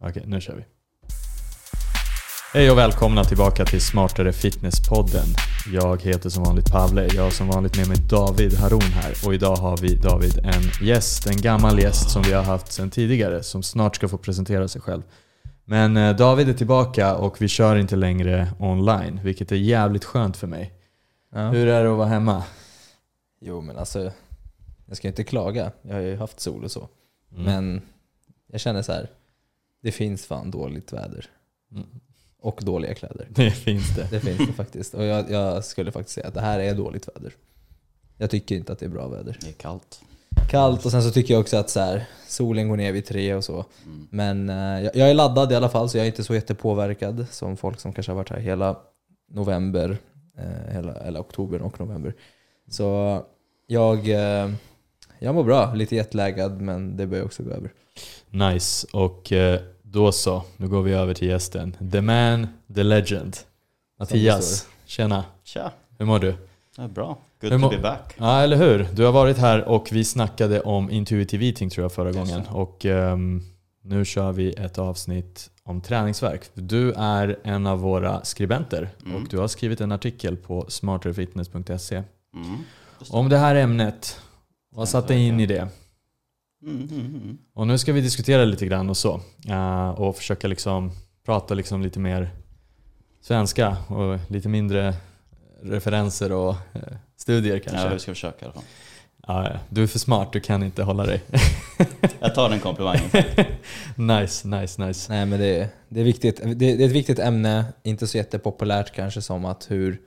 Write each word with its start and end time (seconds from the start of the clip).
Okej, 0.00 0.24
nu 0.26 0.40
kör 0.40 0.54
vi. 0.54 0.64
Hej 2.54 2.70
och 2.70 2.78
välkomna 2.78 3.24
tillbaka 3.24 3.64
till 3.64 3.80
Smartare 3.80 4.32
Fitness-podden. 4.32 5.26
Jag 5.72 6.02
heter 6.02 6.30
som 6.30 6.44
vanligt 6.44 6.70
Pavle, 6.70 7.08
jag 7.14 7.22
har 7.22 7.30
som 7.30 7.48
vanligt 7.48 7.76
med 7.76 7.88
mig 7.88 7.96
David 8.10 8.54
Haron 8.54 8.80
här 8.80 9.14
och 9.26 9.34
idag 9.34 9.56
har 9.56 9.76
vi 9.76 9.96
David 9.96 10.38
en 10.38 10.86
gäst, 10.86 11.26
en 11.26 11.36
gammal 11.36 11.78
gäst 11.78 12.10
som 12.10 12.22
vi 12.22 12.32
har 12.32 12.42
haft 12.42 12.72
sedan 12.72 12.90
tidigare 12.90 13.42
som 13.42 13.62
snart 13.62 13.96
ska 13.96 14.08
få 14.08 14.18
presentera 14.18 14.68
sig 14.68 14.80
själv. 14.80 15.02
Men 15.64 15.96
eh, 15.96 16.16
David 16.16 16.48
är 16.48 16.54
tillbaka 16.54 17.16
och 17.16 17.42
vi 17.42 17.48
kör 17.48 17.76
inte 17.76 17.96
längre 17.96 18.48
online, 18.58 19.20
vilket 19.22 19.52
är 19.52 19.56
jävligt 19.56 20.04
skönt 20.04 20.36
för 20.36 20.46
mig. 20.46 20.72
Ja. 21.32 21.48
Hur 21.48 21.66
är 21.66 21.84
det 21.84 21.90
att 21.90 21.98
vara 21.98 22.08
hemma? 22.08 22.44
Jo 23.40 23.60
men 23.60 23.78
alltså, 23.78 24.12
jag 24.86 24.96
ska 24.96 25.08
inte 25.08 25.24
klaga. 25.24 25.72
Jag 25.82 25.94
har 25.94 26.02
ju 26.02 26.16
haft 26.16 26.40
sol 26.40 26.64
och 26.64 26.70
så. 26.70 26.88
Mm. 27.32 27.44
Men 27.44 27.82
jag 28.46 28.60
känner 28.60 28.82
så 28.82 28.92
här. 28.92 29.08
Det 29.88 29.92
finns 29.92 30.26
fan 30.26 30.50
dåligt 30.50 30.92
väder. 30.92 31.26
Mm. 31.72 31.86
Och 32.40 32.60
dåliga 32.62 32.94
kläder. 32.94 33.28
Det 33.34 33.50
finns 33.50 33.96
det. 33.96 34.08
Det 34.10 34.20
finns 34.20 34.38
det 34.48 34.52
faktiskt. 34.52 34.94
Och 34.94 35.04
jag, 35.04 35.30
jag 35.30 35.64
skulle 35.64 35.92
faktiskt 35.92 36.14
säga 36.14 36.28
att 36.28 36.34
det 36.34 36.40
här 36.40 36.58
är 36.58 36.74
dåligt 36.74 37.08
väder. 37.08 37.32
Jag 38.16 38.30
tycker 38.30 38.56
inte 38.56 38.72
att 38.72 38.78
det 38.78 38.86
är 38.86 38.90
bra 38.90 39.08
väder. 39.08 39.38
Det 39.40 39.48
är 39.48 39.52
kallt. 39.52 40.00
Kallt 40.50 40.84
och 40.84 40.90
sen 40.90 41.02
så 41.02 41.10
tycker 41.10 41.34
jag 41.34 41.40
också 41.40 41.56
att 41.56 41.70
så 41.70 41.80
här, 41.80 42.04
solen 42.26 42.68
går 42.68 42.76
ner 42.76 42.92
vid 42.92 43.06
tre 43.06 43.34
och 43.34 43.44
så. 43.44 43.64
Mm. 43.84 44.08
Men 44.10 44.48
eh, 44.48 44.84
jag, 44.84 44.96
jag 44.96 45.10
är 45.10 45.14
laddad 45.14 45.52
i 45.52 45.54
alla 45.54 45.68
fall 45.68 45.88
så 45.88 45.98
jag 45.98 46.04
är 46.04 46.10
inte 46.10 46.24
så 46.24 46.34
jättepåverkad 46.34 47.26
som 47.30 47.56
folk 47.56 47.80
som 47.80 47.92
kanske 47.92 48.12
har 48.12 48.16
varit 48.16 48.30
här 48.30 48.40
hela 48.40 48.76
november, 49.30 49.98
eh, 50.38 50.74
hela, 50.74 50.94
eller 50.94 51.20
oktober 51.20 51.62
och 51.62 51.80
november. 51.80 52.14
Så 52.70 53.22
jag, 53.66 54.08
eh, 54.08 54.50
jag 55.18 55.34
mår 55.34 55.44
bra, 55.44 55.74
lite 55.74 55.96
jetlaggad 55.96 56.60
men 56.60 56.96
det 56.96 57.06
börjar 57.06 57.24
också 57.24 57.42
gå 57.42 57.50
över. 57.50 57.72
Nice, 58.30 58.86
och 58.92 59.32
eh, 59.32 59.60
då 59.90 60.12
så. 60.12 60.42
Nu 60.56 60.68
går 60.68 60.82
vi 60.82 60.92
över 60.92 61.14
till 61.14 61.28
gästen. 61.28 61.76
The 61.92 62.00
man, 62.00 62.46
the 62.74 62.82
legend. 62.82 63.36
Mattias, 63.98 64.66
tjena. 64.86 65.24
Tja, 65.44 65.72
Hur 65.98 66.06
mår 66.06 66.18
du? 66.18 66.34
är 66.78 66.88
bra. 66.88 67.18
Good 67.40 67.62
to 67.62 67.68
be 67.70 67.78
back. 67.78 68.14
Ja, 68.18 68.40
eller 68.42 68.56
hur? 68.56 68.86
Du 68.92 69.04
har 69.04 69.12
varit 69.12 69.38
här 69.38 69.64
och 69.68 69.88
vi 69.92 70.04
snackade 70.04 70.60
om 70.60 70.90
intuitive 70.90 71.46
eating 71.46 71.70
tror 71.70 71.84
jag 71.84 71.92
förra 71.92 72.12
gången. 72.12 72.42
Och 72.50 72.84
ehm, 72.86 73.42
nu 73.82 74.04
kör 74.04 74.32
vi 74.32 74.52
ett 74.52 74.78
avsnitt 74.78 75.50
om 75.62 75.80
träningsverk. 75.80 76.42
Du 76.54 76.92
är 76.92 77.38
en 77.44 77.66
av 77.66 77.78
våra 77.80 78.24
skribenter 78.24 78.88
Mm. 79.06 79.16
och 79.22 79.28
du 79.28 79.38
har 79.38 79.48
skrivit 79.48 79.80
en 79.80 79.92
artikel 79.92 80.36
på 80.36 80.64
smarterfitness.se 80.68 82.02
Mm. 82.34 82.56
Om 83.10 83.28
det 83.28 83.38
här 83.38 83.54
ämnet. 83.54 84.20
Vad 84.70 84.88
satte 84.88 85.14
in 85.14 85.40
i 85.40 85.46
det? 85.46 85.68
Mm, 86.62 86.88
mm, 86.90 87.06
mm. 87.06 87.38
Och 87.54 87.66
nu 87.66 87.78
ska 87.78 87.92
vi 87.92 88.00
diskutera 88.00 88.44
lite 88.44 88.66
grann 88.66 88.90
och 88.90 88.96
så. 88.96 89.20
eh, 89.48 89.88
och 89.90 90.16
försöka 90.16 90.48
liksom 90.48 90.90
prata 91.24 91.54
liksom 91.54 91.82
lite 91.82 91.98
mer 91.98 92.30
svenska 93.20 93.76
och 93.88 94.18
lite 94.30 94.48
mindre 94.48 94.94
referenser 95.62 96.32
och 96.32 96.50
eh, 96.50 96.96
studier 97.16 97.58
kanske. 97.58 97.82
Ja, 97.82 97.92
vi 97.92 97.98
ska 97.98 98.12
försöka 98.12 98.38
i 98.40 98.44
alla 98.44 98.52
fall. 98.52 98.64
Ja. 99.26 99.58
du 99.68 99.82
är 99.82 99.86
för 99.86 99.98
smart, 99.98 100.32
du 100.32 100.40
kan 100.40 100.62
inte 100.62 100.82
hålla 100.82 101.06
dig. 101.06 101.22
Jag 102.20 102.34
tar 102.34 102.50
den 102.50 102.60
komplimangen. 102.60 103.10
nice, 103.96 104.48
nice, 104.48 104.86
nice. 104.86 105.12
Nej 105.12 105.26
men 105.26 105.40
det, 105.40 105.68
det, 105.88 106.00
är 106.00 106.04
viktigt. 106.04 106.36
Det, 106.36 106.54
det 106.54 106.82
är 106.82 106.86
ett 106.86 106.92
viktigt 106.92 107.18
ämne, 107.18 107.64
inte 107.82 108.06
så 108.06 108.16
jättepopulärt 108.16 108.94
kanske 108.94 109.22
som 109.22 109.44
att 109.44 109.70
hur 109.70 110.00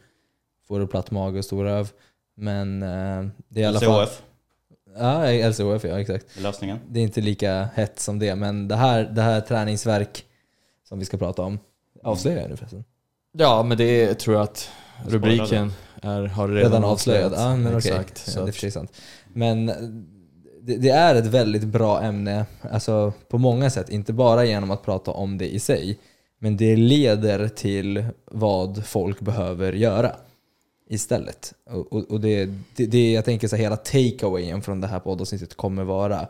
får 0.67 0.79
du 0.79 0.87
platt 0.87 1.11
mage 1.11 1.37
och 1.37 1.45
stor 1.45 1.63
röv. 1.63 1.89
Men 2.35 2.83
eh, 2.83 3.31
det 3.49 3.59
är 3.59 3.63
i 3.63 3.65
alla 3.65 3.79
fall... 3.79 4.07
Ja, 4.97 5.31
LCHF 5.49 5.83
ja, 5.83 5.99
exakt. 5.99 6.25
lösningen. 6.41 6.79
Det 6.89 6.99
är 6.99 7.03
inte 7.03 7.21
lika 7.21 7.69
hett 7.73 7.99
som 7.99 8.19
det, 8.19 8.35
men 8.35 8.67
det 8.67 8.75
här, 8.75 9.03
det 9.03 9.21
här 9.21 9.41
träningsverk 9.41 10.25
som 10.89 10.99
vi 10.99 11.05
ska 11.05 11.17
prata 11.17 11.41
om, 11.41 11.59
avslöjar 12.03 12.41
jag 12.41 12.49
nu 12.49 12.55
förresten? 12.55 12.83
Ja, 13.31 13.63
men 13.63 13.77
det 13.77 14.13
tror 14.13 14.35
jag 14.35 14.43
att 14.43 14.69
rubriken 15.07 15.73
är, 16.01 16.23
har 16.23 16.47
redan, 16.47 16.71
Redan 16.71 16.83
avslöjad? 16.83 17.33
Ja, 17.35 17.55
men. 17.55 17.77
Exakt. 17.77 18.17
Så 18.17 18.39
Ja, 18.39 18.43
det 18.43 18.49
är 18.49 18.53
sig 18.53 18.71
sant. 18.71 18.91
Men 19.33 19.69
eh, 19.69 19.75
det, 20.61 20.77
det 20.77 20.89
är 20.89 21.15
ett 21.15 21.25
väldigt 21.25 21.63
bra 21.63 22.01
ämne, 22.01 22.45
alltså 22.71 23.13
på 23.29 23.37
många 23.37 23.69
sätt. 23.69 23.89
Inte 23.89 24.13
bara 24.13 24.45
genom 24.45 24.71
att 24.71 24.83
prata 24.83 25.11
om 25.11 25.37
det 25.37 25.53
i 25.53 25.59
sig, 25.59 25.99
men 26.39 26.57
det 26.57 26.75
leder 26.75 27.47
till 27.47 28.05
vad 28.25 28.85
folk 28.85 29.19
behöver 29.19 29.73
göra 29.73 30.15
istället. 30.91 31.53
Och, 31.65 31.93
och, 31.93 32.11
och 32.11 32.21
det, 32.21 32.45
det, 32.75 32.85
det, 32.85 33.11
jag 33.11 33.25
tänker 33.25 33.47
så 33.47 33.55
här, 33.55 33.63
hela 33.63 33.77
takeawayen 33.77 34.61
från 34.61 34.81
det 34.81 34.87
här 34.87 34.99
poddavsnittet 34.99 35.55
kommer 35.55 35.83
vara 35.83 36.27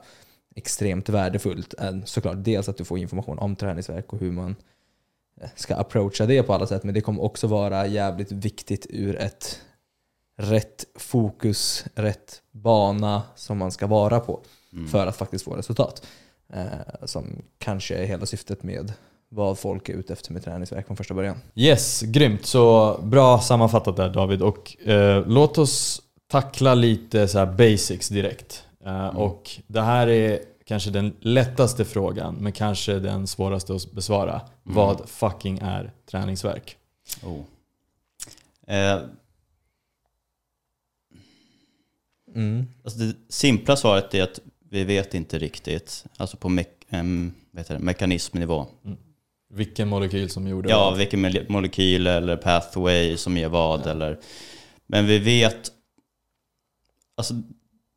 extremt 0.55 1.09
värdefullt. 1.09 1.73
Såklart, 2.05 2.35
dels 2.37 2.69
att 2.69 2.77
du 2.77 2.85
får 2.85 2.97
information 2.97 3.39
om 3.39 3.55
träningsverk 3.55 4.13
och 4.13 4.19
hur 4.19 4.31
man 4.31 4.55
eh, 5.41 5.49
ska 5.55 5.75
approacha 5.75 6.25
det 6.25 6.43
på 6.43 6.53
alla 6.53 6.67
sätt, 6.67 6.83
men 6.83 6.93
det 6.93 7.01
kommer 7.01 7.23
också 7.23 7.47
vara 7.47 7.87
jävligt 7.87 8.31
viktigt 8.31 8.87
ur 8.89 9.15
ett 9.15 9.61
rätt 10.37 10.85
fokus, 10.95 11.85
rätt 11.95 12.41
bana 12.51 13.23
som 13.35 13.57
man 13.57 13.71
ska 13.71 13.87
vara 13.87 14.19
på 14.19 14.39
Mm. 14.73 14.87
för 14.87 15.07
att 15.07 15.15
faktiskt 15.15 15.45
få 15.45 15.55
resultat. 15.55 16.07
Eh, 16.53 17.05
som 17.05 17.41
kanske 17.57 17.95
är 17.95 18.05
hela 18.05 18.25
syftet 18.25 18.63
med 18.63 18.93
vad 19.33 19.59
folk 19.59 19.89
är 19.89 19.93
ute 19.93 20.13
efter 20.13 20.33
med 20.33 20.43
träningsverk 20.43 20.87
från 20.87 20.97
första 20.97 21.13
början. 21.13 21.37
Yes, 21.55 22.01
grymt. 22.01 22.45
Så 22.45 22.97
bra 23.03 23.39
sammanfattat 23.39 23.95
där 23.95 24.09
David. 24.09 24.41
Och 24.41 24.87
eh, 24.87 25.27
låt 25.27 25.57
oss 25.57 26.01
tackla 26.27 26.73
lite 26.75 27.27
så 27.27 27.45
basics 27.45 28.09
direkt. 28.09 28.63
Eh, 28.85 29.07
Och 29.07 29.49
det 29.67 29.81
här 29.81 30.07
är 30.07 30.39
kanske 30.65 30.89
den 30.89 31.15
lättaste 31.19 31.85
frågan, 31.85 32.35
men 32.35 32.51
kanske 32.51 32.99
den 32.99 33.27
svåraste 33.27 33.73
att 33.75 33.91
besvara. 33.91 34.41
Vad 34.63 35.09
fucking 35.09 35.59
är 35.61 35.91
träningsverk? 36.11 36.77
Oh. 37.23 37.41
Eh, 38.75 38.99
Mm. 42.35 42.65
alltså 42.83 42.99
det 42.99 43.15
simpla 43.29 43.75
svaret 43.75 44.13
är 44.13 44.23
att 44.23 44.39
vi 44.69 44.83
vet 44.83 45.13
inte 45.13 45.39
riktigt. 45.39 46.05
Alltså 46.17 46.37
på 46.37 46.49
me- 46.49 47.31
heter 47.57 47.73
det, 47.73 47.79
mekanismnivå. 47.79 48.67
Vilken 49.53 49.87
molekyl 49.87 50.29
som 50.29 50.47
gjorde 50.47 50.69
Ja, 50.69 50.89
vad? 50.89 50.97
vilken 50.97 51.21
mole- 51.21 51.45
molekyl 51.49 52.07
eller 52.07 52.37
pathway 52.37 53.17
som 53.17 53.37
ger 53.37 53.49
vad. 53.49 53.87
Eller, 53.87 54.19
men 54.87 55.05
vi 55.05 55.19
vet... 55.19 55.71
Alltså, 57.17 57.33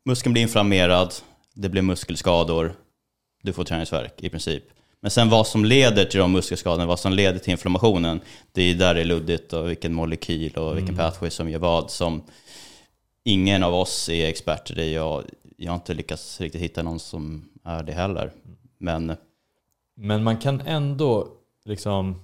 muskeln 0.04 0.32
blir 0.32 0.42
inflammerad, 0.42 1.14
det 1.54 1.68
blir 1.68 1.82
muskelskador, 1.82 2.74
du 3.42 3.52
får 3.52 3.64
träningsvärk 3.64 4.22
i 4.22 4.28
princip. 4.28 4.64
Men 5.00 5.10
sen 5.10 5.30
vad 5.30 5.46
som 5.46 5.64
leder 5.64 6.04
till 6.04 6.20
de 6.20 6.32
muskelskadorna, 6.32 6.86
vad 6.86 7.00
som 7.00 7.12
leder 7.12 7.38
till 7.38 7.50
inflammationen, 7.50 8.20
det 8.52 8.62
är 8.62 8.74
där 8.74 8.94
det 8.94 9.00
är 9.00 9.04
luddigt 9.04 9.52
och 9.52 9.70
vilken 9.70 9.94
molekyl 9.94 10.52
och 10.56 10.76
vilken 10.78 10.96
pathway 10.96 11.30
som 11.30 11.50
gör 11.50 11.58
vad. 11.58 11.90
Som 11.90 12.22
ingen 13.24 13.62
av 13.62 13.74
oss 13.74 14.08
är 14.08 14.26
experter 14.28 14.78
i. 14.78 14.94
Jag, 14.94 15.24
jag 15.56 15.70
har 15.72 15.76
inte 15.76 15.94
lyckats 15.94 16.40
riktigt 16.40 16.60
hitta 16.62 16.82
någon 16.82 17.00
som 17.00 17.48
är 17.64 17.82
det 17.82 17.92
heller. 17.92 18.32
Men 18.78 19.16
Men 19.96 20.22
man 20.24 20.36
kan 20.36 20.60
ändå, 20.60 21.28
liksom, 21.64 22.14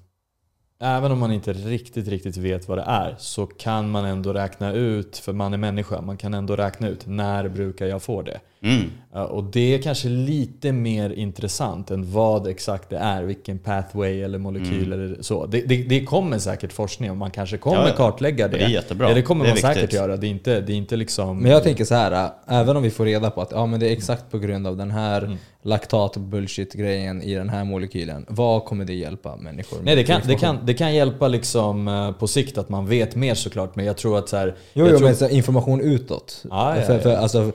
även 0.83 1.13
om 1.13 1.19
man 1.19 1.33
inte 1.33 1.53
riktigt, 1.53 2.09
riktigt 2.09 2.37
vet 2.37 2.69
vad 2.69 2.79
det 2.79 2.85
är, 2.87 3.15
så 3.19 3.47
kan 3.47 3.91
man 3.91 4.05
ändå 4.05 4.33
räkna 4.33 4.73
ut, 4.73 5.17
för 5.19 5.33
man 5.33 5.53
är 5.53 5.59
människa, 5.59 6.01
man 6.01 6.17
kan 6.17 6.35
ändå 6.35 6.57
räkna 6.57 6.89
ut 6.89 7.07
när 7.07 7.49
brukar 7.49 7.87
jag 7.87 8.03
få 8.03 8.23
det. 8.23 8.41
mm, 8.63 8.91
Ja, 9.13 9.25
Och 9.25 9.45
det 9.45 9.75
är 9.75 9.83
kanske 9.83 10.09
lite 10.09 10.73
mer 10.73 11.11
intressant 11.11 11.91
än 11.91 12.13
vad 12.13 12.47
exakt 12.49 12.91
det 12.91 12.97
är, 12.99 13.23
vilken 13.23 13.59
pathway 13.59 14.23
eller 14.23 14.39
molekyl 14.39 14.93
eller 14.93 15.23
så. 15.23 15.47
Det, 15.47 15.61
det, 15.61 15.77
det 15.83 16.05
kommer 16.05 16.39
säkert 16.39 16.73
forskning 16.73 17.11
och 17.11 17.17
man 17.17 17.31
kanske 17.31 17.59
kommer 17.59 17.77
Ja, 17.77 17.89
ja. 17.89 17.95
kartlägga 17.97 18.49
det. 18.49 18.59
Det 18.59 18.65
är 18.65 18.69
jättebra. 18.69 19.09
Ja, 19.09 19.15
det 19.15 19.23
kommer 19.23 19.45
Det 19.45 19.51
man 19.51 19.57
säkert 19.57 19.83
viktigt. 19.83 19.99
göra. 19.99 20.17
Det 20.17 20.27
är 20.27 20.31
inte, 20.31 20.61
det 20.61 20.73
är 20.73 20.77
inte 20.77 20.97
liksom... 20.97 21.39
Men 21.39 21.51
jag 21.53 21.63
tänker 21.63 21.85
så 21.85 21.95
här, 21.95 22.25
äh, 22.25 22.31
även 22.61 22.77
om 22.77 22.83
vi 22.83 22.91
får 22.91 23.05
reda 23.05 23.31
på 23.31 23.41
att 23.43 23.51
ja, 23.53 23.67
men 23.67 23.81
det 23.81 23.89
är 23.89 23.93
exakt 23.93 24.31
på 24.31 24.39
grund 24.39 24.67
av 24.67 24.77
den 24.77 24.91
här 24.91 25.23
Mm. 25.23 25.37
Laktat 25.63 26.17
bullshit 26.17 26.73
grejen 26.73 27.23
i 27.23 27.35
den 27.35 27.49
här 27.49 27.65
molekylen, 27.65 28.27
vad 28.29 28.65
kommer 28.65 28.85
det 28.85 28.95
hjälpa 28.95 29.37
människor 29.37 29.77
med? 29.77 29.85
Nej, 29.85 29.97
det 29.97 30.05
kan, 30.05 30.21
det, 30.27 30.35
kan, 30.35 30.59
det 30.67 30.75
kan 30.75 30.95
hjälpa 30.95 31.29
liksom 31.29 31.89
eh, 31.89 32.13
på 32.13 32.27
sikt 32.27 32.59
att 32.59 32.69
man 32.69 32.87
vet 32.87 33.17
mer 33.17 33.35
såklart, 33.35 33.77
men 33.77 33.85
jag 33.85 33.97
tror 33.97 34.19
att 34.19 34.29
så 34.29 34.37
här, 34.37 34.47
Jo, 34.73 34.85
jag 34.85 34.93
jo 34.93 34.99
tror, 34.99 35.07
men 35.07 35.17
så 35.17 35.29
information 35.29 35.81
utåt. 35.81 36.45
Ja, 36.51 36.77
ja, 36.77 36.83
för, 36.83 36.95
ja. 36.95 37.01
För, 37.01 37.17
alltså, 37.17 37.53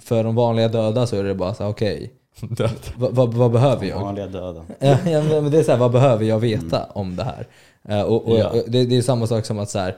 för 0.00 0.24
de 0.24 0.34
vanliga 0.34 0.68
döda 0.68 1.06
så 1.06 1.16
är 1.16 1.24
det 1.24 1.34
bara 1.34 1.54
så 1.54 1.62
här, 1.62 1.70
okej, 1.70 2.12
Död. 2.40 2.70
vad, 2.96 3.14
vad, 3.14 3.34
vad 3.34 3.50
behöver 3.52 3.86
jag? 3.86 4.00
vanliga 4.00 4.26
döda. 4.26 4.64
Ja, 4.78 4.96
ja, 5.06 5.22
men 5.22 5.50
det 5.50 5.58
är 5.58 5.62
så 5.62 5.70
här, 5.72 5.78
vad 5.78 5.90
behöver 5.92 6.24
jag 6.24 6.38
veta 6.38 6.84
om 6.84 7.16
det 7.16 7.24
här? 7.24 7.46
Eh, 7.88 8.02
och, 8.02 8.28
och 8.28 8.38
Ja. 8.38 8.48
och 8.48 8.62
det, 8.66 8.84
det 8.84 8.96
är 8.96 9.02
samma 9.02 9.26
sak 9.26 9.46
som 9.46 9.58
att 9.58 9.70
så 9.70 9.78
här, 9.78 9.96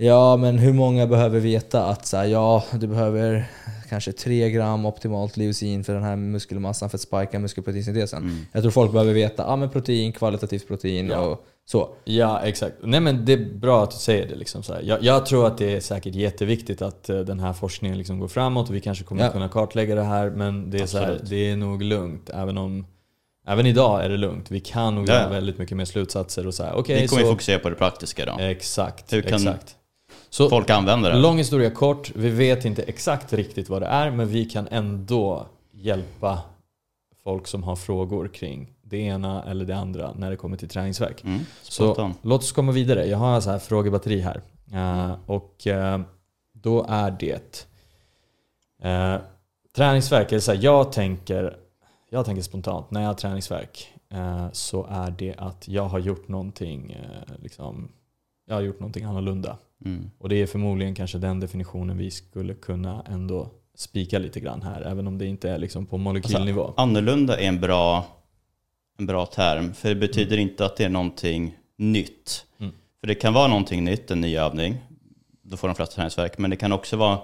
ja 0.00 0.36
men 0.36 0.58
hur 0.58 0.72
många 0.72 1.06
behöver 1.06 1.40
veta 1.40 1.84
att 1.84 2.06
så 2.06 2.16
här, 2.16 2.24
ja 2.24 2.64
du 2.72 2.86
behöver 2.86 3.44
kanske 3.88 4.12
3 4.12 4.50
gram 4.50 4.86
optimalt 4.86 5.36
leucin 5.36 5.84
för 5.84 5.94
den 5.94 6.02
här 6.02 6.16
muskelmassan 6.16 6.90
för 6.90 6.96
att 6.96 7.00
spika 7.02 7.38
muskelproteinsyntesen. 7.38 8.22
Mm. 8.22 8.36
Jag 8.52 8.62
tror 8.62 8.70
folk 8.70 8.92
behöver 8.92 9.12
veta, 9.12 9.42
ja 9.42 9.56
men 9.56 9.70
protein, 9.70 10.12
kvalitativt 10.12 10.68
protein 10.68 11.06
Ja. 11.08 11.18
och 11.20 11.44
så. 11.64 11.88
Ja, 12.04 12.40
exakt. 12.40 12.74
Nej 12.82 13.00
men 13.00 13.24
det 13.24 13.32
är 13.32 13.54
bra 13.54 13.82
att 13.82 13.90
du 13.90 13.96
säger 13.96 14.28
det. 14.28 14.34
Liksom 14.34 14.62
så 14.62 14.74
här. 14.74 14.82
Jag, 14.82 15.02
jag 15.02 15.26
tror 15.26 15.46
att 15.46 15.58
det 15.58 15.76
är 15.76 15.80
säkert 15.80 16.14
jätteviktigt 16.14 16.82
att 16.82 17.08
eh, 17.08 17.18
den 17.20 17.40
här 17.40 17.52
forskningen 17.52 17.98
liksom 17.98 18.18
går 18.18 18.28
framåt 18.28 18.68
och 18.68 18.74
vi 18.74 18.80
kanske 18.80 19.04
kommer 19.04 19.22
Ja. 19.22 19.26
att 19.26 19.32
kunna 19.32 19.48
kartlägga 19.48 19.94
det 19.94 20.02
här. 20.02 20.30
Men 20.30 20.70
det 20.70 20.78
är, 20.80 20.86
så 20.86 20.98
här, 20.98 21.20
det 21.28 21.50
är 21.50 21.56
nog 21.56 21.82
lugnt. 21.82 22.30
Även 22.30 22.58
om, 22.58 22.86
Även 23.46 23.66
idag 23.66 24.04
är 24.04 24.08
det 24.08 24.16
lugnt. 24.16 24.50
Vi 24.50 24.60
kan 24.60 24.94
nog 24.94 25.08
Ja. 25.08 25.12
göra 25.14 25.28
väldigt 25.28 25.58
mycket 25.58 25.76
mer 25.76 25.84
slutsatser 25.84 26.46
och 26.46 26.54
så 26.54 26.62
här. 26.64 26.74
Okej, 26.74 27.00
Vi 27.02 27.08
kommer 27.08 27.22
ju 27.22 27.26
så... 27.26 27.32
fokusera 27.32 27.58
på 27.58 27.70
det 27.70 27.76
praktiska 27.76 28.24
då. 28.26 28.36
Exakt, 28.40 29.12
Hur 29.12 29.22
kan 29.22 29.34
exakt. 29.34 29.76
Så 30.30 30.48
Folk 30.50 30.70
använder 30.70 31.10
det. 31.10 31.18
lång 31.18 31.38
historia 31.38 31.70
kort, 31.70 32.12
vi 32.14 32.30
vet 32.30 32.64
inte 32.64 32.82
exakt 32.82 33.32
riktigt 33.32 33.68
vad 33.68 33.82
det 33.82 33.86
är, 33.86 34.10
men 34.10 34.28
vi 34.28 34.44
kan 34.44 34.68
ändå 34.70 35.46
hjälpa 35.72 36.38
folk 37.24 37.46
som 37.46 37.62
har 37.62 37.76
frågor 37.76 38.28
kring 38.28 38.72
det 38.82 38.96
ena 38.98 39.42
eller 39.42 39.64
det 39.64 39.76
andra 39.76 40.12
när 40.16 40.30
det 40.30 40.36
kommer 40.36 40.56
till 40.56 40.68
träningsverk. 40.68 41.24
Mm, 41.24 41.40
Så 41.62 42.12
låt 42.22 42.40
oss 42.42 42.52
komma 42.52 42.72
vidare. 42.72 43.06
Jag 43.06 43.18
har 43.18 43.40
så 43.40 43.50
här 43.50 43.58
frågebatteri 43.58 44.20
här. 44.20 44.40
Eh, 44.72 45.16
och 45.26 45.66
eh, 45.66 46.00
då 46.52 46.86
är 46.88 47.10
det 47.10 47.66
uh, 48.84 49.20
träningsverk. 49.76 50.32
Eller 50.32 50.40
så 50.40 50.52
här, 50.52 50.60
jag, 50.62 50.92
tänker, 50.92 51.56
jag 52.10 52.24
tänker 52.26 52.42
spontant, 52.42 52.90
när 52.90 53.00
jag 53.00 53.08
har 53.08 53.14
träningsverk 53.14 53.94
så 54.52 54.86
är 54.90 55.10
det 55.10 55.34
att 55.38 55.68
jag 55.68 55.84
har 55.84 55.98
gjort 55.98 56.28
någonting, 56.28 56.96
liksom, 57.42 57.88
jag 58.48 58.54
har 58.54 58.62
gjort 58.62 58.80
någonting 58.80 59.04
annorlunda. 59.04 59.58
Mm. 59.84 60.10
Och 60.18 60.28
det 60.28 60.42
är 60.42 60.46
förmodligen 60.46 60.94
kanske 60.94 61.18
den 61.18 61.40
definitionen 61.40 61.98
vi 61.98 62.10
skulle 62.10 62.54
kunna 62.54 63.04
ändå 63.08 63.50
spika 63.74 64.18
lite 64.18 64.40
grann 64.40 64.62
här, 64.62 64.80
även 64.82 65.06
om 65.06 65.18
det 65.18 65.26
inte 65.26 65.50
är 65.50 65.58
liksom 65.58 65.86
på 65.86 65.98
molekylnivå. 65.98 66.74
Annorlunda 66.76 67.40
är 67.40 67.48
en 67.48 67.60
bra, 67.60 68.06
en 68.98 69.06
bra 69.06 69.26
term, 69.26 69.74
för 69.74 69.88
det 69.88 69.94
betyder 69.94 70.36
inte 70.36 70.64
att 70.66 70.76
det 70.76 70.84
är 70.84 70.88
någonting 70.88 71.56
nytt. 71.76 72.44
Mm. 72.60 72.72
För 73.00 73.06
det 73.06 73.14
kan 73.14 73.32
vara 73.32 73.48
någonting 73.48 73.84
nytt, 73.84 74.10
en 74.10 74.20
ny 74.20 74.36
övning, 74.36 74.76
då 75.42 75.56
får 75.56 75.68
de 75.68 75.74
flesta 75.74 75.94
träningsverk, 75.94 76.38
men 76.38 76.50
det 76.50 76.56
kan 76.56 76.72
också 76.72 76.96
vara 76.96 77.18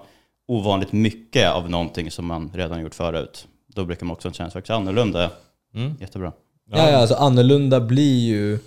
ovanligt 0.47 0.91
mycket 0.91 1.51
av 1.51 1.69
någonting 1.69 2.11
som 2.11 2.25
man 2.25 2.51
redan 2.53 2.81
gjort 2.81 2.95
förut. 2.95 3.47
Då 3.67 3.85
brukar 3.85 4.05
man 4.05 4.13
också 4.13 4.27
ha 4.27 4.29
en 4.29 4.33
träningsverk. 4.33 4.67
Så 4.67 4.73
annorlunda, 4.73 5.31
Mm. 5.73 5.93
jättebra. 5.99 6.31
Ja, 6.71 6.89
ja, 6.91 6.97
alltså 6.97 7.15
annorlunda 7.15 7.81
blir 7.81 8.19
ju... 8.27 8.59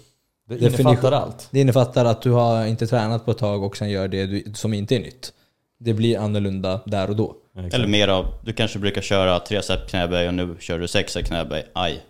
det 0.54 0.68
definition- 0.68 0.80
innefattar 0.92 1.12
allt. 1.12 1.48
Det 1.50 1.60
innefattar 1.60 2.04
att 2.04 2.22
du 2.22 2.30
har 2.30 2.66
inte 2.66 2.86
tränat 2.86 3.24
på 3.24 3.30
ett 3.30 3.38
tag 3.38 3.62
och 3.62 3.76
sen 3.76 3.90
gör 3.90 4.08
det 4.08 4.26
du, 4.26 4.52
som 4.54 4.74
inte 4.74 4.96
är 4.96 5.00
nytt. 5.00 5.32
Det 5.80 5.94
blir 5.94 6.18
annorlunda 6.18 6.80
där 6.86 7.10
och 7.10 7.16
då. 7.16 7.36
Exakt. 7.56 7.74
Eller 7.74 7.86
mer 7.86 8.08
av, 8.08 8.26
du 8.44 8.52
kanske 8.52 8.78
brukar 8.78 9.02
köra 9.02 9.40
tre 9.40 9.62
set 9.62 9.90
knäböj 9.90 10.28
och 10.28 10.34
nu 10.34 10.56
kör 10.60 10.78
du 10.78 10.88
sex 10.88 11.12
set 11.12 11.26
knäböj. 11.26 11.66
Aj. 11.72 12.02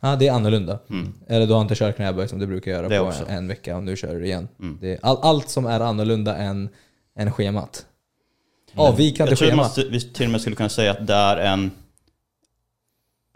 Ja, 0.00 0.16
det 0.16 0.28
är 0.28 0.32
annorlunda. 0.32 0.78
Mm. 0.90 1.14
Eller 1.28 1.46
du 1.46 1.52
har 1.52 1.62
inte 1.62 1.74
kört 1.74 1.96
knäböj 1.96 2.28
som 2.28 2.38
du 2.38 2.46
brukar 2.46 2.70
göra 2.70 2.88
Det 2.88 2.98
på 2.98 3.04
också. 3.04 3.24
en, 3.28 3.48
vecka 3.48 3.76
och 3.76 3.82
nu 3.82 3.96
kör 3.96 4.14
du 4.14 4.20
det 4.20 4.26
igen. 4.26 4.48
Mm. 4.60 4.78
Det 4.80 4.92
är 4.92 4.98
all, 5.02 5.18
allt 5.22 5.48
som 5.48 5.66
är 5.66 5.80
annorlunda 5.80 6.36
än, 6.36 6.68
än 7.18 7.32
schemat. 7.32 7.86
Avvikande 8.74 9.30
Jag 9.32 9.38
tror 9.38 9.48
schema. 9.48 9.62
man 9.62 9.70
vi 9.90 10.00
till 10.00 10.24
och 10.26 10.30
med 10.32 10.40
skulle 10.40 10.56
kunna 10.56 10.68
säga 10.68 10.90
att 10.90 11.06
det 11.06 11.14
är 11.14 11.36
en, 11.36 11.70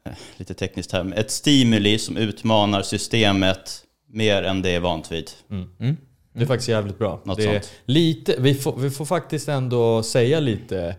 eh, 0.05 0.13
lite 0.37 0.55
tekniskt 0.55 0.91
term, 0.91 1.13
ett 1.13 1.31
stimuli 1.31 1.99
som 1.99 2.17
utmanar 2.17 2.83
systemet 2.83 3.85
mer 4.13 4.43
än 4.43 4.63
det 4.63 4.71
är 4.71 4.81
vant 4.81 5.13
vid. 5.13 5.31
Mm. 5.51 5.69
Mm. 5.81 5.97
Det 6.33 6.43
är 6.43 6.47
faktiskt 6.47 6.69
jävligt 6.69 6.99
bra. 6.99 7.21
Något 7.25 7.37
det 7.37 7.45
är 7.45 7.53
sånt. 7.53 7.73
lite, 7.85 8.37
vi, 8.39 8.55
får, 8.55 8.77
vi 8.77 8.91
får 8.91 9.05
faktiskt 9.05 9.49
ändå 9.49 10.03
säga 10.03 10.41
lite 10.41 10.97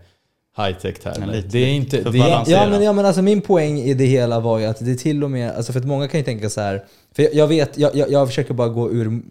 high-tech 0.58 0.96
här. 1.04 1.28
Lite. 1.28 1.48
det 1.48 1.60
är 1.60 1.74
inte... 1.74 2.02
Det 2.02 2.20
är. 2.20 2.44
Ja 2.48 2.70
men, 2.70 2.84
ja 2.84 2.94
men 2.94 3.06
alltså 3.06 3.22
min 3.22 3.42
poäng 3.42 3.80
i 3.80 3.94
det 3.94 4.06
hela 4.06 4.40
var 4.40 4.60
ju 4.60 4.66
att 4.66 4.80
det 4.80 4.96
till 4.96 5.24
och 5.24 5.32
med, 5.32 5.52
alltså 5.52 5.74
för 5.74 5.80
att 5.80 5.86
många 5.86 6.08
kan 6.08 6.20
ju 6.20 6.24
tänka 6.24 6.50
så 6.50 6.62
här. 6.62 6.86
För 7.16 7.24
jag, 7.24 7.34
jag 7.34 7.48
vet, 7.48 7.78
jag, 7.78 7.96
jag, 7.96 8.12
jag 8.12 8.28
försöker 8.28 8.54
bara 8.54 8.70
gå 8.70 8.92
ur 8.92 9.22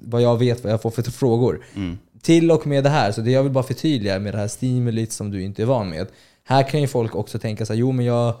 vad 0.00 0.22
jag 0.22 0.38
vet, 0.38 0.64
vad 0.64 0.72
jag 0.72 0.82
får 0.82 0.90
för 0.90 1.02
frågor. 1.02 1.64
Mm. 1.76 1.98
Till 2.22 2.50
och 2.50 2.66
med 2.66 2.84
det 2.84 2.90
här, 2.90 3.12
så 3.12 3.20
det 3.20 3.30
jag 3.30 3.42
vill 3.42 3.52
bara 3.52 3.64
förtydliga 3.64 4.18
med 4.18 4.34
det 4.34 4.38
här 4.38 4.48
stimulit 4.48 5.12
som 5.12 5.30
du 5.30 5.42
inte 5.42 5.62
är 5.62 5.66
van 5.66 5.90
med. 5.90 6.06
Här 6.44 6.68
kan 6.68 6.80
ju 6.80 6.86
folk 6.86 7.14
också 7.14 7.38
tänka 7.38 7.66
så 7.66 7.72
här, 7.72 7.80
jo 7.80 7.92
men 7.92 8.04
jag, 8.04 8.34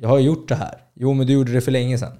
jag 0.00 0.08
har 0.08 0.18
gjort 0.18 0.48
det 0.48 0.54
här. 0.54 0.74
Jo 0.94 1.14
men 1.14 1.26
du 1.26 1.32
gjorde 1.32 1.52
det 1.52 1.60
för 1.60 1.72
länge 1.72 1.98
sedan. 1.98 2.12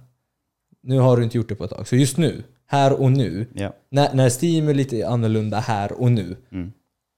Nu 0.84 0.98
har 0.98 1.16
du 1.16 1.25
inte 1.25 1.36
gjort 1.36 1.48
det 1.48 1.54
på 1.54 1.64
ett 1.64 1.70
tag. 1.70 1.88
Så 1.88 1.96
just 1.96 2.16
nu, 2.16 2.42
här 2.66 3.00
och 3.00 3.12
nu, 3.12 3.46
Ja. 3.54 3.72
när, 3.90 4.14
när 4.14 4.28
stimulit 4.28 4.92
är 4.92 5.06
annorlunda 5.06 5.58
här 5.60 5.92
och 6.00 6.12
nu, 6.12 6.36
Mm. 6.52 6.72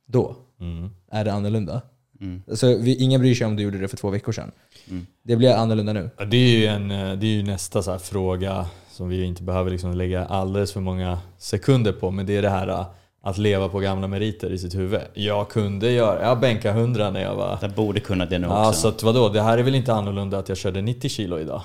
då 0.08 0.36
mm. 0.60 0.90
är 1.10 1.24
det 1.24 1.32
annorlunda. 1.32 1.82
Mm. 2.20 2.42
Så 2.54 2.78
vi, 2.78 2.94
ingen 2.96 3.20
bryr 3.20 3.34
sig 3.34 3.46
om 3.46 3.56
du 3.56 3.62
gjorde 3.62 3.78
det 3.78 3.88
för 3.88 3.96
två 3.96 4.10
veckor 4.10 4.32
sedan. 4.32 4.50
Mm. 4.90 5.06
Det 5.22 5.36
blir 5.36 5.52
annorlunda 5.54 5.92
nu. 5.92 6.10
Ja, 6.18 6.24
Det 6.24 6.36
är 6.36 6.58
ju, 6.58 6.66
en, 6.66 6.90
eh, 6.90 7.12
det 7.18 7.26
är 7.26 7.30
ju 7.36 7.42
nästa 7.42 7.82
så 7.82 7.90
här 7.90 7.98
fråga 7.98 8.66
som 8.90 9.08
vi 9.08 9.24
inte 9.24 9.42
behöver 9.42 9.70
liksom 9.70 9.94
lägga 9.94 10.24
alldeles 10.26 10.72
för 10.72 10.80
många 10.80 11.18
sekunder 11.38 11.92
på. 11.92 12.10
Men 12.10 12.26
det 12.26 12.36
är 12.36 12.42
det 12.42 12.50
här 12.50 12.68
eh, 12.68 12.86
att 13.22 13.38
leva 13.38 13.68
på 13.68 13.78
gamla 13.78 14.06
meriter 14.08 14.52
i 14.52 14.58
sitt 14.58 14.74
huvud. 14.74 15.00
Jag 15.14 15.48
kunde 15.48 15.90
göra, 15.90 16.22
jag 16.22 16.40
bänkade 16.40 16.78
100 16.80 17.10
när 17.10 17.22
jag 17.22 17.34
var... 17.34 17.58
Jag 17.62 17.70
borde 17.70 18.00
kunna 18.00 18.26
det 18.26 18.38
nu 18.38 18.46
Ja, 18.46 18.68
också. 18.68 18.80
så 18.80 18.88
att 18.88 19.02
vadå, 19.02 19.28
det 19.28 19.42
här 19.42 19.58
är 19.58 19.62
väl 19.62 19.74
inte 19.74 19.94
annorlunda 19.94 20.38
att 20.38 20.48
jag 20.48 20.58
körde 20.58 20.82
90 20.82 21.08
kilo 21.10 21.38
idag? 21.38 21.62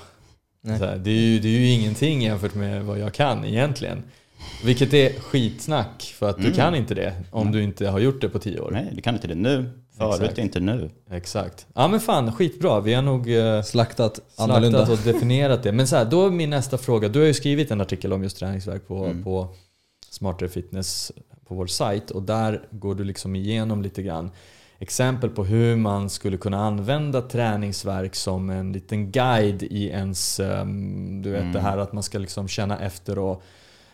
Här, 0.66 0.96
det, 0.98 1.10
är 1.10 1.14
ju, 1.14 1.38
det 1.40 1.48
är 1.48 1.52
ju 1.58 1.68
ingenting 1.70 2.22
jämfört 2.22 2.54
med 2.54 2.84
vad 2.84 2.98
jag 2.98 3.14
kan 3.14 3.44
egentligen. 3.44 4.02
Vilket 4.64 4.94
är 4.94 5.12
skitsnack, 5.20 6.14
för 6.18 6.30
att 6.30 6.36
du 6.36 6.42
Mm. 6.44 6.56
kan 6.56 6.74
inte 6.74 6.94
det 6.94 7.14
om 7.30 7.52
du 7.52 7.62
inte 7.62 7.88
har 7.88 7.98
gjort 7.98 8.20
det 8.20 8.28
på 8.28 8.38
10 8.38 8.60
år. 8.60 8.70
Nej, 8.70 8.88
det 8.92 9.00
kan 9.02 9.14
inte 9.14 9.28
det 9.28 9.34
nu. 9.34 9.70
Förut, 9.98 10.20
Exakt. 10.20 10.38
inte 10.38 10.60
nu. 10.60 10.90
Exakt. 11.10 11.66
Ja 11.74 11.88
men 11.88 12.00
fan, 12.00 12.32
skitbra. 12.32 12.80
Vi 12.80 12.94
har 12.94 13.02
nog 13.02 13.32
eh, 13.34 13.62
Slaktat 13.62 14.20
annorlunda. 14.36 14.86
slaktat 14.86 15.06
och 15.06 15.12
definierat 15.12 15.62
det. 15.62 15.72
Men 15.72 15.86
så 15.86 15.96
här, 15.96 16.04
då 16.04 16.26
är 16.26 16.30
min 16.30 16.50
nästa 16.50 16.78
fråga. 16.78 17.08
Du 17.08 17.18
har 17.18 17.26
ju 17.26 17.34
skrivit 17.34 17.70
en 17.70 17.80
artikel 17.80 18.12
om 18.12 18.22
just 18.22 18.36
träningsverk 18.36 18.88
på, 18.88 19.04
Mm. 19.04 19.24
på 19.24 19.48
Smartare 20.10 20.48
Fitness 20.48 21.12
på 21.48 21.54
vår 21.54 21.66
sajt 21.66 22.10
och 22.10 22.22
där 22.22 22.62
går 22.70 22.94
du 22.94 23.04
liksom 23.04 23.36
igenom 23.36 23.82
lite 23.82 24.02
grann 24.02 24.30
exempel 24.82 25.30
på 25.30 25.44
hur 25.44 25.76
man 25.76 26.10
skulle 26.10 26.36
kunna 26.36 26.64
använda 26.64 27.22
träningsverk 27.22 28.14
som 28.14 28.50
en 28.50 28.72
liten 28.72 29.10
guide 29.12 29.62
i 29.62 29.86
ens, 29.88 30.40
ehm, 30.40 31.22
du 31.22 31.30
vet 31.30 31.40
Mm. 31.40 31.52
det 31.52 31.60
här 31.60 31.78
att 31.78 31.92
man 31.92 32.02
ska 32.02 32.18
liksom 32.18 32.48
känna 32.48 32.78
efter 32.78 33.18
och 33.18 33.42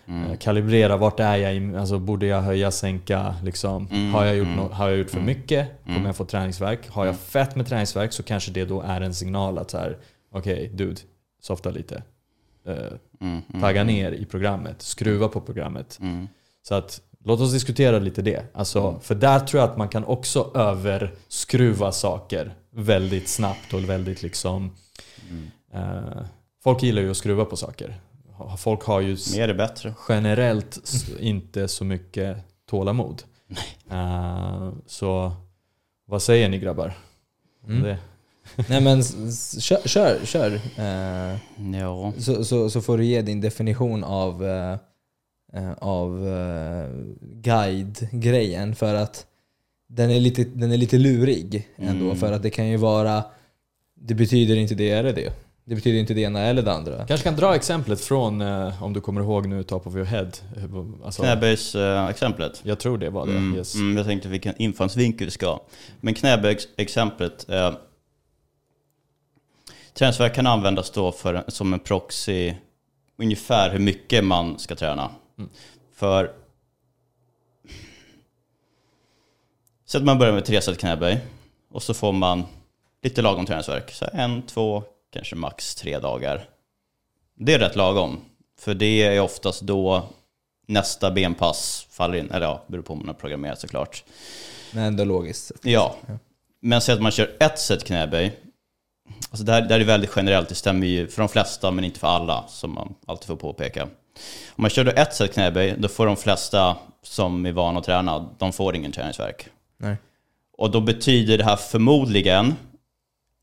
Mm. 0.06 0.30
eh, 0.30 0.36
kalibrera 0.38 0.96
vart 0.96 1.20
är 1.20 1.36
jag 1.36 1.76
alltså 1.76 1.98
borde 1.98 2.26
jag 2.26 2.42
höja, 2.42 2.70
sänka, 2.70 3.34
liksom. 3.44 3.88
Mm, 3.90 4.14
Har, 4.14 4.24
jag 4.24 4.36
gjort 4.36 4.46
mm, 4.46 4.58
nå- 4.58 4.68
har 4.68 4.88
jag 4.88 4.98
gjort 4.98 5.10
för 5.10 5.16
mm, 5.16 5.26
mycket? 5.26 5.68
Kommer 5.84 5.96
mm. 5.96 6.06
jag 6.06 6.16
få 6.16 6.24
träningsverk? 6.24 6.88
Har 6.88 7.06
jag 7.06 7.16
fett 7.18 7.56
med 7.56 7.66
träningsverk 7.66 8.12
så 8.12 8.22
kanske 8.22 8.50
det 8.50 8.64
då 8.64 8.80
är 8.82 9.00
en 9.00 9.14
signal 9.14 9.58
att 9.58 9.70
så 9.70 9.78
här, 9.78 9.96
okej 10.32 10.68
dude, 10.74 11.00
softa 11.42 11.70
lite. 11.70 12.02
Mm. 13.20 13.42
tagga 13.60 13.84
ner 13.84 14.12
i 14.12 14.24
programmet, 14.24 14.82
skruva 14.82 15.28
på 15.28 15.40
programmet. 15.40 15.98
Mm. 16.02 16.28
Så 16.68 16.74
att 16.74 17.00
låt 17.28 17.40
oss 17.40 17.52
diskutera 17.52 17.98
lite 17.98 18.22
det. 18.22 18.42
Alltså, 18.54 18.98
För 19.02 19.14
där 19.14 19.40
tror 19.40 19.62
jag 19.62 19.70
att 19.70 19.76
man 19.76 19.88
kan 19.88 20.04
också 20.04 20.50
överskruva 20.54 21.92
saker 21.92 22.54
väldigt 22.70 23.28
snabbt 23.28 23.74
och 23.74 23.84
väldigt 23.88 24.22
liksom... 24.22 24.70
Mm. 25.30 25.46
Eh, 25.74 26.22
folk 26.64 26.82
gillar 26.82 27.02
ju 27.02 27.10
att 27.10 27.16
skruva 27.16 27.44
på 27.44 27.56
saker. 27.56 27.96
Folk 28.58 28.82
har 28.82 29.00
ju 29.00 29.16
Mer 29.36 29.48
är 29.48 29.54
bättre. 29.54 29.94
generellt 30.08 30.78
inte 31.20 31.68
så 31.68 31.84
mycket 31.84 32.36
tålamod. 32.70 33.22
Eh, 33.90 34.70
så 34.86 35.32
vad 36.06 36.22
säger 36.22 36.48
ni 36.48 36.58
grabbar? 36.58 36.94
Mm. 37.66 37.82
Det, 37.82 37.98
Nej 38.68 38.80
men 38.80 39.02
kör, 39.60 39.88
kör. 39.88 40.18
kör. 40.24 40.60
Eh, 40.76 41.36
Ja. 41.80 42.12
så, 42.18 42.44
så, 42.44 42.70
så 42.70 42.80
får 42.80 42.98
du 42.98 43.04
ge 43.04 43.22
din 43.22 43.40
definition 43.40 44.04
av, 44.04 44.46
eh, 44.46 44.76
av 45.78 46.28
eh, 46.28 46.88
guide-grejen 47.20 48.74
för 48.74 48.94
att 48.94 49.26
den 49.88 50.10
är 50.10 50.20
lite, 50.20 50.44
den 50.44 50.72
är 50.72 50.76
lite 50.76 50.98
lurig 50.98 51.68
ändå. 51.76 52.04
Mm. 52.04 52.16
För 52.16 52.32
att 52.32 52.42
det 52.42 52.50
kan 52.50 52.68
ju 52.68 52.76
vara, 52.76 53.24
det 53.94 54.14
betyder 54.14 54.56
inte 54.56 54.74
det 54.74 54.90
eller 54.90 55.12
det. 55.12 55.32
Det 55.64 55.74
betyder 55.74 55.98
inte 55.98 56.14
det 56.14 56.20
ena 56.20 56.40
eller 56.40 56.62
det 56.62 56.72
andra. 56.72 57.06
kanske 57.06 57.24
kan 57.24 57.36
dra 57.36 57.54
exemplet 57.54 58.00
från, 58.00 58.40
eh, 58.40 58.82
om 58.82 58.92
du 58.92 59.00
kommer 59.00 59.20
ihåg 59.20 59.46
nu, 59.46 59.62
top 59.62 59.86
of 59.86 59.94
your 59.94 60.04
head. 60.04 60.30
Alltså, 61.04 61.22
Knäböjsexemplet. 61.22 62.60
jag 62.64 62.78
tror 62.78 62.98
det 62.98 63.10
var 63.10 63.26
det. 63.26 63.32
Mm, 63.32 63.56
Yes. 63.58 63.74
mm, 63.74 63.96
jag 63.96 64.06
tänkte 64.06 64.28
vilken 64.28 64.54
infallsvinkel 64.62 65.24
vi 65.24 65.30
ska 65.30 65.46
ha. 65.46 65.62
Men 66.00 66.14
knäböjsexemplet. 66.14 67.48
Eh, 67.48 67.74
träningsvärk 69.94 70.34
kan 70.34 70.46
användas 70.46 70.90
då 70.90 71.12
för, 71.12 71.44
som 71.48 71.72
en 71.72 71.78
proxy 71.80 72.54
ungefär 73.18 73.70
hur 73.70 73.78
mycket 73.78 74.24
man 74.24 74.58
ska 74.58 74.74
träna. 74.74 75.10
Mm. 75.38 75.50
För 75.92 76.32
så 79.84 79.98
att 79.98 80.04
man 80.04 80.18
börjar 80.18 80.32
med 80.32 80.44
tre 80.44 80.60
set 80.60 80.78
knäböj 80.78 81.20
och 81.70 81.82
så 81.82 81.94
får 81.94 82.12
man 82.12 82.44
lite 83.02 83.22
lagom 83.22 83.46
träningsvärk. 83.46 83.90
Så 83.90 84.06
en, 84.12 84.42
två, 84.42 84.82
kanske 85.12 85.36
max 85.36 85.74
tre 85.74 85.98
dagar. 85.98 86.48
Det 87.34 87.54
är 87.54 87.58
rätt 87.58 87.76
lagom. 87.76 88.20
För 88.58 88.74
det 88.74 89.02
är 89.02 89.20
oftast 89.20 89.60
då 89.60 90.08
nästa 90.66 91.10
benpass 91.10 91.86
faller 91.90 92.18
in. 92.18 92.30
Eller 92.30 92.46
ja, 92.46 92.64
beror 92.66 92.82
på 92.82 92.92
om 92.92 92.98
man 92.98 93.08
har 93.08 93.14
programmerat 93.14 93.60
såklart. 93.60 94.04
Men 94.72 94.84
ändå 94.84 95.04
logiskt. 95.04 95.52
Ja. 95.62 95.96
Men 96.60 96.80
säg 96.80 96.94
att 96.94 97.02
man 97.02 97.12
kör 97.12 97.36
ett 97.40 97.58
set 97.58 97.84
knäböj. 97.84 98.38
Alltså 99.30 99.44
det, 99.44 99.52
här, 99.52 99.60
det 99.60 99.74
här 99.74 99.80
är 99.80 99.84
väldigt 99.84 100.12
generellt, 100.16 100.48
det 100.48 100.54
stämmer 100.54 100.86
ju 100.86 101.08
för 101.08 101.22
de 101.22 101.28
flesta 101.28 101.70
men 101.70 101.84
inte 101.84 102.00
för 102.00 102.08
alla, 102.08 102.44
som 102.48 102.74
man 102.74 102.94
alltid 103.06 103.26
får 103.26 103.36
påpeka. 103.36 103.88
Om 104.56 104.62
man 104.62 104.70
kör 104.70 104.84
då 104.84 104.90
ett 104.90 105.14
set 105.14 105.32
knäböj, 105.32 105.74
då 105.78 105.88
får 105.88 106.06
de 106.06 106.16
flesta 106.16 106.76
som 107.02 107.46
är 107.46 107.52
vana 107.52 107.78
att 107.78 107.84
träna, 107.84 108.30
de 108.38 108.52
får 108.52 108.76
ingen 108.76 108.92
träningsvärk. 108.92 109.48
Nej. 109.76 109.96
Och 110.52 110.70
då 110.70 110.80
betyder 110.80 111.38
det 111.38 111.44
här 111.44 111.56
förmodligen, 111.56 112.54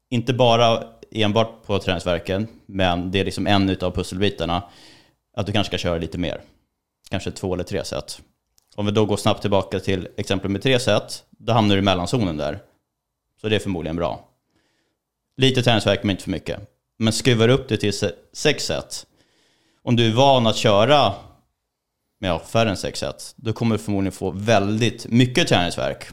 inte 0.10 0.34
bara 0.34 0.84
enbart 1.12 1.66
på 1.66 1.80
träningsverken, 1.80 2.48
men 2.66 3.12
det 3.12 3.20
är 3.20 3.26
liksom 3.26 3.48
en 3.48 3.70
utav 3.70 3.92
pusselbitarna, 3.92 4.64
att 5.38 5.46
du 5.46 5.52
kanske 5.52 5.70
ska 5.70 5.78
köra 5.78 5.98
lite 5.98 6.18
mer. 6.18 6.42
Kanske 7.10 7.32
två 7.32 7.54
eller 7.54 7.64
tre 7.64 7.84
set. 7.84 8.22
Om 8.76 8.86
vi 8.86 8.92
då 8.92 9.06
går 9.06 9.18
snabbt 9.18 9.42
tillbaka 9.42 9.80
till 9.80 10.08
exempel 10.18 10.52
med 10.52 10.62
tre 10.62 10.80
set, 10.80 11.24
då 11.30 11.54
hamnar 11.54 11.76
du 11.76 11.80
i 11.80 11.84
mellanzonen 11.84 12.38
där. 12.38 12.60
Så 13.42 13.50
det 13.50 13.56
är 13.56 13.60
förmodligen 13.60 13.96
bra. 13.96 14.28
Lite 15.38 15.64
träningsverk 15.64 16.04
men 16.04 16.12
inte 16.12 16.24
för 16.24 16.32
mycket. 16.32 16.60
Men 16.98 17.14
skruvar 17.14 17.50
upp 17.50 17.68
det 17.68 17.78
till 17.78 17.94
se- 17.94 18.12
sex 18.34 18.66
set. 18.66 19.06
Om 19.86 19.96
du 19.96 20.08
är 20.08 20.14
van 20.14 20.48
att 20.48 20.56
köra 20.56 21.14
med 22.20 22.30
ja, 22.30 22.40
färre 22.40 22.70
än 22.70 22.78
sex 22.78 23.00
set, 23.00 23.34
då 23.36 23.54
kommer 23.54 23.78
du 23.78 23.84
förmodligen 23.84 24.12
få 24.12 24.32
väldigt 24.32 25.08
mycket 25.08 25.48
träningsverk. 25.48 26.06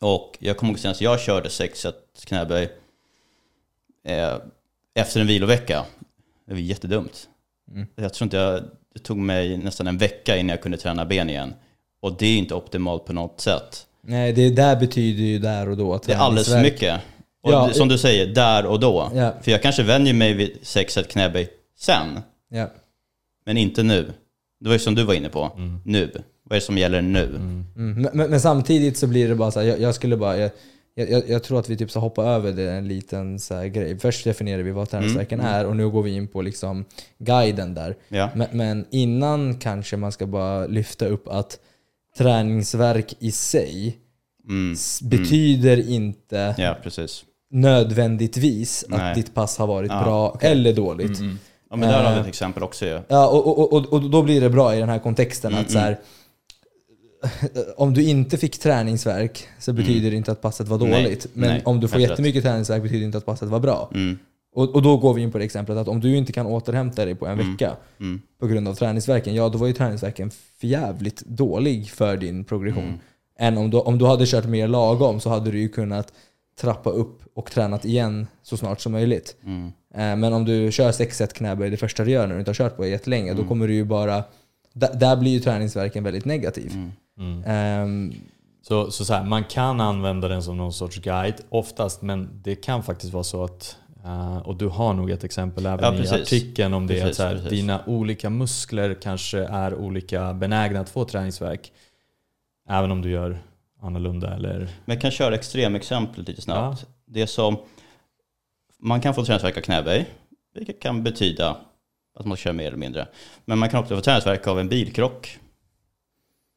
Och 0.00 0.36
jag 0.38 0.56
kommer 0.56 0.72
ihåg 0.72 0.78
senast 0.78 1.00
jag 1.00 1.20
körde 1.20 1.50
sex 1.50 1.80
set 1.80 1.94
knäböj 2.24 2.72
eh, 4.04 4.36
efter 4.94 5.20
en 5.20 5.26
vilovecka. 5.26 5.84
Det 6.46 6.52
var 6.52 6.60
jättedumt. 6.60 7.28
Mm. 7.70 7.86
Jag 7.96 8.14
tror 8.14 8.26
inte 8.26 8.36
jag, 8.36 8.62
det 8.94 9.00
tog 9.00 9.16
mig 9.16 9.56
nästan 9.56 9.86
en 9.86 9.98
vecka 9.98 10.36
innan 10.36 10.48
jag 10.48 10.62
kunde 10.62 10.78
träna 10.78 11.04
ben 11.04 11.30
igen. 11.30 11.54
Och 12.00 12.16
det 12.18 12.26
är 12.26 12.38
inte 12.38 12.54
optimalt 12.54 13.04
på 13.04 13.12
något 13.12 13.40
sätt. 13.40 13.86
Nej, 14.00 14.32
det 14.32 14.50
där 14.50 14.76
betyder 14.76 15.22
ju 15.22 15.38
där 15.38 15.68
och 15.68 15.76
då 15.76 16.00
Det 16.06 16.12
är 16.12 16.18
alldeles 16.18 16.48
för 16.48 16.62
mycket. 16.62 17.00
Och 17.42 17.52
Ja, 17.52 17.72
som 17.72 17.88
du 17.88 17.98
säger, 17.98 18.26
där 18.26 18.66
och 18.66 18.80
då. 18.80 19.10
Ja. 19.14 19.34
För 19.42 19.50
jag 19.50 19.62
kanske 19.62 19.82
vänjer 19.82 20.14
mig 20.14 20.34
vid 20.34 20.58
sex 20.62 20.92
set 20.92 21.08
knäböj 21.08 21.48
sen, 21.78 22.20
Ja. 22.50 22.70
men 23.46 23.56
inte 23.56 23.82
nu. 23.82 24.12
Det 24.60 24.68
var 24.68 24.72
ju 24.74 24.78
som 24.78 24.94
du 24.94 25.04
var 25.04 25.14
inne 25.14 25.28
på. 25.28 25.52
Mm. 25.56 25.80
Nu. 25.84 26.10
Vad 26.44 26.56
är 26.56 26.60
det 26.60 26.66
som 26.66 26.78
gäller 26.78 27.02
nu? 27.02 27.24
Mm. 27.24 27.64
Men, 27.76 28.02
men, 28.14 28.30
men 28.30 28.40
samtidigt 28.40 28.96
så 28.98 29.06
blir 29.06 29.28
det 29.28 29.34
bara 29.34 29.50
så 29.50 29.60
här, 29.60 29.66
jag, 29.66 29.80
jag 29.80 29.94
skulle 29.94 30.16
bara, 30.16 30.36
jag, 30.36 30.50
jag, 30.94 31.28
jag 31.28 31.42
tror 31.42 31.58
att 31.58 31.68
vi 31.70 31.76
typ 31.76 31.90
ska 31.90 32.00
hoppa 32.00 32.24
över 32.24 32.52
det 32.52 32.70
en 32.72 32.88
liten 32.88 33.38
så 33.38 33.62
grej. 33.62 33.98
Först 33.98 34.24
definierar 34.24 34.62
vi 34.62 34.70
vad 34.70 34.88
träningsverken 34.90 35.40
Mm, 35.40 35.52
är 35.52 35.66
och 35.66 35.76
nu 35.76 35.88
går 35.90 36.02
vi 36.02 36.14
in 36.14 36.28
på 36.28 36.42
liksom 36.42 36.84
guiden 37.18 37.74
där. 37.74 37.96
Ja. 38.08 38.30
Men, 38.34 38.46
men 38.52 38.86
innan 38.90 39.58
kanske 39.58 39.96
man 39.96 40.12
ska 40.12 40.26
bara 40.26 40.66
lyfta 40.66 41.06
upp 41.06 41.28
att 41.28 41.58
träningsverk 42.18 43.14
i 43.18 43.30
sig 43.32 43.98
Mm. 44.48 44.72
s- 44.72 45.00
betyder 45.02 45.88
inte 45.90 46.54
Ja, 46.58 46.76
nödvändigtvis 47.50 48.84
att 48.84 48.98
Nej. 48.98 49.14
ditt 49.14 49.34
pass 49.34 49.58
har 49.58 49.66
varit 49.66 49.90
Ja, 49.90 50.02
bra 50.04 50.38
eller 50.40 50.72
dåligt. 50.72 51.20
Ja, 51.70 51.76
men 51.76 51.88
där 51.88 52.02
har 52.02 52.10
vi 52.12 52.16
Eh. 52.16 52.20
ett 52.22 52.26
exempel 52.28 52.62
också 52.62 52.86
ju. 52.86 53.00
Ja, 53.08 53.28
och, 53.28 53.58
och, 53.58 53.72
och, 53.72 53.92
och 53.92 54.10
då 54.10 54.22
blir 54.22 54.40
det 54.40 54.50
bra 54.50 54.76
i 54.76 54.78
den 54.80 54.88
här 54.88 54.98
kontexten 54.98 55.52
Mm, 55.52 55.64
att 55.64 55.70
så 55.70 55.78
här, 55.78 55.98
om 57.76 57.94
du 57.94 58.02
inte 58.04 58.38
fick 58.38 58.58
träningsverk 58.58 59.48
så 59.58 59.72
betyder 59.72 60.10
det 60.10 60.16
inte 60.16 60.32
att 60.32 60.42
passet 60.42 60.68
var 60.68 60.76
Mm. 60.76 60.90
Nej, 60.90 61.02
dåligt. 61.02 61.26
Men 61.32 61.48
nej, 61.48 61.62
om 61.64 61.80
du 61.80 61.88
får 61.88 62.00
jättemycket 62.00 62.42
träningsverk 62.42 62.82
betyder 62.82 63.00
det 63.00 63.06
inte 63.06 63.18
att 63.18 63.26
passet 63.26 63.48
var 63.48 63.60
bra. 63.60 63.90
Mm. 63.94 64.18
Och, 64.54 64.74
och 64.74 64.82
då 64.82 64.96
går 64.96 65.14
vi 65.14 65.22
in 65.22 65.32
på 65.32 65.38
det 65.38 65.44
exemplet 65.44 65.78
att 65.78 65.88
om 65.88 66.00
du 66.00 66.16
inte 66.16 66.32
kan 66.32 66.46
återhämta 66.46 67.04
dig 67.04 67.14
på 67.14 67.26
en 67.26 67.38
vecka 67.38 67.76
Mm. 68.00 68.20
på 68.40 68.46
grund 68.46 68.68
av 68.68 68.74
träningsverken, 68.74 69.34
ja 69.34 69.48
då 69.48 69.58
var 69.58 69.66
ju 69.66 69.72
träningsverken 69.72 70.30
förjävligt 70.60 71.20
dålig 71.26 71.90
för 71.90 72.16
din 72.16 72.44
progression. 72.44 72.84
Mm. 72.84 72.98
Än 73.38 73.58
om 73.58 73.70
du, 73.70 73.76
om 73.78 73.98
du 73.98 74.06
hade 74.06 74.26
kört 74.26 74.44
mer 74.46 74.68
lagom 74.68 75.20
så 75.20 75.30
hade 75.30 75.50
du 75.50 75.58
ju 75.60 75.68
kunnat 75.68 76.12
trappa 76.60 76.90
upp 76.90 77.18
och 77.34 77.50
tränat 77.50 77.84
igen 77.84 78.26
så 78.42 78.56
snart 78.56 78.80
som 78.80 78.92
möjligt. 78.92 79.36
Mm. 79.44 79.66
Eh, 79.94 80.16
Men 80.16 80.32
om 80.32 80.44
du 80.44 80.72
kör 80.72 80.92
6 80.92 81.16
set 81.16 81.32
knäböj 81.34 81.70
det 81.70 81.76
första 81.76 82.04
du 82.04 82.10
gör 82.10 82.26
när 82.26 82.34
du 82.34 82.38
inte 82.40 82.48
har 82.50 82.54
kört 82.54 82.76
på 82.76 82.82
det 82.82 82.88
jättelänge, 82.88 83.30
Mm. 83.30 83.42
då 83.42 83.48
kommer 83.48 83.68
du 83.68 83.74
ju 83.74 83.84
bara... 83.84 84.24
Där, 84.72 85.16
blir 85.16 85.32
ju 85.32 85.40
träningsverken 85.40 86.04
väldigt 86.04 86.24
negativ. 86.24 86.72
Mm. 86.74 86.92
Mm. 87.18 87.42
Ehm, 87.46 88.12
Så, 88.62 88.90
så, 88.90 89.04
så 89.04 89.14
här, 89.14 89.24
man 89.24 89.44
kan 89.44 89.80
använda 89.80 90.28
den 90.28 90.42
som 90.42 90.56
någon 90.56 90.72
sorts 90.72 90.96
guide 90.98 91.34
oftast, 91.48 92.02
men 92.02 92.28
det 92.42 92.54
kan 92.54 92.82
faktiskt 92.82 93.12
vara 93.12 93.24
så 93.24 93.44
att 93.44 93.76
eh, 94.04 94.36
och 94.38 94.56
du 94.56 94.66
har 94.68 94.94
nog 94.94 95.10
ett 95.10 95.24
exempel 95.24 95.66
även 95.66 95.84
Ja, 95.96 96.04
i 96.04 96.20
artikeln 96.22 96.74
om 96.74 96.86
det. 96.86 96.94
att 96.94 97.00
Precis, 97.00 97.16
så 97.16 97.22
här, 97.22 97.34
precis. 97.34 97.50
dina 97.50 97.80
olika 97.86 98.30
muskler 98.30 98.94
kanske 99.02 99.38
är 99.38 99.74
olika 99.74 100.34
benägna 100.34 100.80
att 100.80 100.88
få 100.90 101.04
träningsverk. 101.04 101.72
Även 102.68 102.90
om 102.90 103.02
du 103.02 103.10
gör 103.10 103.38
annorlunda 103.82 104.34
eller... 104.34 104.58
Men 104.58 104.94
jag 104.94 105.00
kan 105.00 105.10
köra 105.10 105.34
extremexemplet 105.34 106.28
lite 106.28 106.42
snabbt. 106.42 106.86
Det 107.06 107.20
är 107.22 107.26
som, 107.26 107.56
man 108.78 109.00
kan 109.00 109.14
få 109.14 109.24
träningsvärk 109.24 109.56
av 109.56 109.60
knäböj, 109.60 110.06
vilket 110.54 110.80
kan 110.82 111.02
betyda 111.02 111.56
att 112.18 112.26
man 112.26 112.36
kör 112.36 112.52
mer 112.52 112.66
eller 112.66 112.76
mindre. 112.76 113.08
Men 113.44 113.58
man 113.58 113.68
kan 113.70 113.80
också 113.80 113.94
få 113.96 114.00
träningsvärk 114.00 114.46
av 114.46 114.60
en 114.60 114.68
bilkrock. 114.68 115.38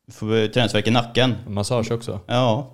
Du 0.08 0.12
får 0.14 0.48
träningsvärk 0.48 0.88
i 0.88 0.92
nacken. 0.92 1.36
Massage 1.48 1.92
också. 1.92 2.20
Ja, 2.28 2.72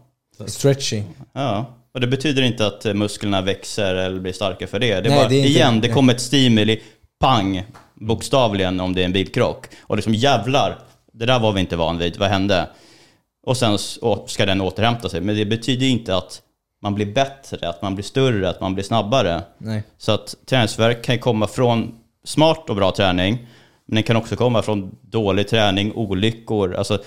stretching. 0.48 1.04
ja. 1.34 1.66
Och 1.94 2.02
det 2.02 2.08
betyder 2.08 2.42
inte 2.44 2.68
att 2.68 2.86
musklerna 2.96 3.42
växer 3.42 3.96
eller 3.96 4.20
blir 4.20 4.34
starka 4.34 4.68
för 4.68 4.80
det. 4.80 4.88
Det 4.88 4.94
är 4.96 5.02
Nej, 5.10 5.20
bara, 5.20 5.30
det 5.30 5.36
är 5.36 5.38
inte- 5.38 5.50
igen, 5.50 5.74
det 5.82 5.88
nej. 5.88 5.94
kommer 5.96 6.14
ett 6.14 6.22
stimuli, 6.22 6.82
pang, 7.20 7.64
bokstavligen 7.96 8.80
om 8.80 8.94
det 8.96 9.02
är 9.02 9.06
en 9.06 9.14
bilkrock. 9.14 9.66
Och 9.82 9.96
liksom 9.96 10.14
jävlar, 10.14 10.80
det 11.14 11.26
där 11.26 11.40
var 11.40 11.52
vi 11.52 11.60
inte 11.60 11.76
van 11.76 11.98
vid, 11.98 12.18
vad 12.18 12.30
hände? 12.30 12.70
Och 13.48 13.58
sen 13.58 13.78
ska 14.28 14.46
den 14.46 14.62
återhämta 14.62 15.10
sig. 15.10 15.22
Men 15.22 15.36
det 15.36 15.46
betyder 15.46 15.86
inte 15.86 16.16
att 16.16 16.42
man 16.82 16.96
blir 16.96 17.06
bättre, 17.14 17.70
att 17.70 17.82
man 17.82 17.96
blir 17.96 18.04
större, 18.04 18.50
att 18.50 18.62
man 18.62 18.74
blir 18.74 18.84
snabbare. 18.84 19.42
Nej. 19.58 19.84
Så 19.98 20.12
att 20.12 20.36
träningsvärk 20.46 21.02
kan 21.04 21.20
komma 21.20 21.48
från 21.48 21.96
smart 22.24 22.70
och 22.70 22.76
bra 22.76 22.92
träning, 22.92 23.48
men 23.86 23.96
den 23.96 24.04
kan 24.04 24.16
också 24.16 24.36
komma 24.36 24.62
från 24.62 24.96
dålig 25.02 25.48
träning, 25.48 25.94
olyckor. 25.96 26.76
Alltså, 26.76 27.00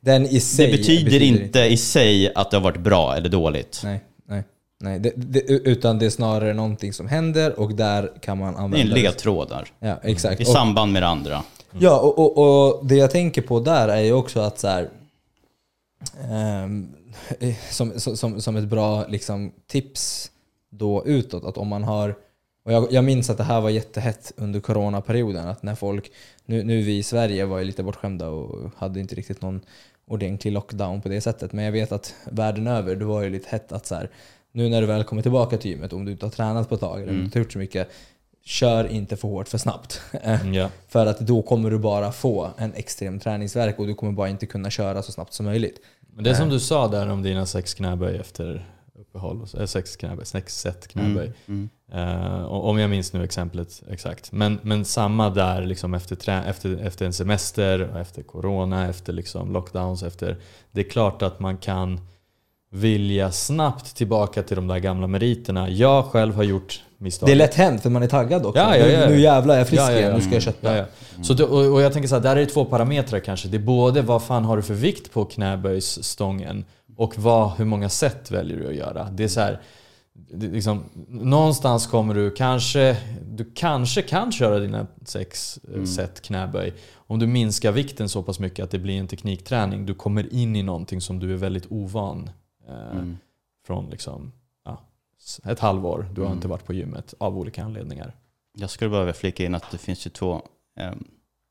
Den 0.00 0.26
i 0.26 0.40
sig 0.40 0.66
det 0.70 0.76
betyder, 0.78 1.22
inte 1.22 1.60
i 1.60 1.76
sig 1.76 2.34
att 2.34 2.50
det 2.50 2.56
har 2.56 2.64
varit 2.64 2.80
bra 2.80 3.16
eller 3.16 3.28
dåligt. 3.28 3.80
Nej, 3.84 4.00
nej. 4.28 4.44
nej. 4.80 4.98
Det, 4.98 5.12
det, 5.16 5.40
utan 5.40 5.98
det 5.98 6.06
är 6.06 6.10
snarare 6.10 6.54
någonting 6.54 6.92
som 6.92 7.08
händer 7.08 7.60
och 7.60 7.74
där 7.74 8.10
kan 8.20 8.38
man 8.38 8.52
Det 8.54 8.58
är 8.58 8.64
använda 8.64 8.96
en 8.96 9.02
ledtråd 9.02 9.48
där. 9.48 9.64
Ja, 9.88 9.98
exakt. 10.02 10.40
I 10.40 10.44
Och- 10.44 10.48
samband 10.48 10.92
med 10.92 11.02
det 11.02 11.08
andra. 11.08 11.42
Ja, 11.78 12.00
och, 12.00 12.18
och, 12.18 12.38
och 12.38 12.86
det 12.86 12.94
jag 12.96 13.10
tänker 13.10 13.42
på 13.42 13.60
där 13.60 13.88
är 13.88 14.00
ju 14.00 14.12
också 14.12 14.40
att 14.40 14.58
så 14.58 14.68
här, 14.68 14.88
som, 17.70 18.00
som, 18.00 18.40
som 18.40 18.56
ett 18.56 18.68
bra 18.68 19.06
liksom, 19.06 19.52
tips 19.66 20.30
då 20.70 21.06
utåt, 21.06 21.44
att 21.44 21.58
om 21.58 21.68
man 21.68 21.84
har 21.84 22.14
och 22.64 22.72
jag, 22.72 22.92
jag 22.92 23.04
minns 23.04 23.30
att 23.30 23.36
det 23.36 23.44
här 23.44 23.60
var 23.60 23.70
jättehett 23.70 24.32
under 24.36 24.60
coronaperioden, 24.60 25.48
att 25.48 25.62
när 25.62 25.74
folk, 25.74 26.12
nu, 26.46 26.64
nu 26.64 26.82
vi 26.82 26.98
i 26.98 27.02
Sverige 27.02 27.44
var 27.44 27.58
ju 27.58 27.64
lite 27.64 27.82
bortskämda 27.82 28.28
och 28.28 28.70
hade 28.76 29.00
inte 29.00 29.14
riktigt 29.14 29.42
någon 29.42 29.60
ordentlig 30.06 30.52
lockdown 30.52 31.00
på 31.00 31.08
det 31.08 31.20
sättet, 31.20 31.52
men 31.52 31.64
jag 31.64 31.72
vet 31.72 31.92
att 31.92 32.14
världen 32.30 32.66
över, 32.66 32.96
det 32.96 33.04
var 33.04 33.22
ju 33.22 33.30
lite 33.30 33.48
hett 33.48 33.72
att 33.72 33.86
så 33.86 33.94
här, 33.94 34.10
nu 34.52 34.68
när 34.68 34.80
du 34.80 34.86
väl 34.86 35.04
kommer 35.04 35.22
tillbaka 35.22 35.56
till 35.56 35.70
gymmet, 35.70 35.92
om 35.92 36.04
du 36.04 36.12
inte 36.12 36.26
har 36.26 36.30
tränat 36.30 36.68
på 36.68 36.74
ett 36.74 36.80
tag 36.80 37.02
eller 37.02 37.12
inte 37.12 37.38
har 37.38 37.44
gjort 37.44 37.52
så 37.52 37.58
mycket, 37.58 37.90
kör 38.44 38.84
inte 38.84 39.16
för 39.16 39.28
hårt 39.28 39.48
för 39.48 39.58
snabbt. 39.58 40.00
Mm, 40.12 40.54
ja. 40.54 40.68
För 40.88 41.06
att 41.06 41.20
då 41.20 41.42
kommer 41.42 41.70
du 41.70 41.78
bara 41.78 42.12
få 42.12 42.50
en 42.58 42.74
extrem 42.74 43.20
träningsverk 43.20 43.78
och 43.78 43.86
du 43.86 43.94
kommer 43.94 44.12
bara 44.12 44.28
inte 44.28 44.46
kunna 44.46 44.70
köra 44.70 45.02
så 45.02 45.12
snabbt 45.12 45.32
som 45.34 45.46
möjligt. 45.46 45.80
Men 46.14 46.24
det 46.24 46.30
är 46.30 46.34
som 46.34 46.48
du 46.48 46.60
sa 46.60 46.88
där 46.88 47.08
om 47.08 47.22
dina 47.22 47.46
sex 47.46 47.74
knäböj 47.74 48.16
efter 48.16 48.66
uppehåll. 49.00 49.46
Äh, 49.58 49.66
sex 49.66 49.96
knäböj, 49.96 50.26
sex 50.26 50.60
set 50.60 50.88
knäböj. 50.88 51.32
Mm. 51.46 51.68
Eh, 51.92 52.42
och- 52.44 52.68
om 52.68 52.78
jag 52.78 52.90
minns 52.90 53.12
nu 53.12 53.24
exemplet 53.24 53.82
exakt. 53.90 54.32
Men, 54.32 54.58
men 54.62 54.84
samma 54.84 55.30
där 55.30 55.62
liksom 55.62 55.94
efter, 55.94 56.16
trä, 56.16 56.44
efter, 56.44 56.76
efter 56.86 57.06
en 57.06 57.12
semester, 57.12 57.96
efter 58.00 58.22
corona, 58.22 58.88
efter 58.88 59.12
liksom 59.12 59.52
lockdowns. 59.52 60.02
Efter, 60.02 60.36
det 60.72 60.80
är 60.80 60.90
klart 60.90 61.22
att 61.22 61.40
man 61.40 61.56
kan 61.56 62.00
vilja 62.70 63.32
snabbt 63.32 63.96
tillbaka 63.96 64.42
till 64.42 64.56
de 64.56 64.66
där 64.66 64.78
gamla 64.78 65.06
meriterna. 65.06 65.70
Jag 65.70 66.04
själv 66.04 66.34
har 66.34 66.42
gjort 66.42 66.82
misstag. 67.02 67.28
Det 67.28 67.32
är 67.32 67.36
lätt 67.36 67.54
hänt 67.54 67.82
för 67.82 67.90
man 67.90 68.02
är 68.02 68.08
taggad 68.08 68.46
också. 68.46 68.60
Ja, 68.60 68.76
ja, 68.76 68.86
ja. 68.86 69.00
Nu, 69.00 69.14
nu 69.14 69.20
jävlar 69.20 69.54
är 69.54 69.58
jag 69.58 69.68
frisk 69.68 69.82
Ja, 69.82 69.86
ja, 69.86 69.92
ja. 69.92 69.98
igen, 69.98 70.14
nu 70.14 70.20
ska 70.20 70.32
jag 70.32 70.42
kötta. 70.42 70.76
Ja, 70.76 70.86
ja. 71.16 71.22
Så 71.22 71.34
det, 71.34 71.44
och, 71.44 71.72
och 71.72 71.82
jag 71.82 71.92
tänker 71.92 72.08
så 72.08 72.14
här, 72.14 72.22
där 72.22 72.36
är 72.36 72.40
det 72.40 72.46
två 72.46 72.64
parametrar 72.64 73.20
kanske. 73.20 73.48
Det 73.48 73.56
är 73.56 73.62
både 73.62 74.02
vad 74.02 74.22
fan 74.22 74.44
har 74.44 74.56
du 74.56 74.62
för 74.62 74.74
vikt 74.74 75.12
på 75.12 75.24
knäböjsstången 75.24 76.64
och 76.96 77.18
vad, 77.18 77.50
hur 77.50 77.64
många 77.64 77.88
set 77.88 78.30
väljer 78.30 78.58
du 78.58 78.68
att 78.68 78.74
göra. 78.74 79.08
Det 79.10 79.24
är 79.24 79.28
så 79.28 79.40
här, 79.40 79.60
det, 80.14 80.46
är 80.46 80.50
liksom, 80.50 80.84
någonstans 81.08 81.86
kommer 81.86 82.14
du 82.14 82.30
kanske, 82.30 82.96
du 83.30 83.52
kanske 83.54 84.02
kan 84.02 84.32
köra 84.32 84.58
dina 84.58 84.86
sex 85.04 85.58
mm. 85.68 85.86
set 85.86 86.22
knäböj. 86.22 86.72
Om 86.94 87.18
du 87.18 87.26
minskar 87.26 87.72
vikten 87.72 88.08
så 88.08 88.22
pass 88.22 88.38
mycket 88.38 88.64
att 88.64 88.70
det 88.70 88.78
blir 88.78 88.98
en 88.98 89.08
teknikträning. 89.08 89.86
Du 89.86 89.94
kommer 89.94 90.34
in 90.34 90.56
i 90.56 90.62
någonting 90.62 91.00
som 91.00 91.18
du 91.18 91.32
är 91.32 91.36
väldigt 91.36 91.66
ovan 91.70 92.30
eh, 92.68 92.92
Mm. 92.92 93.18
från 93.66 93.90
liksom, 93.90 94.32
ett 95.44 95.58
halvår. 95.60 96.08
Du 96.14 96.20
har 96.20 96.26
Mm. 96.26 96.36
inte 96.38 96.48
varit 96.48 96.66
på 96.66 96.72
gymmet 96.72 97.14
av 97.18 97.38
olika 97.38 97.64
anledningar. 97.64 98.16
Jag 98.58 98.70
skulle 98.70 98.90
behöva 98.90 99.12
flika 99.12 99.44
in 99.44 99.54
att 99.54 99.70
det 99.70 99.78
finns 99.78 100.06
ju 100.06 100.10
två 100.10 100.42
eh, 100.78 100.92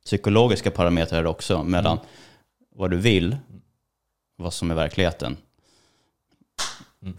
psykologiska 0.06 0.72
parametrar 0.72 1.26
också 1.26 1.64
mellan 1.64 2.00
vad 2.76 2.92
du 2.92 2.98
vill 2.98 3.38
vad 4.38 4.54
som 4.54 4.72
är 4.72 4.76
verkligheten. 4.76 5.38
Mm. 7.02 7.18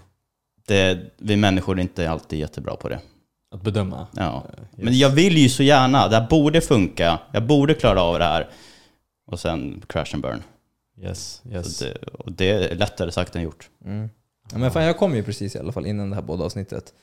Det, 0.66 1.11
vi 1.16 1.37
människor 1.37 1.78
är 1.78 1.82
inte 1.82 2.11
alltid 2.11 2.38
jättebra 2.38 2.76
på 2.76 2.88
det. 2.88 3.00
Att 3.50 3.62
bedöma. 3.62 4.06
Ja. 4.16 4.44
Eh, 4.49 4.61
yes. 4.61 4.68
Men 4.85 4.99
jag 4.99 5.11
vill 5.11 5.37
ju 5.38 5.49
så 5.49 5.62
gärna, 5.62 6.09
det 6.09 6.16
här 6.16 6.28
borde 6.28 6.61
funka, 6.61 7.18
jag 7.32 7.47
borde 7.47 7.75
klara 7.75 8.02
av 8.02 8.18
det 8.18 8.25
här. 8.25 8.50
Och 9.26 9.40
sen 9.40 9.82
crash 9.88 10.14
and 10.14 10.23
burn. 10.23 10.42
Yes, 10.99 11.42
yes. 11.50 11.78
Det, 11.78 11.94
och 12.12 12.32
det 12.32 12.50
är 12.50 12.75
lättare 12.75 13.12
sagt 13.12 13.37
än 13.37 13.42
gjort. 13.42 13.71
Mm. 13.85 14.11
Ja, 14.52 14.58
men 14.58 14.70
fan, 14.70 14.84
jag 14.84 14.99
kom 14.99 15.14
ju 15.14 15.22
precis 15.22 15.56
i 15.56 15.58
alla 15.58 15.72
fall 15.72 15.87
innan 15.87 16.11
det 16.11 16.16
här 16.16 16.22
poddavsnittet 16.22 16.94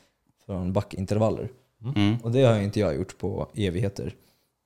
från 0.46 0.74
backintervaller. 0.74 1.50
Mm. 1.96 2.16
Och 2.24 2.32
det 2.32 2.44
har 2.44 2.56
ju 2.56 2.64
inte 2.64 2.80
jag 2.80 2.96
gjort 2.96 3.18
på 3.18 3.48
evigheter. 3.56 4.16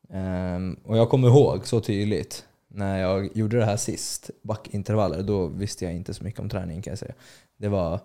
Ehm, 0.09 0.77
och 0.83 0.97
jag 0.97 1.09
kommer 1.09 1.27
ihåg 1.27 1.67
så 1.67 1.79
tydligt 1.79 2.45
när 2.67 2.99
jag 3.01 3.37
gjorde 3.37 3.57
det 3.57 3.65
här 3.65 3.77
sist, 3.77 4.29
backintervaller, 4.41 5.23
då 5.23 5.47
visste 5.47 5.85
jag 5.85 5.93
inte 5.93 6.13
så 6.13 6.23
mycket 6.23 6.39
om 6.39 6.49
träning 6.49 6.81
kan 6.81 6.91
jag 6.91 6.99
säga. 6.99 7.13
Det 7.57 7.67
var 7.67 7.99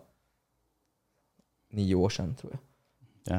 nio 1.73 1.95
år 1.95 2.09
sedan 2.09 2.35
tror 2.41 2.53
jag. 2.53 2.59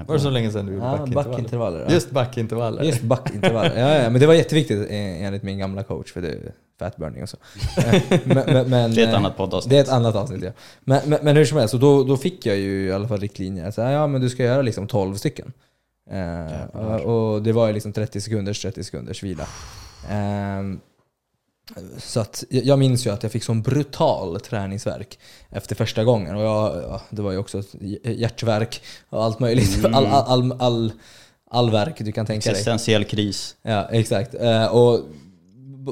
Var 0.06 0.14
det 0.16 0.20
så 0.22 0.30
länge 0.30 0.52
sedan 0.52 0.66
du 0.66 0.74
gjorde 0.74 0.86
Ja, 0.86 0.92
backintervaller? 0.98 1.30
backintervaller. 1.32 1.80
ja. 1.80 1.92
Just 1.94 2.12
backintervaller. 2.12 2.84
Just 2.84 3.02
backintervaller. 3.02 3.80
Ja, 3.80 4.04
ja, 4.04 4.10
men 4.10 4.22
det 4.22 4.28
var 4.28 4.34
jätteviktigt 4.34 4.80
eh, 4.90 5.24
enligt 5.24 5.44
min 5.44 5.58
gamla 5.58 5.84
coach 5.84 6.12
för 6.14 6.22
det 6.22 6.54
fatburning 6.80 7.24
och 7.24 7.30
så. 7.30 7.38
Eh, 7.78 8.02
men, 8.24 8.44
men, 8.46 8.70
men, 8.70 8.92
Det 8.96 9.02
är 9.02 9.08
ett 9.08 9.14
eh, 9.14 9.20
annat 9.20 9.38
poddavsnitt. 9.38 9.70
Det 9.70 9.78
är 9.78 9.82
ett 9.82 9.90
annat 9.90 10.16
avsnitt 10.16 10.44
ja. 10.44 10.52
Men, 10.80 11.18
men, 11.22 11.38
hur 11.38 11.46
som 11.46 11.58
helst, 11.58 11.72
så 11.72 11.78
då, 11.78 12.04
då 12.04 12.18
fick 12.18 12.46
jag 12.46 12.58
ju 12.58 12.88
i 12.88 12.92
alla 12.92 13.08
fall 13.08 13.20
riktlinjer. 13.20 13.72
Så 13.72 13.82
här, 13.82 13.92
ja 13.92 14.08
men 14.08 14.22
du 14.22 14.30
ska 14.30 14.44
göra 14.44 14.62
liksom 14.62 14.88
12 14.88 15.16
stycken. 15.16 15.54
Eh, 16.12 16.96
och 16.96 17.42
det 17.42 17.52
var 17.52 17.68
ju 17.68 17.74
liksom 17.74 17.94
30 17.94 18.22
sekunders 18.22 18.62
30 18.62 18.84
sekunders 18.84 19.24
vila. 19.24 19.48
Ehm, 20.10 20.80
så 21.98 22.20
att 22.20 22.44
jag 22.50 22.80
minns 22.80 23.08
ju 23.08 23.10
att 23.10 23.24
jag 23.24 23.32
fick 23.32 23.44
sån 23.44 23.62
brutal 23.62 24.40
träningsverk 24.40 25.20
efter 25.50 25.76
första 25.76 26.04
gången. 26.04 26.36
Och 26.36 26.42
jag, 26.42 26.84
ja, 26.84 27.02
det 27.10 27.22
var 27.22 27.32
ju 27.32 27.38
också 27.38 27.64
hjärtverk 28.04 28.82
och 29.10 29.24
allt 29.24 29.40
möjligt. 29.40 29.78
Mm. 29.78 29.94
All, 29.94 30.06
all, 30.06 30.24
all, 30.28 30.62
all, 30.62 30.92
all 31.52 31.72
verk 31.72 31.96
du 31.98 32.12
kan 32.12 32.26
tänka 32.26 32.50
dig. 32.50 32.60
Existentiell 32.60 33.04
kris. 33.04 33.56
Ja, 33.62 33.88
exakt. 33.92 34.34
Eh, 34.34 34.66
och 34.66 35.00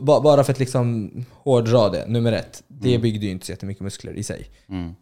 bara 0.01 0.43
för 0.43 0.51
att 0.53 0.59
liksom 0.59 1.11
hårdra 1.31 1.89
det, 1.89 2.05
nummer 2.07 2.31
ett. 2.31 2.63
Det 2.67 2.89
Mm. 2.89 3.01
byggde 3.01 3.25
ju 3.25 3.31
inte 3.31 3.45
så 3.45 3.51
jättemycket 3.51 3.83
muskler 3.83 4.13
i 4.13 4.23
sig. 4.23 4.49
Mm. 4.69 4.95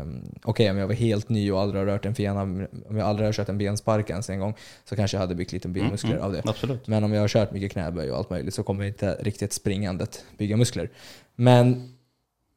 Um, 0.00 0.22
Okej, 0.44 0.70
om 0.70 0.76
jag 0.76 0.86
var 0.86 0.94
helt 0.94 1.28
ny 1.28 1.52
och 1.52 1.60
aldrig 1.60 1.80
har 1.80 1.86
rört 1.86 2.04
en 2.06 2.14
fena, 2.14 2.42
om 2.42 2.68
jag 2.90 3.00
aldrig 3.00 3.28
har 3.28 3.32
kört 3.32 3.48
en 3.48 3.58
benspark 3.58 4.10
ens 4.10 4.30
en 4.30 4.40
gång, 4.40 4.54
så 4.84 4.96
kanske 4.96 5.16
jag 5.16 5.20
hade 5.20 5.34
byggt 5.34 5.52
lite 5.52 5.68
benmuskler 5.68 6.12
Mm, 6.12 6.24
av 6.24 6.32
det. 6.32 6.42
Absolut. 6.44 6.86
Men 6.86 7.04
om 7.04 7.12
jag 7.12 7.20
har 7.20 7.28
kört 7.28 7.52
mycket 7.52 7.72
knäböj 7.72 8.10
och 8.10 8.18
allt 8.18 8.30
möjligt 8.30 8.54
så 8.54 8.62
kommer 8.62 8.84
inte 8.84 9.14
riktigt 9.20 9.52
springandet 9.52 10.24
bygga 10.38 10.56
muskler. 10.56 10.90
Men 11.36 11.94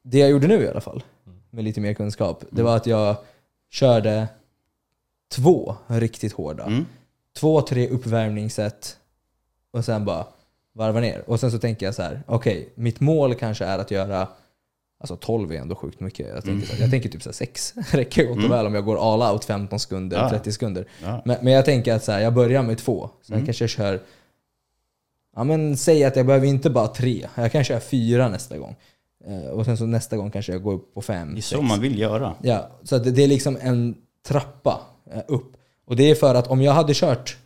det 0.04 0.18
jag 0.18 0.30
gjorde 0.30 0.48
nu 0.48 0.64
i 0.64 0.68
alla 0.68 0.82
fall, 0.82 1.04
med 1.50 1.64
lite 1.64 1.82
mer 1.82 1.94
kunskap, 1.94 2.44
det 2.52 2.64
var 2.64 2.76
att 2.76 2.88
jag 2.88 3.16
körde 3.72 4.28
två 5.36 5.76
riktigt 5.88 6.34
hårda 6.34 6.64
Mm. 6.66 6.86
två, 7.38 7.62
tre 7.62 7.88
uppvärmningssätt 7.90 8.98
och 9.72 9.86
sen 9.86 10.06
bara 10.06 10.26
varva 10.78 11.00
ner. 11.00 11.24
Och 11.28 11.40
sen 11.40 11.52
så 11.52 11.60
tänker 11.60 11.86
jag 11.86 11.96
så 11.96 12.02
här: 12.02 12.22
okej, 12.28 12.70
mitt 12.76 13.00
mål 13.00 13.36
kanske 13.36 13.66
är 13.66 13.80
att 13.80 13.92
göra 13.92 14.28
Alltså 15.00 15.16
12 15.16 15.52
är 15.52 15.56
ändå 15.56 15.76
sjukt 15.76 16.00
mycket. 16.00 16.28
Jag 16.36 16.44
tänker, 16.44 16.68
så 16.68 16.74
här, 16.74 16.82
jag 16.82 16.92
tänker 16.92 17.10
typ 17.10 17.24
så 17.24 17.30
här 17.30 17.34
6 17.34 17.74
räcker 17.92 18.24
gott 18.26 18.32
och 18.38 18.44
Mm. 18.44 18.52
väl 18.52 18.66
om 18.66 18.76
jag 18.76 18.86
går 18.86 19.14
all 19.14 19.34
out 19.34 19.46
15 19.46 19.80
sekunder, 19.80 20.18
Ja. 20.18 20.30
30 20.30 20.52
sekunder. 20.52 20.86
Ja. 21.04 21.22
Men, 21.26 21.38
men 21.42 21.54
jag 21.54 21.66
tänker 21.66 21.94
att 21.94 22.04
så 22.04 22.12
här, 22.12 22.20
jag 22.20 22.34
börjar 22.34 22.64
med 22.64 22.78
två. 22.78 23.10
Sen 23.22 23.34
Mm. 23.36 23.46
kanske 23.46 23.64
jag 23.64 23.70
kör, 23.70 24.02
ja 25.36 25.44
men 25.44 25.78
säg 25.78 26.04
att 26.04 26.16
jag 26.16 26.26
behöver 26.26 26.48
inte 26.48 26.70
bara 26.70 26.88
tre. 26.88 27.28
Jag 27.36 27.52
kan 27.52 27.64
köra 27.64 27.80
fyra 27.80 28.30
nästa 28.30 28.58
gång. 28.58 28.76
Eh, 29.26 29.50
Och 29.50 29.66
sen 29.66 29.78
så 29.78 29.86
nästa 29.86 30.18
gång 30.18 30.32
kanske 30.32 30.52
jag 30.52 30.64
går 30.64 30.74
upp 30.74 30.94
på 30.94 31.02
fem, 31.02 31.34
Det 31.34 31.40
är 31.40 31.42
så 31.42 31.62
man 31.62 31.80
vill 31.82 32.00
göra. 32.00 32.34
Ja, 32.42 32.70
så 32.84 32.98
det, 32.98 33.12
det 33.12 33.24
är 33.24 33.28
liksom 33.28 33.58
en 33.62 33.96
trappa 34.28 34.82
eh, 35.14 35.22
upp. 35.28 35.52
Och 35.86 35.96
det 35.96 36.12
är 36.12 36.16
för 36.16 36.36
att 36.36 36.48
om 36.48 36.62
jag 36.62 36.72
hade 36.74 36.94
kört 36.94 37.38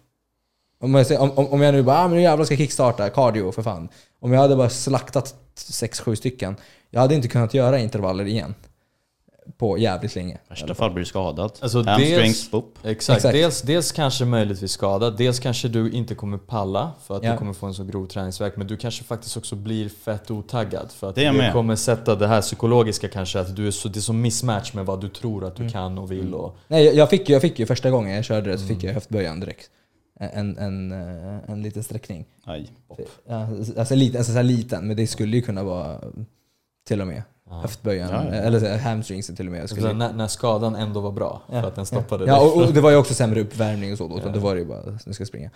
om 0.81 0.95
jag, 0.95 1.07
säger, 1.07 1.21
om, 1.21 1.31
om 1.47 1.61
jag 1.61 1.73
nu 1.73 1.83
bara 1.83 1.97
ah, 1.99 2.07
men 2.07 2.17
nu 2.17 2.21
jävlar 2.23 2.45
ska 2.45 2.53
jag 2.53 2.59
kickstarta, 2.59 3.09
cardio 3.09 3.51
för 3.51 3.63
fan. 3.63 3.89
Om 4.21 4.33
jag 4.33 4.41
hade 4.41 4.55
bara 4.55 4.69
slaktat 4.69 5.35
6-7 5.55 6.15
stycken, 6.15 6.55
jag 6.89 7.01
hade 7.01 7.15
inte 7.15 7.27
kunnat 7.27 7.53
göra 7.53 7.79
intervaller 7.79 8.25
igen. 8.25 8.55
På 9.57 9.77
jävligt 9.77 10.15
länge. 10.15 10.37
Värsta 10.49 10.75
fall 10.75 10.91
blir 10.91 11.01
du 11.03 11.05
skadad. 11.09 11.51
Alltså, 11.59 11.81
dels-. 11.81 12.49
Exakt. 12.83 12.85
Exakt. 12.85 13.21
Dels, 13.23 13.61
dels 13.61 13.91
kanske 13.91 14.25
möjligtvis 14.25 14.71
skadad, 14.71 15.17
dels 15.17 15.39
kanske 15.39 15.67
du 15.67 15.91
inte 15.91 16.15
kommer 16.15 16.37
palla 16.37 16.91
för 17.05 17.17
att 17.17 17.23
Ja. 17.23 17.31
du 17.31 17.37
kommer 17.37 17.53
få 17.53 17.65
en 17.65 17.73
så 17.73 17.83
grov 17.83 18.05
träningsverk 18.07 18.53
men 18.57 18.67
du 18.67 18.77
kanske 18.77 19.03
faktiskt 19.03 19.37
också 19.37 19.55
blir 19.55 19.89
fett 19.89 20.31
otaggad 20.31 20.91
för 20.91 21.09
att 21.09 21.15
Det 21.15 21.31
med. 21.31 21.53
kommer 21.53 21.75
sätta 21.75 22.15
det 22.15 22.27
här 22.27 22.41
psykologiska 22.41 23.07
kanske 23.07 23.39
att 23.39 23.55
du 23.55 23.67
är 23.67 23.71
så, 23.71 23.87
det 23.87 23.99
är 23.99 24.01
så 24.01 24.13
mismatch 24.13 24.73
med 24.73 24.85
vad 24.85 25.01
du 25.01 25.09
tror 25.09 25.45
att 25.45 25.55
du 25.55 25.61
Mm. 25.63 25.73
kan 25.73 25.97
och 25.97 26.11
vill 26.11 26.33
och... 26.33 26.57
Nej, 26.67 26.85
jag- 26.85 26.95
jag 26.95 27.09
fick, 27.09 27.29
ju- 27.29 27.33
jag 27.35 27.41
fick 27.41 27.59
ju 27.59 27.65
första 27.65 27.89
gången 27.89 28.15
jag 28.15 28.25
körde 28.25 28.51
det 28.51 28.57
så 28.57 28.67
fick 28.67 28.83
jag 28.83 28.93
höftböjan 28.93 29.39
direkt. 29.39 29.69
En, 30.33 30.57
en, 30.57 30.91
eh, 30.91 31.49
en 31.51 31.61
liten 31.61 31.83
sträckning. 31.83 32.25
Aj. 32.43 32.69
Ja, 33.27 33.47
alltså 33.77 33.95
liten, 33.95 34.17
alltså 34.17 34.31
så 34.31 34.35
här 34.37 34.43
liten, 34.43 34.87
men 34.87 34.97
det 34.97 35.07
skulle 35.07 35.35
ju 35.37 35.41
kunna 35.41 35.63
vara 35.63 35.99
till 36.87 37.01
och 37.01 37.07
med 37.07 37.23
Ja. 37.49 37.59
höftböjan. 37.61 38.09
Ja, 38.09 38.25
ja. 38.25 38.41
Eller 38.41 38.59
här, 38.59 38.77
hamstringsen 38.77 39.35
till 39.35 39.45
och 39.45 39.51
med. 39.51 39.69
Skulle, 39.69 39.93
när, 39.93 40.13
när 40.13 40.27
skadan 40.27 40.75
ändå 40.75 40.99
var 40.99 41.11
bra 41.11 41.41
för 41.49 41.55
Ja. 41.57 41.67
att 41.67 41.75
den 41.75 41.85
stoppade 41.85 42.25
Ja, 42.25 42.39
och, 42.41 42.57
och 42.67 42.73
det 42.73 42.81
var 42.81 42.91
ju 42.91 42.97
också 42.97 43.13
sämre 43.13 43.41
uppvärmning 43.41 43.91
och 43.91 43.97
så 43.97 44.07
då, 44.07 44.19
Ja. 44.25 44.31
då 44.31 44.39
var 44.39 44.53
det 44.55 44.59
ju 44.61 44.67
bara 44.67 44.97
nu 45.05 45.13
ska 45.13 45.21
jag 45.21 45.27
springa. 45.27 45.49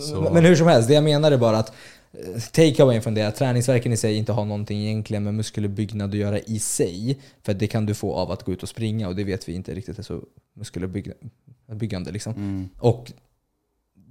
Så- 0.00 0.30
Men, 0.32 0.44
hur 0.44 0.56
som 0.56 0.66
helst, 0.66 0.88
det 0.88 0.94
jag 0.94 1.04
menar 1.04 1.32
är 1.32 1.38
bara 1.38 1.58
att 1.58 1.72
eh, 2.12 2.34
take-away 2.34 3.00
från 3.00 3.14
det 3.14 3.20
är 3.20 3.28
att 3.28 3.36
träningsverken 3.36 3.92
i 3.92 3.96
sig 3.96 4.16
inte 4.16 4.32
har 4.32 4.44
någonting 4.44 4.78
egentligen 4.80 5.24
med 5.24 5.34
muskelbyggnad 5.34 6.10
att 6.10 6.16
göra 6.16 6.38
i 6.38 6.58
sig. 6.58 7.18
För 7.42 7.54
det 7.54 7.66
kan 7.66 7.86
du 7.86 7.94
få 7.94 8.14
av 8.14 8.30
att 8.30 8.42
gå 8.42 8.52
ut 8.52 8.62
och 8.62 8.68
springa 8.68 9.08
och 9.08 9.16
det 9.16 9.24
vet 9.24 9.48
vi 9.48 9.52
inte 9.54 9.74
riktigt 9.74 9.98
är 9.98 10.02
så 10.02 10.20
muskelbyggande. 10.54 12.10
Liksom. 12.12 12.32
Mm. 12.32 12.68
Och, 12.78 13.12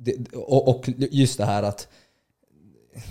det, 0.03 0.33
och, 0.33 0.67
och 0.67 0.89
just 0.97 1.37
det 1.37 1.45
här 1.45 1.63
att 1.63 1.87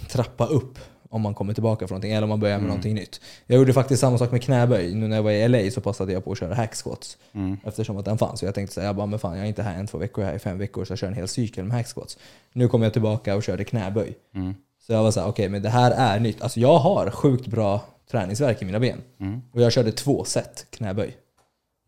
trappa 0.09 0.47
upp 0.47 0.79
om 1.13 1.21
man 1.23 1.35
kommer 1.35 1.55
tillbaka 1.55 1.89
från 1.89 1.95
någonting 1.95 2.13
eller 2.13 2.23
om 2.23 2.29
man 2.29 2.41
börjar 2.41 2.57
med 2.57 2.61
Mm. 2.61 2.69
någonting 2.69 2.95
nytt. 2.95 3.21
Jag 3.47 3.59
gjorde 3.59 3.73
faktiskt 3.73 4.01
samma 4.01 4.19
sak 4.19 4.31
med 4.33 4.43
knäböj. 4.43 4.95
Nu 4.95 5.09
när 5.09 5.17
jag 5.17 5.23
var 5.23 5.31
i 5.31 5.49
LA 5.49 5.71
så 5.71 5.81
passade 5.81 6.13
jag 6.13 6.25
på 6.25 6.33
att 6.33 6.39
köra 6.39 6.55
hack 6.55 6.75
squats. 6.75 7.19
Mm. 7.33 7.57
Eftersom 7.65 7.97
att 7.97 8.05
den 8.05 8.19
fanns. 8.19 8.41
Så 8.41 8.47
jag 8.47 8.55
tänkte 8.55 8.75
säga, 8.75 8.87
jag 8.87 8.97
bara, 8.97 9.07
men 9.07 9.19
fan 9.19 9.37
jag 9.37 9.45
är 9.45 9.49
inte 9.49 9.63
här 9.63 9.79
en, 9.79 9.87
två 9.87 9.99
veckor, 9.99 10.25
jag 10.25 10.29
är 10.29 10.33
här 10.33 10.37
i 10.37 10.41
fem 10.41 10.59
veckor 10.59 10.85
så 10.85 10.93
jag 10.93 10.99
kör 10.99 11.07
en 11.07 11.15
hel 11.15 11.29
cykel 11.29 11.65
med 11.65 11.77
hack 11.77 11.87
squats. 11.95 12.19
Nu 12.53 12.69
kommer 12.69 12.87
jag 12.87 12.93
tillbaka 12.93 13.37
och 13.37 13.43
körde 13.43 13.65
knäböj. 13.65 14.15
Mm. 14.35 14.55
Så 14.87 14.93
jag 14.93 15.03
var 15.03 15.11
såhär, 15.11 15.29
okej 15.29 15.49
men 15.49 15.63
det 15.63 15.69
här 15.69 15.91
är 15.91 16.21
nytt. 16.21 16.43
Alltså 16.43 16.61
jag 16.61 16.79
har 16.79 17.11
sjukt 17.11 17.47
bra 17.47 17.81
träningsverk 18.11 18.63
i 18.63 18.65
mina 18.65 18.81
ben. 18.81 19.03
Mm. 19.21 19.41
Och 19.53 19.61
jag 19.61 19.73
körde 19.73 19.93
två 19.93 20.25
set 20.25 20.67
knäböj. 20.71 21.17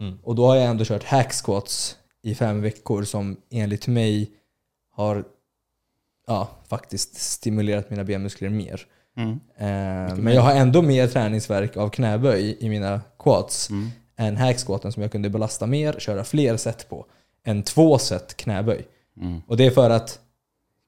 Mm. 0.01 0.19
Och 0.23 0.35
då 0.35 0.47
har 0.47 0.57
jag 0.57 0.65
ändå 0.65 0.85
kört 0.85 1.05
hack 1.05 1.33
squats 1.33 1.97
i 2.23 2.35
fem 2.35 2.61
veckor 2.63 3.03
som 3.05 3.37
enligt 3.51 3.87
mig 3.87 4.31
har 4.93 5.25
ja, 6.27 6.49
faktiskt 6.69 7.15
stimulerat 7.21 7.91
mina 7.91 8.05
benmuskler 8.05 8.49
mer. 8.49 8.81
Mm. 9.17 9.31
Eh, 9.57 10.17
men 10.17 10.35
jag 10.35 10.43
har 10.43 10.53
ändå 10.53 10.83
mer 10.83 11.07
träningsverk 11.09 11.77
av 11.77 11.89
knäböj 11.89 12.57
i 12.61 12.69
mina 12.69 13.01
quads 13.19 13.71
Mm. 13.71 13.91
än 14.17 14.37
hack 14.37 14.59
squatten 14.67 14.93
som 14.93 15.03
jag 15.03 15.13
kunde 15.13 15.31
belasta 15.31 15.67
mer, 15.67 15.93
köra 15.99 16.25
fler 16.25 16.57
set 16.57 16.89
på, 16.89 17.07
än 17.45 17.63
två 17.63 17.99
set 17.99 18.37
knäböj. 18.37 18.87
Mm. 19.21 19.43
Och 19.47 19.57
det 19.57 19.67
är 19.67 19.71
för 19.71 19.91
att 19.91 20.19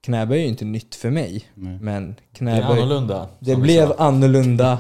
knäböj 0.03 0.43
är 0.45 0.47
inte 0.49 0.65
nytt 0.65 0.95
för 0.95 1.11
mig, 1.11 1.45
Mm. 1.57 1.77
men 1.79 2.09
Det 2.15 2.39
knäböj, 2.39 2.63
annorlunda. 2.83 3.29
det 3.39 3.53
som 3.53 3.63
vi 3.63 3.67
blev 3.67 3.89
sa. 3.89 3.95
annorlunda 3.99 4.79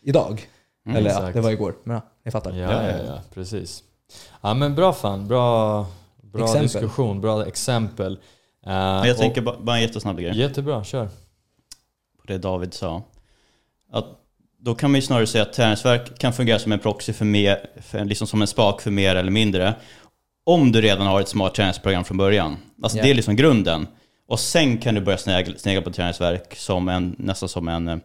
idag. 0.00 0.48
Mm, 0.86 0.96
Eller 0.96 1.10
ja, 1.10 1.16
exakt. 1.16 1.34
det 1.34 1.40
var 1.40 1.50
igår. 1.50 1.74
Men 1.84 1.94
ja, 1.94 2.02
ni 2.24 2.30
fattar. 2.30 2.52
Ja, 2.52 2.88
ja, 2.90 2.96
ja, 3.06 3.20
precis. 3.34 3.82
Ja 4.40 4.54
men 4.54 4.74
bra 4.74 4.92
fan, 4.92 5.28
bra, 5.28 5.86
bra 6.22 6.44
Exempel. 6.44 6.62
diskussion, 6.62 7.20
bra 7.20 7.46
exempel. 7.46 8.18
Eh, 8.66 8.72
Men 8.72 9.04
jag 9.08 9.10
och- 9.14 9.18
tänker 9.20 9.40
bara, 9.40 9.76
en 9.76 9.82
jättesnabb 9.82 10.18
grej 10.20 10.38
Jättebra, 10.38 10.84
kör. 10.84 11.06
på 12.20 12.26
det 12.26 12.38
David 12.38 12.74
sa. 12.74 13.02
Att 13.92 14.06
då 14.58 14.74
kan 14.74 14.90
man 14.90 14.98
ju 15.00 15.02
snarare 15.06 15.26
säga 15.26 15.42
att 15.42 15.52
träningsverk 15.52 16.18
kan 16.18 16.32
fungera 16.32 16.58
som 16.58 16.72
en 16.72 16.78
proxy 16.78 17.12
för 17.12 17.24
mer, 17.24 17.66
för, 17.80 18.04
liksom 18.04 18.26
som 18.26 18.40
en 18.42 18.46
spak 18.48 18.80
för 18.80 18.90
mer 18.90 19.16
eller 19.16 19.30
mindre. 19.30 19.74
Om 20.44 20.72
du 20.72 20.80
redan 20.80 21.06
har 21.06 21.20
ett 21.20 21.28
smart 21.28 21.54
träningsprogram 21.54 22.04
från 22.04 22.16
början. 22.16 22.56
Alltså 22.82 22.98
Ja. 22.98 23.04
det 23.04 23.10
är 23.10 23.14
liksom 23.14 23.36
grunden. 23.36 23.86
Och 24.26 24.40
sen 24.40 24.78
kan 24.78 24.94
du 24.94 25.00
börja 25.00 25.18
snegla, 25.18 25.58
snegla 25.58 25.82
på 25.82 25.90
träningsverk 25.92 26.54
som 26.56 26.88
en, 26.88 27.14
nästan 27.18 27.48
som 27.48 27.68
en, 27.68 27.88
eh, 27.88 27.96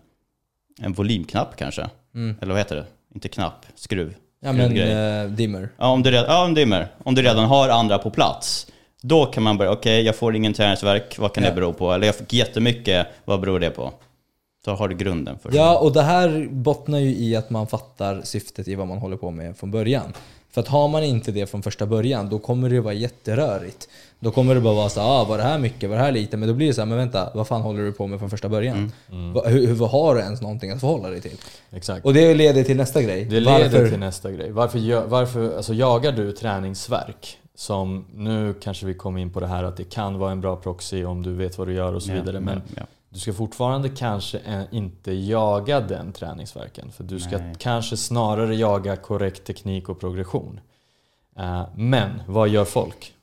en 0.82 0.94
volymknapp 0.94 1.56
kanske. 1.58 1.90
Mm. 2.16 2.36
Eller 2.42 2.54
vad 2.54 2.60
heter 2.62 2.76
det? 2.76 2.86
Inte 3.16 3.30
knapp, 3.30 3.66
skruv. 3.76 4.16
Ja 4.40 4.54
men 4.54 4.78
eh, 4.78 5.30
dimmer. 5.32 5.70
Ja, 5.78 5.88
om 5.88 6.04
du, 6.04 6.12
redan, 6.12 6.26
ja, 6.30 6.46
om 6.46 6.54
dimmer. 6.54 6.88
om 7.04 7.16
du 7.16 7.22
redan 7.22 7.46
har 7.46 7.70
andra 7.70 7.98
på 7.98 8.10
plats. 8.10 8.68
Då 9.02 9.26
kan 9.26 9.44
man 9.44 9.58
börja, 9.58 9.72
okej 9.72 10.02
jag 10.02 10.16
får 10.16 10.36
ingen 10.36 10.54
träningsverk, 10.54 11.16
vad 11.20 11.34
kan 11.34 11.44
Ja. 11.44 11.50
det 11.50 11.56
bero 11.56 11.74
på? 11.74 11.92
Eller 11.94 12.06
jag 12.08 12.16
fick 12.16 12.34
jättemycket, 12.34 13.08
vad 13.26 13.40
beror 13.40 13.60
det 13.60 13.70
på? 13.70 13.92
Så 14.66 14.72
har 14.72 14.88
du 14.88 14.96
grunden 14.96 15.40
för 15.40 15.52
Ja, 15.56 15.78
och 15.80 15.94
det 15.94 16.02
här 16.02 16.48
bottnar 16.52 17.00
ju 17.00 17.16
i 17.16 17.36
att 17.36 17.50
man 17.50 17.68
fattar 17.68 18.22
syftet 18.24 18.68
i 18.68 18.76
vad 18.76 18.88
man 18.88 18.98
håller 18.98 19.18
på 19.18 19.32
med 19.32 19.58
från 19.58 19.72
början. 19.72 20.14
För 20.52 20.62
att 20.62 20.68
har 20.68 20.88
man 20.88 21.04
inte 21.04 21.32
det 21.32 21.48
från 21.48 21.64
första 21.64 21.86
början, 21.86 22.30
då 22.30 22.40
kommer 22.40 22.70
det 22.70 22.80
vara 22.82 22.94
jätterörigt. 22.94 23.90
Då 24.20 24.32
kommer 24.32 24.56
det 24.56 24.62
bara 24.62 24.74
vara 24.74 24.90
så 24.90 25.02
ah, 25.02 25.24
var 25.24 25.38
det 25.38 25.44
här 25.44 25.60
mycket, 25.60 25.90
var 25.90 25.98
det 25.98 26.04
här 26.04 26.12
lite? 26.12 26.38
Men 26.38 26.50
då 26.50 26.56
blir 26.56 26.68
det 26.68 26.74
så 26.74 26.82
här, 26.82 26.86
men 26.86 26.98
vänta, 26.98 27.30
vad 27.36 27.48
fan 27.48 27.62
håller 27.62 27.84
du 27.84 27.92
på 27.92 28.08
med 28.08 28.20
från 28.20 28.30
första 28.30 28.50
början? 28.50 28.92
Mm. 29.12 29.34
Va, 29.34 29.42
hur, 29.46 29.68
hur 29.68 29.86
har 29.88 30.16
du 30.16 30.22
ens 30.22 30.42
någonting 30.42 30.72
att 30.72 30.80
förhålla 30.80 31.10
dig 31.10 31.22
till? 31.22 31.38
Exakt. 31.72 32.06
Och 32.06 32.14
det 32.14 32.34
leder 32.34 32.64
till 32.64 32.78
nästa 32.78 33.02
grej. 33.02 33.26
Det 33.26 33.40
leder 33.40 33.64
Varför- 33.64 33.90
till 33.90 34.00
nästa 34.00 34.32
grej. 34.32 34.52
Varför, 34.52 35.06
varför 35.08 35.58
alltså, 35.58 35.74
jagar 35.74 36.12
du 36.12 36.32
träningsverk? 36.32 37.38
Som 37.60 38.06
nu 38.14 38.54
kanske 38.62 38.86
vi 38.86 38.94
kommer 38.94 39.20
in 39.20 39.30
på 39.34 39.40
det 39.40 39.48
här 39.48 39.64
att 39.64 39.78
det 39.78 39.84
kan 39.84 40.18
vara 40.20 40.32
en 40.32 40.42
bra 40.42 40.56
proxy 40.56 41.06
om 41.06 41.24
du 41.24 41.34
vet 41.34 41.58
vad 41.58 41.68
du 41.68 41.74
gör 41.74 41.94
och 41.94 42.04
så 42.04 42.12
Ja, 42.12 42.16
vidare. 42.16 42.40
Men 42.40 42.62
ja, 42.68 42.74
ja. 42.78 42.84
du 43.10 43.20
ska 43.20 43.34
fortfarande 43.34 43.90
kanske 43.90 44.38
eh, 44.38 44.62
inte 44.72 45.12
jaga 45.12 45.80
den 45.80 46.12
träningsverken. 46.12 46.92
För 46.92 47.04
du 47.04 47.20
ska 47.20 47.38
Nej. 47.38 47.56
kanske 47.60 47.98
snarare 47.98 48.56
jaga 48.56 48.96
korrekt 48.96 49.44
teknik 49.46 49.90
och 49.90 50.00
progression. 50.00 50.60
Eh, 51.40 51.64
men 51.76 52.10
vad 52.28 52.50
gör 52.50 52.66
folk? 52.66 53.14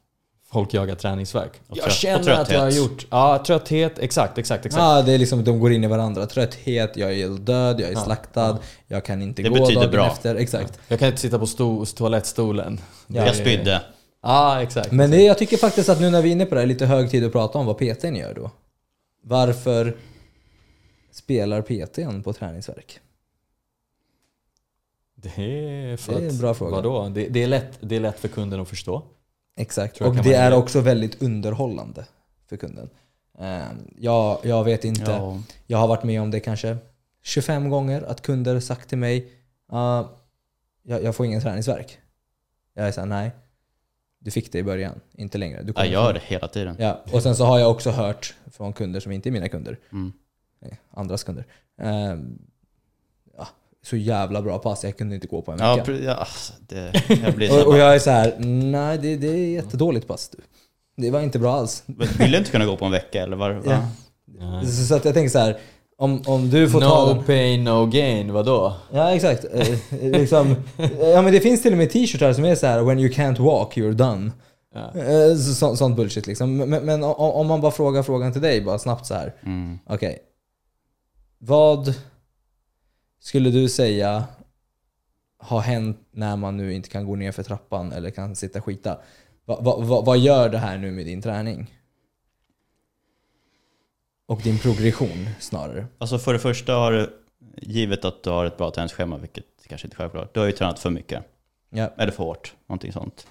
Folk 0.53 0.75
jagar 0.75 0.95
träningsverk. 0.95 1.53
Och 1.69 1.77
Jag 1.79 1.93
känner 1.93 2.31
att 2.31 2.51
jag 2.51 2.61
har 2.61 2.71
gjort... 2.71 3.07
Ja, 3.11 3.43
trötthet. 3.47 3.99
Exakt, 3.99 4.39
exakt, 4.39 4.67
exakt. 4.67 4.83
Ja, 4.83 5.03
det 5.03 5.13
är 5.13 5.19
liksom, 5.19 5.45
de 5.45 5.61
går 5.61 5.73
in 5.73 5.85
i 5.85 5.87
varandra. 5.87 6.27
Trötthet, 6.27 6.97
jag 6.97 7.13
är 7.13 7.29
död, 7.29 7.81
jag 7.81 7.89
är 7.89 7.93
Ja, 7.95 8.01
slaktad, 8.01 8.59
jag 8.87 9.05
kan 9.05 9.23
inte 9.23 9.43
Det 9.43 9.49
gå 9.49 9.55
betyder 9.55 9.81
dagen 9.81 9.91
bra. 9.91 10.07
efter. 10.07 10.35
Exakt. 10.35 10.79
Jag 10.89 10.99
kan 10.99 11.09
inte 11.09 11.21
sitta 11.21 11.39
på 11.39 11.45
sto- 11.45 11.97
toalettstolen. 11.97 12.81
Ja. 13.07 13.27
Jag 13.27 13.35
spydde. 13.37 13.83
Ja, 14.27 14.63
exakt. 14.63 14.93
Men 14.93 15.11
det, 15.11 15.23
jag 15.23 15.39
tycker 15.39 15.57
faktiskt 15.57 15.89
att 15.89 16.01
nu 16.01 16.11
när 16.11 16.23
vi 16.23 16.29
är 16.29 16.33
inne 16.33 16.47
på 16.47 16.55
det 16.55 16.61
här, 16.61 16.67
är 16.67 16.69
lite 16.69 16.87
hög 16.87 17.11
tid 17.11 17.25
att 17.25 17.33
prata 17.33 17.59
om 17.59 17.67
vad 17.67 17.79
PTn 17.79 18.17
gör 18.17 18.35
då. 18.35 18.51
Varför 19.23 19.97
spelar 21.11 21.63
PTn 21.63 22.23
på 22.23 22.33
träningsverk? 22.33 23.01
Det 25.17 25.29
är 25.39 25.97
för 25.97 26.13
Det 26.21 26.25
är 26.27 26.29
en 26.31 26.39
bra 26.39 26.55
fråga. 26.55 26.71
Vadå? 26.77 27.09
Det, 27.09 27.29
det, 27.29 27.43
är 27.43 27.47
lätt, 27.47 27.79
det 27.81 27.97
är 27.97 28.01
lätt 28.01 28.19
för 28.19 28.29
kunden 28.29 28.61
att 28.61 28.69
förstå. 28.69 29.03
Exakt. 29.57 30.01
Och 30.01 30.15
det 30.17 30.35
är 30.35 30.53
också 30.55 30.81
väldigt 30.81 31.23
underhållande 31.23 32.07
för 32.49 32.57
kunden. 32.57 32.91
Eh, 33.39 33.63
Jag, 33.99 34.39
jag 34.43 34.65
vet 34.65 34.85
inte. 34.85 35.11
Ja. 35.11 35.39
Jag 35.67 35.79
har 35.79 35.89
varit 35.89 36.05
med 36.05 36.23
om 36.23 36.31
det 36.31 36.41
kanske 36.41 36.77
25 37.23 37.69
gånger 37.71 38.03
att 38.03 38.21
kunder 38.23 38.61
sagt 38.61 38.89
till 38.89 38.99
mig 38.99 39.33
"Ah, 39.69 40.05
jag, 40.83 41.03
jag 41.03 41.17
får 41.17 41.27
ingen 41.27 41.41
träningsverk. 41.41 41.99
Jag 42.75 42.89
är 42.89 42.93
såhär, 42.93 43.07
nej. 43.09 43.31
Du 44.25 44.31
fick 44.31 44.53
det 44.53 44.59
i 44.59 44.63
början, 44.63 45.01
inte 45.17 45.39
längre. 45.39 45.63
Du 45.63 45.73
Jag 45.77 45.87
gör 45.87 46.13
det 46.13 46.21
hela 46.27 46.49
tiden. 46.49 46.77
Ja, 46.79 47.03
och 47.13 47.23
sen 47.23 47.37
så 47.37 47.45
har 47.45 47.59
jag 47.59 47.71
också 47.71 47.91
hört 47.91 48.35
från 48.53 48.73
kunder 48.73 49.01
som 49.01 49.13
inte 49.13 49.29
är 49.29 49.31
mina 49.31 49.49
kunder, 49.49 49.79
Mm. 49.93 50.13
eh, 50.67 50.73
andras 50.91 51.25
kunder. 51.25 51.45
Eh, 51.83 52.17
ja, 53.39 53.49
så 53.83 53.97
jävla 53.97 54.43
bra 54.43 54.59
pass, 54.59 54.85
jag 54.85 54.97
kunde 54.99 55.15
inte 55.15 55.27
gå 55.27 55.43
på 55.43 55.53
en 55.53 55.59
vecka. 55.59 55.93
ja, 55.93 56.27
det, 56.61 57.03
jag 57.25 57.35
blir 57.35 57.53
och, 57.67 57.67
och 57.73 57.79
jag 57.79 57.95
är 57.95 57.99
så 57.99 58.11
här, 58.11 58.35
nej 58.39 58.99
det, 58.99 59.17
det 59.17 59.27
är 59.29 59.51
jättedåligt 59.51 60.07
pass 60.07 60.29
du. 60.29 60.39
Det 60.97 61.11
var 61.11 61.21
inte 61.21 61.39
bra 61.39 61.55
alls. 61.57 61.83
Vill 62.19 62.31
du 62.33 62.39
inte 62.39 62.51
kunna 62.51 62.67
gå 62.67 62.77
på 62.77 62.85
en 62.85 62.93
vecka 62.93 63.23
eller? 63.23 63.37
Var, 63.37 63.63
Ja. 63.67 63.89
så 64.67 64.95
att 64.95 65.05
jag 65.05 65.15
tänker 65.15 65.31
så 65.31 65.39
här, 65.39 65.59
om, 65.97 66.23
om 66.27 66.51
du 66.51 66.71
får 66.71 66.81
ta 66.81 67.15
No 67.15 67.23
pain, 67.23 67.65
no 67.65 67.87
gain. 67.87 68.33
Vadå? 68.33 68.73
Ja 68.93 69.15
exakt. 69.15 69.45
Eh, 69.53 69.79
liksom, 70.03 70.57
ja 71.01 71.23
men 71.23 71.33
det 71.33 71.41
finns 71.41 71.63
till 71.63 71.73
och 71.73 71.79
med 71.79 71.91
t-shirtar 71.91 72.33
som 72.33 72.45
är 72.45 72.55
så 72.55 72.67
här: 72.67 72.83
“When 72.83 72.99
you 72.99 73.13
can't 73.13 73.39
walk, 73.39 73.77
you're 73.77 73.93
done”. 73.93 74.31
Ja. 74.75 75.01
Eh, 75.01 75.37
så, 75.37 75.55
så, 75.55 75.77
sånt 75.77 75.97
bullshit 75.97 76.27
liksom. 76.27 76.57
Men, 76.57 76.85
men 76.85 77.05
om, 77.05 77.15
om 77.15 77.47
man 77.47 77.61
bara 77.61 77.73
frågar 77.73 78.03
frågan 78.03 78.33
till 78.33 78.43
dig 78.43 78.61
bara 78.61 78.79
snabbt 78.79 79.07
så 79.07 79.15
här. 79.15 79.35
Mm. 79.43 79.79
Okej. 79.87 80.19
Vad 81.39 81.95
skulle 83.21 83.51
du 83.51 83.69
säga 83.69 84.25
har 85.39 85.61
hänt 85.61 85.99
när 86.13 86.37
man 86.37 86.57
nu 86.57 86.75
inte 86.75 86.89
kan 86.89 87.07
gå 87.07 87.17
ner 87.17 87.33
för 87.33 87.43
trappan 87.43 87.93
eller 87.93 88.11
kan 88.11 88.37
sitta 88.37 88.59
och 88.59 88.65
skita? 88.65 88.99
Va, 89.47 89.61
va, 89.61 89.77
va, 89.77 90.01
vad 90.01 90.19
gör 90.19 90.49
det 90.49 90.59
här 90.59 90.79
nu 90.79 90.91
med 90.91 91.07
din 91.07 91.23
träning? 91.23 91.71
Och 94.27 94.41
din 94.43 94.59
progression 94.59 95.29
snarare. 95.41 95.87
Alltså 95.99 96.19
för 96.19 96.33
det 96.33 96.39
första 96.39 96.75
har 96.75 96.93
du, 96.93 97.11
givet 97.57 98.05
att 98.05 98.23
du 98.23 98.31
har 98.31 98.45
ett 98.45 98.57
bra 98.57 98.71
träningsschema, 98.71 99.17
vilket 99.17 99.45
kanske 99.69 99.87
inte 99.87 99.95
är 99.95 99.99
självklart, 99.99 100.35
du 100.35 100.41
har 100.41 100.47
ju 100.47 100.53
tränat 100.53 100.79
för 100.79 100.91
mycket. 100.91 101.25
Ja. 101.71 101.91
Eller 101.99 102.13
för 102.13 102.25
hårt, 102.25 102.55
någonting 102.67 102.93
sånt. 102.93 103.27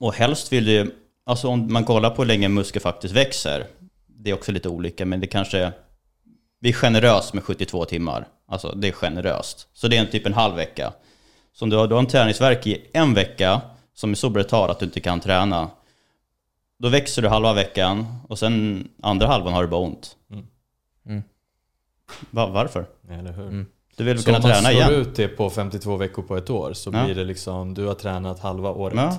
Och 0.00 0.14
helst 0.14 0.52
vill 0.52 0.64
du 0.64 0.94
alltså 1.24 1.48
om 1.48 1.72
man 1.72 1.84
kollar 1.84 2.10
på 2.10 2.22
hur 2.22 2.26
länge 2.26 2.48
muskel 2.48 2.82
faktiskt 2.82 3.14
växer, 3.14 3.66
det 4.06 4.30
är 4.30 4.34
också 4.34 4.52
lite 4.52 4.68
olika, 4.68 5.06
men 5.06 5.20
det 5.20 5.26
kanske, 5.26 5.72
vi 6.60 6.68
är 6.68 6.72
generöst 6.72 7.34
med 7.34 7.44
72 7.44 7.84
timmar. 7.84 8.28
Alltså 8.48 8.72
det 8.72 8.88
är 8.88 8.92
generöst. 8.92 9.68
Så 9.72 9.88
det 9.88 9.96
är 9.96 10.00
en 10.00 10.10
typ 10.10 10.26
en 10.26 10.34
halv 10.34 10.54
vecka. 10.54 10.92
Så 11.52 11.64
om 11.64 11.70
du 11.70 11.76
har, 11.76 11.88
du 11.88 11.94
har 11.94 12.00
en 12.00 12.06
träningsverk 12.06 12.66
i 12.66 12.86
en 12.92 13.14
vecka, 13.14 13.60
som 13.94 14.10
är 14.10 14.14
så 14.14 14.30
brutal 14.30 14.70
att 14.70 14.78
du 14.78 14.84
inte 14.84 15.00
kan 15.00 15.20
träna, 15.20 15.70
då 16.82 16.88
växer 16.88 17.22
du 17.22 17.28
halva 17.28 17.52
veckan 17.54 18.06
och 18.28 18.38
sen 18.38 18.88
andra 19.02 19.26
halvan 19.26 19.52
har 19.52 19.62
du 19.62 19.68
bara 19.68 19.80
ont. 19.80 20.16
Mm. 20.30 20.46
Mm. 21.06 21.22
Va, 22.30 22.46
varför? 22.46 22.86
Eller 23.10 23.32
hur? 23.32 23.42
Mm. 23.48 23.66
Du 23.96 24.04
vill 24.04 24.14
väl 24.14 24.18
Så 24.22 24.24
kunna 24.24 24.36
om 24.38 24.42
man 24.42 24.50
träna 24.52 24.68
slår 24.68 24.72
igen? 24.82 25.00
ut 25.00 25.14
det 25.16 25.28
på 25.28 25.50
52 25.50 25.96
veckor 25.96 26.22
på 26.22 26.36
ett 26.36 26.50
år 26.50 26.72
så 26.72 26.90
Ja. 26.92 27.04
blir 27.04 27.14
det 27.14 27.24
liksom, 27.24 27.74
du 27.74 27.86
har 27.86 27.94
tränat 27.94 28.40
halva 28.40 28.70
året. 28.70 28.96
Ja. 28.96 29.16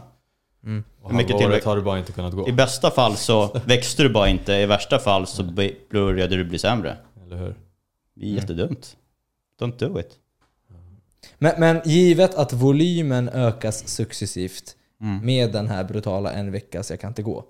Mm. 0.64 0.84
Och 1.02 1.10
Hur 1.10 1.18
mycket 1.18 1.32
halva 1.36 1.48
året 1.50 1.64
har 1.66 1.76
du 1.76 1.82
bara 1.82 2.00
inte 2.00 2.12
kunnat 2.12 2.34
gå. 2.34 2.48
I 2.50 2.52
bästa 2.52 2.92
fall 2.92 3.16
så 3.18 3.60
växte 3.66 4.04
du 4.04 4.10
bara 4.10 4.30
inte, 4.30 4.54
i 4.54 4.66
värsta 4.66 5.00
fall 5.00 5.28
så 5.28 5.44
började 5.92 6.36
du 6.36 6.44
bli 6.44 6.60
sämre. 6.60 6.98
Eller 7.26 7.38
hur? 7.38 7.56
Det 8.16 8.26
är 8.26 8.30
jättedumt. 8.30 8.98
Don't 9.60 9.78
do 9.80 10.00
it. 10.00 10.18
Men, 11.38 11.54
men 11.60 11.82
givet 11.86 12.36
att 12.36 12.54
volymen 12.54 13.30
ökas 13.30 13.88
successivt 13.88 14.76
Mm. 15.02 15.26
med 15.26 15.52
den 15.52 15.68
här 15.68 15.84
brutala 15.84 16.32
en 16.32 16.52
vecka 16.52 16.84
så 16.84 16.94
jag 16.94 17.00
kan 17.00 17.08
inte 17.08 17.22
gå. 17.22 17.46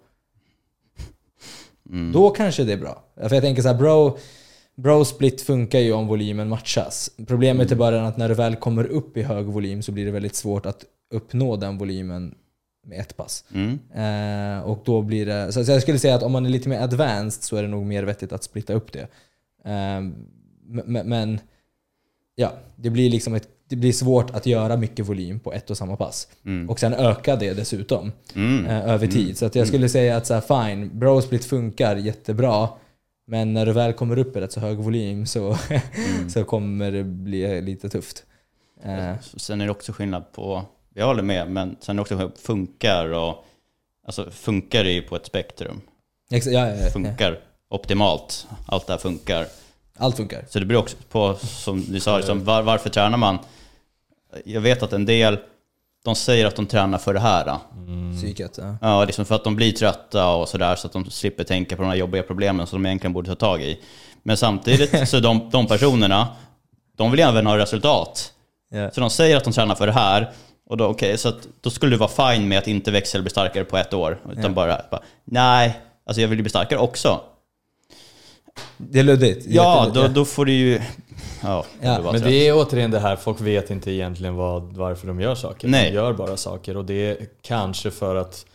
Mm. 1.90 2.12
Då 2.12 2.30
kanske 2.30 2.64
det 2.64 2.74
är 2.74 2.78
bra. 2.78 3.04
För 3.16 3.34
jag 3.34 3.44
tänker 3.44 3.62
så 3.62 3.68
här, 3.68 3.76
bro, 3.76 4.18
bro 4.76 5.06
split 5.06 5.42
funkar 5.42 5.80
ju 5.80 5.94
om 5.94 6.08
volymen 6.08 6.50
matchas. 6.50 7.12
Problemet 7.28 7.72
är 7.72 7.76
bara 7.76 8.08
att 8.08 8.18
när 8.18 8.30
du 8.30 8.36
väl 8.36 8.56
kommer 8.56 8.86
upp 8.86 9.18
i 9.18 9.22
hög 9.22 9.46
volym 9.46 9.82
så 9.82 9.92
blir 9.92 10.06
det 10.06 10.12
väldigt 10.12 10.36
svårt 10.36 10.66
att 10.66 10.86
uppnå 11.14 11.56
den 11.56 11.78
volymen 11.78 12.36
med 12.86 13.00
ett 13.00 13.18
pass. 13.18 13.46
Mm. 13.54 13.80
Eh, 13.94 14.64
och 14.64 14.82
då 14.86 15.02
blir 15.02 15.26
det, 15.26 15.52
så 15.52 15.72
jag 15.72 15.82
skulle 15.82 16.00
säga 16.00 16.16
att 16.16 16.24
om 16.24 16.32
man 16.32 16.46
är 16.46 16.50
lite 16.50 16.70
mer 16.70 16.80
advanced 16.80 17.44
så 17.44 17.56
är 17.56 17.62
det 17.62 17.68
nog 17.68 17.86
mer 17.86 18.04
vettigt 18.04 18.32
att 18.32 18.44
splitta 18.44 18.74
upp 18.74 18.92
det. 18.92 19.08
Eh, 19.66 20.02
men 21.04 21.40
ja, 22.36 22.54
det 22.76 22.90
blir 22.90 23.10
liksom 23.10 23.34
ett, 23.34 23.48
det 23.72 23.76
blir 23.78 23.92
svårt 23.94 24.32
att 24.32 24.46
göra 24.46 24.78
mycket 24.78 25.06
volym 25.10 25.40
på 25.40 25.54
ett 25.54 25.70
och 25.70 25.78
samma 25.78 25.96
pass. 25.96 26.28
Mm. 26.46 26.70
Och 26.70 26.80
sen 26.80 26.94
öka 26.94 27.36
det 27.36 27.54
dessutom 27.54 28.12
Mm. 28.36 28.66
eh, 28.66 28.90
över 28.90 29.08
tid. 29.08 29.38
Så 29.38 29.46
att 29.46 29.56
jag 29.56 29.68
skulle 29.68 29.90
säga 29.90 30.18
att 30.18 30.28
så 30.28 30.34
här, 30.34 30.42
fine, 30.42 31.00
bro 31.00 31.22
split 31.22 31.46
funkar 31.46 31.96
jättebra. 31.96 32.70
Men 33.28 33.54
när 33.54 33.66
du 33.66 33.72
väl 33.74 33.94
kommer 33.94 34.18
upp 34.20 34.36
i 34.38 34.40
rätt 34.40 34.52
så 34.52 34.60
hög 34.60 34.78
volym 34.78 35.26
så, 35.26 35.58
så 36.30 36.44
kommer 36.44 36.92
det 36.92 37.04
bli 37.04 37.62
lite 37.62 37.90
tufft. 37.90 38.24
Eh, 38.84 39.14
Sen 39.38 39.62
är 39.62 39.66
det 39.66 39.72
också 39.72 39.92
skillnad 39.94 40.32
på, 40.32 40.64
jag 40.94 41.06
håller 41.06 41.24
med, 41.24 41.52
men 41.52 41.76
sen 41.80 41.96
är 41.96 41.98
det 41.98 42.02
också 42.02 42.14
skillnad 42.16 42.34
på 42.36 42.42
funkar 42.42 43.06
och, 43.14 43.46
alltså 44.08 44.32
funkar 44.32 44.86
är 44.86 44.90
ju 44.92 45.02
på 45.02 45.16
ett 45.16 45.26
spektrum. 45.26 45.82
exa- 46.32 46.50
ja, 46.52 46.68
ja, 46.70 46.76
ja, 46.84 46.90
Funkar 46.90 47.40
optimalt, 47.70 48.48
allt 48.68 48.88
det 48.88 48.94
här 48.94 48.98
funkar. 49.00 49.46
Allt 49.98 50.18
funkar. 50.18 50.46
Så 50.50 50.60
det 50.60 50.66
beror 50.66 50.80
också 50.82 50.98
på, 51.10 51.36
som 51.42 51.82
du 51.88 52.00
sa, 52.00 52.18
liksom, 52.18 52.44
var, 52.44 52.62
varför 52.62 52.90
tränar 52.90 53.18
man? 53.18 53.38
Jag 54.46 54.62
vet 54.62 54.84
att 54.84 54.94
en 54.94 55.06
del, 55.06 55.38
de 56.06 56.16
säger 56.16 56.46
att 56.46 56.56
de 56.56 56.66
tränar 56.66 56.98
för 56.98 57.14
det 57.14 57.20
här. 57.20 57.58
Mm. 57.74 58.18
Psyket. 58.18 58.58
Ja. 58.58 58.78
Ja, 58.82 59.06
liksom 59.06 59.26
för 59.26 59.36
att 59.36 59.44
de 59.44 59.56
blir 59.56 59.72
trötta 59.72 60.28
och 60.28 60.50
sådär 60.50 60.76
så 60.76 60.88
att 60.88 60.94
de 60.94 61.10
slipper 61.10 61.44
tänka 61.44 61.76
på 61.76 61.82
de 61.82 61.88
här 61.88 61.96
jobbiga 61.96 62.24
problemen 62.24 62.68
som 62.68 62.84
de 62.84 62.88
egentligen 62.88 63.14
borde 63.14 63.30
ta 63.30 63.36
tag 63.36 63.62
i. 63.62 63.80
Men 64.24 64.38
samtidigt 64.38 65.10
så 65.10 65.20
de, 65.20 65.50
de 65.52 65.68
personerna, 65.68 66.28
de 66.98 67.12
vill 67.12 67.20
även 67.20 67.46
ha 67.46 67.58
resultat. 67.58 68.34
Ja. 68.72 68.92
Så 68.92 69.02
de 69.02 69.10
säger 69.10 69.38
att 69.38 69.44
de 69.44 69.54
tränar 69.54 69.76
för 69.76 69.88
det 69.88 69.94
här. 69.94 70.32
Och 70.66 70.78
då, 70.78 70.88
okay, 70.88 71.18
så 71.18 71.30
att, 71.30 71.48
då 71.62 71.70
skulle 71.70 71.92
du 71.92 71.98
vara 71.98 72.34
fine 72.34 72.48
med 72.48 72.58
att 72.58 72.68
inte 72.68 72.92
växa 72.92 73.18
eller 73.18 73.24
bli 73.24 73.30
starkare 73.30 73.64
på 73.64 73.78
ett 73.78 73.94
år. 73.94 74.22
Utan 74.32 74.44
Ja. 74.44 74.50
bara, 74.50 74.82
bara, 74.92 75.02
nej, 75.24 75.80
alltså 76.06 76.22
jag 76.22 76.28
vill 76.28 76.40
ju 76.40 76.44
bli 76.44 76.50
starkare 76.50 76.80
också. 76.80 77.22
Det 78.78 79.00
är 79.00 79.04
luddigt. 79.04 79.46
Ja, 79.50 79.92
då, 79.94 80.08
då 80.08 80.26
får 80.26 80.46
du 80.46 80.52
ju... 80.54 80.82
Ja, 81.44 81.66
Ja, 81.82 82.12
Men 82.12 82.22
det 82.22 82.48
är 82.48 82.54
återigen 82.56 82.92
det 82.92 83.00
här, 83.00 83.16
folk 83.16 83.42
vet 83.42 83.72
inte 83.72 83.92
egentligen 83.92 84.36
vad, 84.36 84.64
varför 84.74 85.08
de 85.08 85.20
gör 85.22 85.36
saker. 85.36 85.68
Nej. 85.68 85.90
De 85.90 85.96
gör 85.96 86.14
bara 86.14 86.38
saker 86.38 86.78
och 86.78 86.86
det 86.86 86.94
är 87.10 87.18
kanske 87.42 87.92
för 87.92 88.16
att 88.16 88.46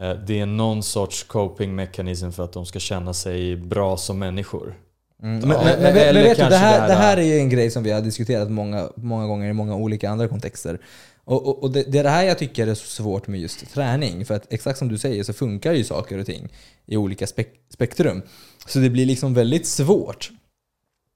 eh, 0.00 0.10
det 0.12 0.40
är 0.40 0.46
någon 0.46 0.82
sorts 0.82 1.22
coping 1.24 1.74
mekanism 1.74 2.30
för 2.30 2.44
att 2.44 2.52
de 2.52 2.66
ska 2.66 2.78
känna 2.78 3.14
sig 3.14 3.56
bra 3.56 3.96
som 3.96 4.18
människor. 4.18 4.74
Mm. 5.22 5.40
Ja, 5.40 5.46
Men, 5.46 5.56
men, 5.64 5.82
men, 5.82 5.94
men 5.94 5.94
vet 6.14 6.36
du, 6.38 6.42
det 6.44 6.44
här, 6.44 6.50
det 6.50 6.56
här- 6.56 6.88
det 6.88 6.94
här 6.94 7.16
är 7.16 7.22
ju 7.22 7.38
en 7.38 7.48
grej 7.48 7.70
som 7.70 7.82
vi 7.82 7.90
har 7.90 8.00
diskuterat 8.00 8.50
många, 8.50 8.88
många 8.94 9.26
gånger 9.26 9.48
i 9.50 9.52
många 9.52 9.74
olika 9.76 10.10
andra 10.10 10.28
kontexter. 10.28 10.78
Och, 11.24 11.46
och, 11.48 11.62
och 11.62 11.70
det, 11.70 11.82
det 11.92 11.98
är 11.98 12.02
det 12.04 12.10
här 12.10 12.24
jag 12.24 12.38
tycker 12.38 12.66
är 12.66 12.74
så 12.74 12.86
svårt 12.86 13.26
med 13.26 13.40
just 13.40 13.74
träning. 13.74 14.24
För 14.24 14.34
att 14.34 14.52
exakt 14.52 14.78
som 14.78 14.88
du 14.88 14.98
säger 14.98 15.22
så 15.24 15.32
funkar 15.32 15.72
ju 15.72 15.84
saker 15.84 16.18
och 16.18 16.26
ting 16.26 16.48
i 16.86 16.96
olika 16.96 17.26
spek 17.26 17.48
spektrum. 17.72 18.22
Så 18.66 18.78
det 18.78 18.90
blir 18.90 19.06
liksom 19.06 19.34
väldigt 19.34 19.66
svårt 19.66 20.30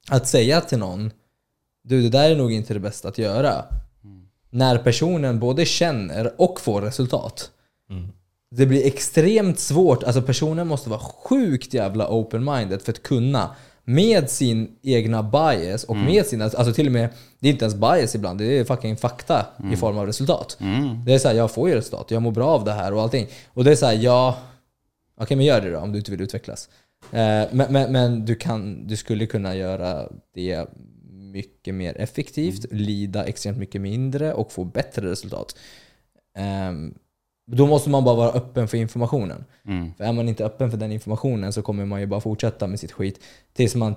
att 0.08 0.28
säga 0.28 0.60
till 0.60 0.78
någon 0.78 1.10
du 1.84 2.02
det 2.02 2.08
där 2.08 2.30
är 2.30 2.36
nog 2.36 2.52
inte 2.52 2.74
det 2.74 2.80
bästa 2.80 3.08
att 3.08 3.18
göra. 3.18 3.64
När 4.50 4.78
personen 4.78 5.38
både 5.38 5.64
känner 5.64 6.40
och 6.40 6.60
får 6.60 6.82
resultat. 6.82 7.50
Mm. 7.90 8.08
Det 8.50 8.66
blir 8.66 8.86
extremt 8.86 9.58
svårt, 9.58 10.02
alltså 10.02 10.22
personen 10.22 10.66
måste 10.66 10.90
vara 10.90 11.00
sjukt 11.00 11.74
jävla 11.74 12.08
open-minded 12.08 12.78
för 12.78 12.92
att 12.92 13.02
kunna 13.02 13.56
med 13.84 14.30
sin 14.30 14.76
egna 14.82 15.22
bias 15.22 15.84
och 15.84 15.96
med 15.96 16.26
sina, 16.26 16.44
alltså 16.44 16.72
till 16.72 16.86
och 16.86 16.92
med, 16.92 17.08
det 17.38 17.48
är 17.48 17.52
inte 17.52 17.64
ens 17.64 17.74
bias 17.74 18.14
ibland, 18.14 18.38
det 18.38 18.58
är 18.58 18.64
fucking 18.64 18.96
fakta 18.96 19.46
i 19.72 19.76
form 19.76 19.98
av 19.98 20.06
resultat. 20.06 20.56
Mm. 20.60 21.04
Det 21.04 21.14
är 21.14 21.18
såhär, 21.18 21.34
jag 21.34 21.50
får 21.50 21.68
ju 21.68 21.74
resultat, 21.74 22.10
jag 22.10 22.22
mår 22.22 22.30
bra 22.30 22.48
av 22.48 22.64
det 22.64 22.72
här 22.72 22.94
och 22.94 23.02
allting. 23.02 23.26
Och 23.54 23.64
det 23.64 23.70
är 23.70 23.76
såhär, 23.76 23.94
ja, 23.94 24.38
okej 25.16 25.36
men 25.36 25.46
gör 25.46 25.60
det 25.60 25.70
då 25.70 25.78
om 25.78 25.92
du 25.92 25.98
inte 25.98 26.10
vill 26.10 26.20
utvecklas. 26.20 26.68
Eh, 27.10 27.48
men, 27.52 27.72
men, 27.72 27.92
men 27.92 28.24
du, 28.24 28.34
kan, 28.34 28.86
du 28.86 28.96
skulle 28.96 29.26
kunna 29.26 29.56
göra 29.56 30.08
det 30.34 30.68
mycket 31.32 31.74
mer 31.74 32.00
effektivt, 32.00 32.72
lida 32.72 33.24
extremt 33.24 33.58
mycket 33.58 33.80
mindre 33.80 34.34
och 34.34 34.52
få 34.52 34.64
bättre 34.64 35.10
resultat. 35.10 35.56
Ehm, 36.36 36.94
då 37.46 37.66
måste 37.66 37.90
man 37.90 38.04
bara 38.04 38.16
vara 38.16 38.30
öppen 38.30 38.68
för 38.68 38.78
informationen. 38.78 39.44
Mm. 39.66 39.94
För 39.94 40.04
är 40.04 40.12
man 40.12 40.28
inte 40.28 40.44
öppen 40.44 40.70
för 40.70 40.78
den 40.78 40.92
informationen 40.92 41.52
så 41.52 41.62
kommer 41.62 41.84
man 41.84 42.00
ju 42.00 42.06
bara 42.06 42.20
fortsätta 42.20 42.66
med 42.66 42.80
sitt 42.80 42.92
skit 42.92 43.20
tills 43.52 43.74
man 43.74 43.94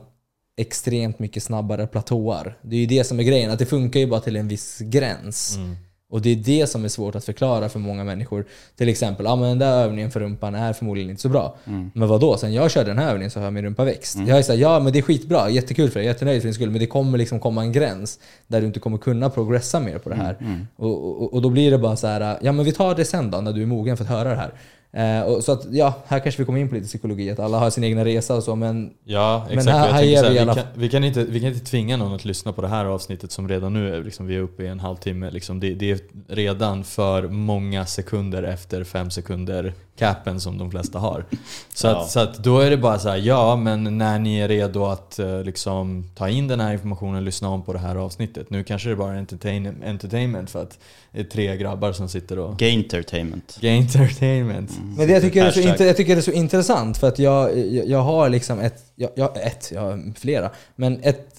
extremt 0.58 1.20
mycket 1.20 1.44
snabbare 1.44 1.88
platåar. 1.88 2.58
Det 2.62 2.76
är 2.76 2.80
ju 2.80 2.86
det 2.86 3.04
som 3.04 3.20
är 3.20 3.24
grejen, 3.24 3.52
att 3.52 3.60
det 3.60 3.66
funkar 3.66 4.00
ju 4.00 4.08
bara 4.08 4.20
till 4.20 4.36
en 4.36 4.48
viss 4.48 4.80
gräns. 4.80 5.56
Mm. 5.56 5.76
Och 6.16 6.22
det 6.22 6.30
är 6.30 6.36
det 6.36 6.68
som 6.68 6.86
är 6.86 6.88
svårt 6.90 7.16
att 7.16 7.26
förklara 7.26 7.70
för 7.70 7.80
många 7.80 8.04
människor. 8.04 8.46
Till 8.78 8.90
exempel, 8.90 9.26
ja 9.26 9.36
men 9.36 9.50
den 9.50 9.60
där 9.60 9.84
övningen 9.84 10.12
för 10.12 10.20
rumpan 10.20 10.56
är 10.56 10.74
förmodligen 10.74 11.10
inte 11.10 11.22
så 11.22 11.30
bra. 11.30 11.56
Men 11.94 12.08
vad 12.08 12.22
då? 12.22 12.38
Sen 12.38 12.54
jag 12.54 12.72
körde 12.72 12.90
den 12.90 12.98
här 12.98 13.10
övningen 13.10 13.32
så 13.32 13.40
har 13.40 13.52
min 13.52 13.64
rumpa 13.64 13.84
växt. 13.84 14.18
Jag 14.28 14.38
är 14.38 14.42
såhär, 14.42 14.60
ja 14.60 14.80
men 14.80 14.94
det 14.94 15.00
är 15.00 15.02
skitbra, 15.02 15.50
jättekul 15.50 15.90
för 15.90 16.00
dig, 16.00 16.08
jättenöjd 16.08 16.42
för 16.42 16.48
din 16.48 16.54
skull. 16.54 16.70
Men 16.70 16.80
det 16.80 16.88
kommer 16.88 17.18
liksom 17.18 17.40
komma 17.40 17.62
en 17.62 17.72
gräns 17.72 18.20
där 18.48 18.62
du 18.62 18.68
inte 18.68 18.80
kommer 18.80 18.98
kunna 18.98 19.30
progressa 19.30 19.80
mer 19.80 19.98
på 19.98 20.10
det 20.10 20.16
här. 20.16 20.38
Och, 20.76 21.22
och, 21.22 21.34
och 21.34 21.42
då 21.42 21.50
blir 21.50 21.72
det 21.72 21.78
bara 21.78 21.96
så 21.96 22.08
här, 22.08 22.38
ja 22.42 22.52
men 22.52 22.66
vi 22.66 22.72
tar 22.72 22.96
det 22.96 23.06
sen 23.06 23.32
då, 23.32 23.42
när 23.42 23.54
du 23.54 23.62
är 23.62 23.66
mogen 23.66 23.98
för 23.98 24.04
att 24.04 24.10
höra 24.10 24.30
det 24.30 24.36
här. 24.36 24.52
Eh, 24.96 25.22
och 25.22 25.44
så 25.44 25.52
att, 25.52 25.66
ja, 25.72 25.94
här 26.08 26.20
kanske 26.20 26.42
vi 26.42 26.46
kommer 26.46 26.60
in 26.60 26.70
på 26.70 26.76
lite 26.76 26.88
psykologi, 26.88 27.32
att 27.32 27.40
alla 27.40 27.60
har 27.60 27.70
sin 27.70 27.84
egna 27.84 28.06
resa 28.06 28.36
och 28.36 28.44
så, 28.44 28.56
men 28.56 28.94
Ja, 29.04 29.46
Men 29.50 29.58
exakt. 29.58 29.78
här- 29.78 29.88
jag 29.88 29.94
här 29.94 30.04
ger 30.04 30.18
här, 30.24 30.30
vi 30.30 30.34
vi, 30.34 30.40
alla- 30.40 30.56
kan, 30.56 30.64
vi, 30.76 30.90
kan 30.90 31.04
inte, 31.04 31.24
vi 31.24 31.40
kan 31.40 31.50
inte 31.50 31.66
tvinga 31.66 31.98
någon 31.98 32.14
att 32.14 32.26
lyssna 32.26 32.54
på 32.54 32.62
det 32.62 32.68
här 32.68 32.86
avsnittet 32.86 33.32
som 33.32 33.48
redan 33.50 33.74
nu 33.74 33.96
är, 33.96 34.04
liksom, 34.04 34.28
vi 34.28 34.36
är 34.36 34.40
uppe 34.40 34.64
i 34.64 34.68
en 34.68 34.80
halvtimme. 34.80 35.32
Liksom, 35.32 35.60
det, 35.60 35.74
det 35.74 35.92
är 35.92 36.00
redan 36.28 36.84
för 36.84 37.28
många 37.28 37.86
sekunder 37.86 38.44
efter 38.44 38.84
fem 38.84 39.12
sekunder 39.12 39.74
capen 39.96 40.42
som 40.42 40.58
de 40.58 40.72
flesta 40.72 41.00
har. 41.00 41.26
Så, 41.74 41.88
Ja. 41.88 42.02
att, 42.02 42.10
så 42.10 42.20
att 42.20 42.44
då 42.44 42.60
är 42.60 42.70
det 42.70 42.78
bara 42.78 43.00
så 43.00 43.10
här, 43.10 43.18
ja 43.18 43.56
men 43.56 43.98
när 43.98 44.20
ni 44.20 44.40
är 44.40 44.48
redo 44.48 44.86
att 44.86 45.20
eh, 45.20 45.44
liksom, 45.44 46.04
ta 46.16 46.30
in 46.30 46.48
den 46.48 46.60
här 46.60 46.74
informationen, 46.74 47.26
lyssna 47.26 47.50
om 47.50 47.64
på 47.64 47.74
det 47.74 47.80
här 47.80 47.96
avsnittet. 47.96 48.50
Nu 48.50 48.64
kanske 48.64 48.90
det 48.90 48.94
är 48.94 48.98
bara 48.98 49.18
entertain, 49.18 49.84
entertainment 49.86 50.50
för 50.50 50.62
att 50.64 50.80
det 51.12 51.20
är 51.20 51.24
tre 51.24 51.58
grabbar 51.58 51.92
som 51.94 52.10
sitter 52.10 52.40
och... 52.40 52.58
Gaintertainment. 52.58 53.58
Entertainment. 53.64 54.72
Men 54.98 55.08
det 55.08 55.14
jag 55.14 55.22
tycker, 55.22 55.46
är 55.46 55.52
så 55.52 55.68
Hashtag. 55.68 55.88
jag 55.88 55.98
tycker 55.98 56.16
det 56.16 56.20
är 56.20 56.22
så 56.24 56.32
intressant 56.32 56.98
för 56.98 57.08
att 57.08 57.20
jag, 57.20 57.58
jag, 57.58 57.88
jag 57.88 58.02
har 58.02 58.30
liksom 58.30 58.60
ett, 58.60 58.84
jag, 58.96 59.10
jag, 59.16 59.38
ett, 59.48 59.72
jag 59.74 59.82
har 59.82 60.14
flera, 60.20 60.50
men 60.76 61.00
ett 61.04 61.32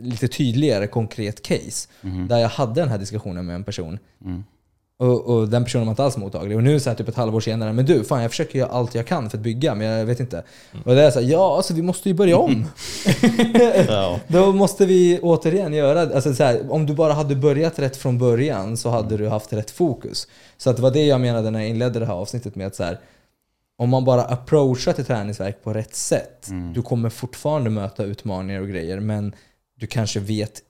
lite 0.00 0.28
tydligare 0.28 0.86
konkret 0.86 1.42
case 1.42 1.88
där 2.28 2.38
jag 2.38 2.48
hade 2.48 2.80
den 2.80 2.88
här 2.88 2.98
diskussionen 2.98 3.46
med 3.46 3.54
en 3.54 3.64
person. 3.64 3.98
Mm. 4.24 4.44
Och, 4.98 5.26
och 5.26 5.48
den 5.48 5.64
personen 5.64 5.86
var 5.86 5.92
inte 5.92 6.04
alls 6.04 6.16
mottaglig. 6.16 6.56
Och 6.56 6.62
nu 6.62 6.80
så 6.80 6.90
här 6.90 6.96
typ 6.96 7.08
ett 7.08 7.16
halvår 7.16 7.40
senare, 7.40 7.72
men 7.72 7.86
du, 7.86 8.04
fan 8.04 8.22
jag 8.22 8.30
försöker 8.30 8.58
göra 8.58 8.70
allt 8.70 8.94
jag 8.94 9.06
kan 9.06 9.30
för 9.30 9.38
att 9.38 9.42
bygga, 9.42 9.74
men 9.74 9.86
jag 9.86 10.06
vet 10.06 10.20
inte. 10.20 10.44
Och 10.84 10.94
det 10.94 11.02
är 11.02 11.10
så 11.10 11.20
här, 11.20 11.28
ja 11.28 11.56
alltså 11.56 11.74
vi 11.74 11.82
måste 11.82 12.08
ju 12.08 12.14
börja 12.14 12.38
om. 12.38 12.64
Ja. 13.88 14.20
Då 14.28 14.52
måste 14.52 14.86
vi 14.86 15.18
återigen 15.22 15.72
göra, 15.72 16.00
alltså 16.00 16.34
så 16.34 16.44
här, 16.44 16.72
om 16.72 16.86
du 16.86 16.94
bara 16.94 17.12
hade 17.12 17.36
börjat 17.36 17.78
rätt 17.78 17.96
från 17.96 18.18
början 18.18 18.76
så 18.76 18.90
hade 18.90 19.16
du 19.16 19.28
haft 19.28 19.52
rätt 19.52 19.70
fokus. 19.70 20.28
Så 20.56 20.70
att 20.70 20.76
det 20.76 20.82
var 20.82 20.90
det 20.90 21.06
jag 21.06 21.20
menade 21.20 21.50
när 21.50 21.60
jag 21.60 21.68
inledde 21.68 21.98
det 21.98 22.06
här 22.06 22.14
avsnittet 22.14 22.56
med 22.56 22.66
att 22.66 22.74
så 22.74 22.84
här, 22.84 23.00
om 23.78 23.88
man 23.88 24.04
bara 24.04 24.22
approachar 24.24 24.92
till 24.92 25.04
träningsverk 25.04 25.62
på 25.64 25.72
rätt 25.72 25.94
sätt, 25.94 26.48
du 26.74 26.82
kommer 26.82 27.10
fortfarande 27.10 27.70
möta 27.70 28.04
utmaningar 28.04 28.60
och 28.60 28.68
grejer, 28.68 29.00
men 29.00 29.34
du 29.80 29.86
kanske 29.86 30.20
vet 30.20 30.62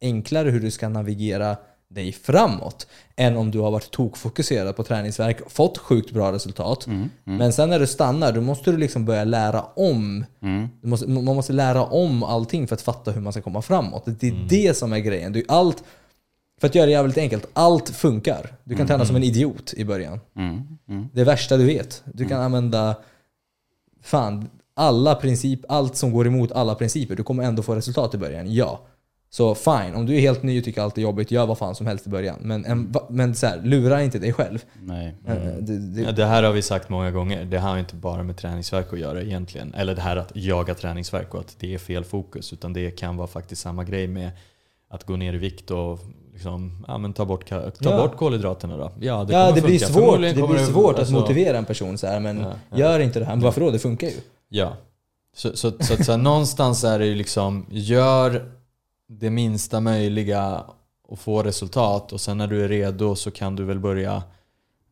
enklare 0.00 0.50
hur 0.50 0.60
du 0.60 0.70
ska 0.70 0.88
navigera 0.88 1.56
dig 1.94 2.12
framåt 2.12 2.86
än 3.16 3.36
om 3.36 3.50
du 3.50 3.58
har 3.58 3.70
varit 3.70 3.90
tokfokuserad 3.90 4.76
på 4.76 4.84
träningsverk, 4.84 5.50
fått 5.50 5.78
sjukt 5.78 6.10
bra 6.10 6.32
resultat. 6.32 6.86
Men 7.24 7.52
sen 7.52 7.70
när 7.70 7.80
du 7.80 7.86
stannar, 7.86 8.32
då 8.32 8.40
måste 8.40 8.70
du 8.70 8.76
liksom 8.76 9.04
börja 9.04 9.24
lära 9.24 9.62
om. 9.62 10.24
Du 10.80 10.88
måste, 10.88 11.08
man 11.08 11.36
måste 11.36 11.52
lära 11.52 11.84
om 11.84 12.22
allting 12.22 12.68
för 12.68 12.74
att 12.74 12.82
fatta 12.82 13.10
hur 13.10 13.20
man 13.20 13.32
ska 13.32 13.42
komma 13.42 13.62
framåt. 13.62 14.04
Det 14.06 14.28
är 14.28 14.46
det 14.48 14.76
som 14.76 14.92
är 14.92 14.98
grejen. 14.98 15.32
Du, 15.32 15.44
allt, 15.48 15.84
för 16.60 16.68
att 16.68 16.74
göra 16.74 16.86
det 16.86 16.92
jävligt 16.92 17.18
enkelt, 17.18 17.46
allt 17.52 17.88
funkar. 17.88 18.54
Du 18.64 18.76
kan 18.76 18.86
träna 18.86 19.06
som 19.06 19.16
en 19.16 19.22
idiot 19.22 19.74
i 19.74 19.84
början. 19.84 20.20
Mm. 20.36 20.62
Mm. 20.88 21.08
Det 21.12 21.24
värsta 21.24 21.56
du 21.56 21.64
vet. 21.64 22.02
Du 22.04 22.28
kan 22.28 22.40
använda 22.40 22.96
fan, 24.02 24.48
alla 24.74 25.14
princip, 25.14 25.60
allt 25.68 25.96
som 25.96 26.12
går 26.12 26.26
emot 26.26 26.52
alla 26.52 26.74
principer. 26.74 27.14
Du 27.14 27.22
kommer 27.22 27.44
ändå 27.44 27.62
få 27.62 27.74
resultat 27.74 28.14
i 28.14 28.18
början, 28.18 28.54
ja. 28.54 28.80
Så 29.34 29.54
fine, 29.54 29.94
om 29.94 30.06
du 30.06 30.14
är 30.16 30.20
helt 30.20 30.42
ny 30.42 30.58
och 30.58 30.64
tycker 30.64 30.82
allt 30.82 30.98
är 30.98 31.02
jobbigt, 31.02 31.30
gör 31.30 31.46
vad 31.46 31.58
fan 31.58 31.74
som 31.74 31.86
helst 31.86 32.06
i 32.06 32.10
början. 32.10 32.36
Men, 32.40 32.64
en, 32.64 32.94
men 33.10 33.34
så 33.34 33.46
här, 33.46 33.60
lura 33.64 34.02
inte 34.02 34.18
dig 34.18 34.32
själv. 34.32 34.58
Nej. 34.82 35.14
Eh, 35.26 35.34
Det, 35.60 35.78
det, 35.78 36.00
Ja, 36.02 36.12
det 36.12 36.24
här 36.24 36.42
har 36.42 36.52
vi 36.52 36.62
sagt 36.62 36.88
många 36.88 37.10
gånger. 37.10 37.44
Det 37.44 37.58
har 37.58 37.78
inte 37.78 37.94
bara 37.96 38.22
med 38.22 38.36
träningsverk 38.36 38.92
att 38.92 38.98
göra 38.98 39.22
egentligen. 39.22 39.74
Eller 39.74 39.94
det 39.94 40.00
här 40.00 40.16
att 40.16 40.30
jaga 40.34 40.74
träningsverk 40.74 41.34
och 41.34 41.40
att 41.40 41.56
det 41.58 41.74
är 41.74 41.78
fel 41.78 42.04
fokus. 42.04 42.52
Utan 42.52 42.72
det 42.72 42.90
kan 42.90 43.16
vara 43.16 43.26
faktiskt 43.28 43.62
samma 43.62 43.84
grej 43.84 44.06
med 44.06 44.30
att 44.88 45.04
gå 45.04 45.16
ner 45.16 45.32
i 45.34 45.38
vikt 45.38 45.70
och 45.70 45.98
liksom, 46.32 46.84
ja, 46.88 46.98
men 46.98 47.12
ta, 47.12 47.24
bort, 47.24 47.48
ta 47.48 47.70
Ja. 47.80 47.96
bort 47.96 48.16
kolhydraterna 48.16 48.76
då. 48.76 48.92
Ja, 49.00 49.24
det, 49.24 49.32
ja, 49.32 49.52
det 49.52 49.60
blir 49.62 49.78
svårt, 49.78 50.20
det 50.20 50.34
blir 50.34 50.58
svårt 50.66 50.92
att 50.94 50.98
alltså- 50.98 51.14
motivera 51.14 51.58
en 51.58 51.64
person 51.64 51.98
så 51.98 52.06
här, 52.06 52.20
men 52.20 52.40
Ja, 52.40 52.52
ja. 52.70 52.78
gör 52.78 53.00
inte 53.00 53.18
det 53.18 53.24
här. 53.24 53.32
Men 53.34 53.44
varför 53.44 53.60
då? 53.60 53.70
Det 53.70 53.78
funkar 53.78 54.06
ju. 54.06 54.16
Ja. 54.48 54.76
Så, 55.36 55.56
så, 55.56 55.70
så, 55.80 55.94
att 55.94 56.04
så 56.04 56.12
här, 56.12 56.18
någonstans 56.18 56.84
är 56.84 56.98
det 56.98 57.06
ju 57.06 57.14
liksom, 57.14 57.66
gör 57.70 58.42
det 59.08 59.30
minsta 59.30 59.80
möjliga 59.80 60.64
och 61.08 61.18
få 61.18 61.42
resultat 61.42 62.12
och 62.12 62.20
sen 62.20 62.38
när 62.38 62.46
du 62.46 62.64
är 62.64 62.68
redo 62.68 63.14
så 63.14 63.30
kan 63.30 63.56
du 63.56 63.64
väl 63.64 63.78
börja 63.78 64.22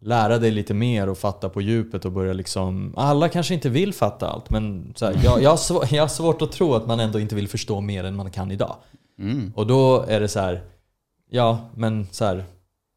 lära 0.00 0.38
dig 0.38 0.50
lite 0.50 0.74
mer 0.74 1.08
och 1.08 1.18
fatta 1.18 1.48
på 1.48 1.60
djupet 1.60 2.04
och 2.04 2.12
börja 2.12 2.32
liksom... 2.32 2.94
Alla 2.96 3.28
kanske 3.28 3.54
inte 3.54 3.68
vill 3.68 3.94
fatta 3.94 4.28
allt 4.28 4.50
men 4.50 4.92
så 4.96 5.06
här, 5.06 5.20
jag, 5.24 5.42
jag, 5.42 5.50
har 5.50 5.56
svår, 5.56 5.84
jag 5.90 6.02
har 6.02 6.08
svårt 6.08 6.42
att 6.42 6.52
tro 6.52 6.74
att 6.74 6.86
man 6.86 7.00
ändå 7.00 7.20
inte 7.20 7.34
vill 7.34 7.48
förstå 7.48 7.80
mer 7.80 8.04
än 8.04 8.16
man 8.16 8.30
kan 8.30 8.50
idag. 8.50 8.76
Mm. 9.18 9.52
Och 9.56 9.66
då 9.66 10.04
är 10.08 10.20
det 10.20 10.28
så 10.28 10.40
här, 10.40 10.62
ja 11.30 11.70
men 11.74 12.06
så 12.10 12.24
här. 12.24 12.44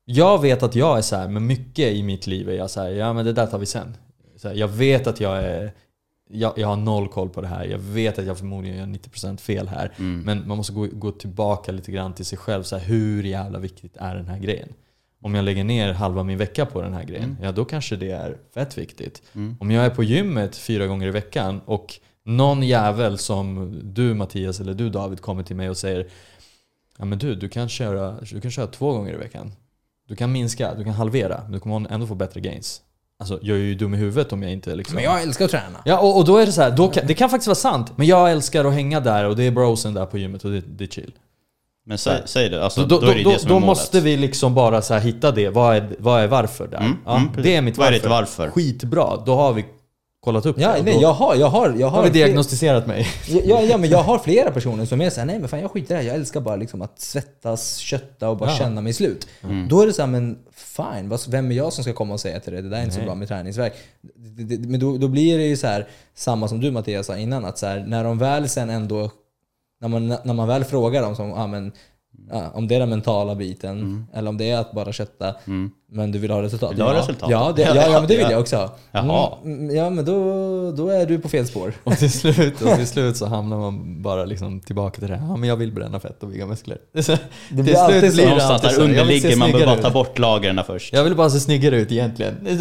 Jag 0.05 0.41
vet 0.41 0.63
att 0.63 0.75
jag 0.75 0.97
är 0.97 1.01
så 1.01 1.15
här, 1.15 1.27
men 1.27 1.47
mycket 1.47 1.93
i 1.93 2.03
mitt 2.03 2.27
liv 2.27 2.49
är 2.49 2.53
jag 2.53 2.69
så 2.69 2.81
här, 2.81 2.89
ja 2.89 3.13
men 3.13 3.25
det 3.25 3.33
där 3.33 3.47
tar 3.47 3.57
vi 3.59 3.65
sen. 3.65 3.97
Så 4.37 4.47
här, 4.47 4.55
jag 4.55 4.67
vet 4.67 5.07
att 5.07 5.19
jag 5.19 5.37
är, 5.37 5.73
jag, 6.29 6.53
jag 6.57 6.67
har 6.67 6.75
noll 6.75 7.07
koll 7.07 7.29
på 7.29 7.41
det 7.41 7.47
här. 7.47 7.65
Jag 7.65 7.79
vet 7.79 8.19
att 8.19 8.25
jag 8.25 8.37
förmodligen 8.37 8.77
gör 8.77 8.85
90% 8.85 9.37
fel 9.37 9.67
här. 9.67 9.93
Mm. 9.97 10.21
Men 10.21 10.47
man 10.47 10.57
måste 10.57 10.73
gå, 10.73 10.87
gå 10.91 11.11
tillbaka 11.11 11.71
lite 11.71 11.91
grann 11.91 12.13
till 12.13 12.25
sig 12.25 12.37
själv. 12.37 12.63
Så 12.63 12.77
här, 12.77 12.85
hur 12.85 13.23
jävla 13.23 13.59
viktigt 13.59 13.97
är 13.97 14.15
den 14.15 14.27
här 14.27 14.39
grejen? 14.39 14.69
Om 15.21 15.35
jag 15.35 15.45
lägger 15.45 15.63
ner 15.63 15.93
halva 15.93 16.23
min 16.23 16.37
vecka 16.37 16.65
på 16.65 16.81
den 16.81 16.93
här 16.93 17.03
grejen, 17.03 17.37
ja 17.41 17.51
då 17.51 17.65
kanske 17.65 17.95
det 17.95 18.11
är 18.11 18.37
fett 18.53 18.77
viktigt. 18.77 19.21
Mm. 19.35 19.57
Om 19.59 19.71
jag 19.71 19.85
är 19.85 19.89
på 19.89 20.03
gymmet 20.03 20.55
fyra 20.55 20.87
gånger 20.87 21.07
i 21.07 21.11
veckan 21.11 21.61
och 21.65 21.99
någon 22.23 22.63
jävel 22.63 23.17
som 23.17 23.79
du 23.83 24.13
Mattias 24.13 24.59
eller 24.59 24.73
du 24.73 24.89
David 24.89 25.21
kommer 25.21 25.43
till 25.43 25.55
mig 25.55 25.69
och 25.69 25.77
säger 25.77 26.07
Ja 26.97 27.05
men 27.05 27.19
du, 27.19 27.35
du 27.35 27.49
kan 27.49 27.69
köra, 27.69 28.21
du 28.21 28.41
kan 28.41 28.51
köra 28.51 28.67
två 28.67 28.91
gånger 28.91 29.13
i 29.13 29.17
veckan. 29.17 29.51
Du 30.07 30.15
kan 30.15 30.31
minska, 30.31 30.75
du 30.75 30.83
kan 30.83 30.93
halvera, 30.93 31.41
men 31.43 31.51
du 31.51 31.59
kommer 31.59 31.91
ändå 31.91 32.07
få 32.07 32.15
bättre 32.15 32.39
gains. 32.39 32.81
Alltså 33.19 33.39
jag 33.41 33.57
är 33.57 33.61
ju 33.61 33.75
dum 33.75 33.93
i 33.93 33.97
huvudet 33.97 34.33
om 34.33 34.43
jag 34.43 34.51
inte 34.51 34.75
liksom... 34.75 34.95
Men 34.95 35.03
jag 35.03 35.21
älskar 35.21 35.45
att 35.45 35.51
träna. 35.51 35.79
Ja 35.85 35.99
och, 35.99 36.17
och 36.17 36.25
då 36.25 36.37
är 36.37 36.45
det 36.45 36.51
så 36.51 36.61
här, 36.61 36.71
då 36.71 36.87
kan, 36.87 37.07
det 37.07 37.13
kan 37.13 37.29
faktiskt 37.29 37.47
vara 37.47 37.55
sant. 37.55 37.97
Men 37.97 38.07
jag 38.07 38.31
älskar 38.31 38.65
att 38.65 38.73
hänga 38.73 38.99
där 38.99 39.25
och 39.25 39.35
det 39.35 39.43
är 39.43 39.51
brosen 39.51 39.93
där 39.93 40.05
på 40.05 40.17
gymmet 40.17 40.45
och 40.45 40.51
det, 40.51 40.61
det 40.67 40.83
är 40.83 40.87
chill. 40.87 41.11
Men 41.85 41.97
säg, 41.97 42.21
säg 42.25 42.49
det, 42.49 42.63
alltså, 42.63 42.85
då 42.85 42.99
då, 42.99 43.07
är 43.07 43.15
det 43.15 43.23
då, 43.23 43.29
det 43.29 43.39
som 43.39 43.49
då 43.49 43.55
är 43.55 43.59
målet. 43.59 43.67
måste 43.67 43.99
vi 44.01 44.17
liksom 44.17 44.55
bara 44.55 44.81
så 44.81 44.93
här 44.93 45.01
hitta 45.01 45.31
det. 45.31 45.49
Vad 45.49 45.75
är, 45.75 45.95
vad 45.99 46.21
är 46.21 46.27
varför 46.27 46.67
där? 46.67 46.77
Mm, 46.77 46.97
ja, 47.05 47.17
mm, 47.17 47.29
det 47.43 47.55
är 47.55 47.61
mitt 47.61 47.77
Vad 47.77 47.87
är 47.87 47.91
varför. 47.91 48.03
ditt 48.03 48.09
varför? 48.09 48.49
Skitbra, 48.51 49.23
då 49.25 49.35
har 49.35 49.53
vi 49.53 49.65
kollat 50.23 50.45
upp 50.45 50.59
Ja, 50.59 50.73
det. 50.77 50.83
nej, 50.83 50.97
jag 51.01 51.13
har, 51.13 51.35
jag 51.35 51.47
har, 51.47 51.75
jag 51.77 51.87
har, 51.87 51.97
har 51.97 52.03
vi 52.03 52.09
diagnostiserat 52.09 52.87
mig. 52.87 53.07
Ja, 53.27 53.61
ja, 53.61 53.77
men 53.77 53.89
jag 53.89 54.03
har 54.03 54.19
flera 54.23 54.51
personer 54.51 54.85
som 54.85 55.01
är 55.01 55.09
såhär, 55.09 55.25
nej 55.27 55.39
men 55.39 55.49
fan 55.49 55.59
jag 55.59 55.71
skiter 55.71 55.95
i 55.95 55.97
det 55.97 56.01
här. 56.03 56.07
Jag 56.07 56.15
älskar 56.15 56.41
bara 56.41 56.55
liksom 56.55 56.81
att 56.81 56.99
svettas, 56.99 57.77
kötta 57.77 58.29
och 58.29 58.37
bara 58.37 58.49
Ja. 58.49 58.55
känna 58.57 58.81
mig 58.81 58.93
slut. 58.93 59.27
Mm. 59.43 59.67
Då 59.67 59.81
är 59.81 59.87
det 59.87 59.93
såhär, 59.93 60.09
men 60.09 60.37
fine, 60.53 61.09
vad- 61.09 61.27
vem 61.29 61.51
är 61.51 61.55
jag 61.55 61.73
som 61.73 61.83
ska 61.83 61.93
komma 61.93 62.13
och 62.13 62.19
säga 62.19 62.39
till 62.39 62.53
dig, 62.53 62.61
det 62.61 62.69
där 62.69 62.77
är 62.77 62.81
inte 62.81 62.93
så 62.93 62.99
Nej. 62.99 63.05
bra 63.07 63.15
med 63.15 63.27
träningsverk. 63.27 63.73
Men 64.59 64.79
då, 64.79 64.97
då 64.97 65.07
blir 65.07 65.37
det 65.37 65.43
ju 65.45 65.57
så 65.57 65.67
här 65.67 65.87
samma 66.15 66.47
som 66.47 66.59
du 66.61 66.71
Mattias 66.71 67.05
sa 67.07 67.17
innan, 67.17 67.45
att 67.45 67.57
så 67.57 67.65
här, 67.65 67.83
när 67.87 68.03
de 68.03 68.17
väl 68.17 68.49
sen 68.49 68.69
ändå, 68.69 69.11
när 69.81 69.87
man, 69.87 70.07
när 70.23 70.33
man 70.33 70.47
väl 70.47 70.63
frågar 70.63 71.01
dem 71.01 71.15
som, 71.15 71.33
ah, 71.33 71.47
men, 71.47 71.71
ja, 72.31 72.51
om 72.53 72.67
det 72.67 72.75
är 72.75 72.79
den 72.79 72.89
mentala 72.89 73.35
biten, 73.35 74.05
eller 74.13 74.29
om 74.29 74.37
det 74.37 74.49
är 74.49 74.57
att 74.57 74.71
bara 74.71 74.91
kötta, 74.91 75.35
Mm. 75.47 75.71
Men 75.93 76.11
du 76.11 76.19
vill 76.19 76.31
ha 76.31 76.41
resultat. 76.41 76.71
Vill 76.71 76.77
du 76.77 76.83
ha 76.83 76.93
ja. 76.93 76.99
resultat? 76.99 77.29
Ja, 77.29 77.53
det, 77.55 77.61
ja, 77.61 77.75
ja, 77.75 77.99
men 77.99 78.07
det 78.07 78.17
vill 78.17 78.31
jag 78.31 78.39
också 78.39 78.55
ha. 78.55 78.75
Jaha. 78.91 79.31
Mm, 79.43 79.75
ja, 79.75 79.89
men 79.89 80.05
då, 80.05 80.71
då 80.71 80.89
är 80.89 81.05
du 81.05 81.19
på 81.19 81.29
fel 81.29 81.47
spår. 81.47 81.73
Och 81.83 81.97
till 81.97 82.11
slut, 82.11 82.61
och 82.61 82.75
till 82.75 82.87
slut 82.87 83.17
så 83.17 83.25
hamnar 83.25 83.57
man 83.57 84.01
bara 84.01 84.25
liksom 84.25 84.59
tillbaka 84.59 84.99
till 84.99 85.09
det 85.09 85.15
här. 85.15 85.27
Ja, 85.27 85.35
men 85.35 85.49
jag 85.49 85.55
vill 85.55 85.71
bränna 85.71 85.99
fett 85.99 86.23
och 86.23 86.29
bygga 86.29 86.45
muskler. 86.45 86.77
Det, 86.93 87.03
så, 87.03 87.17
blir 87.49 87.63
till 87.63 87.75
alltid 87.75 87.99
slut 87.99 88.11
så. 88.13 88.21
blir 88.21 88.35
det 88.35 88.45
alltid 88.45 88.69
där 88.69 88.75
så. 88.75 88.81
Underligger, 88.81 89.35
man 89.35 89.51
behöver 89.51 89.75
bara 89.75 89.81
ta 89.81 89.89
bort 89.89 90.19
lagren 90.19 90.61
först. 90.67 90.93
Jag 90.93 91.03
vill 91.03 91.15
bara 91.15 91.29
se 91.29 91.39
snyggare 91.39 91.77
ut 91.77 91.91
egentligen. 91.91 92.35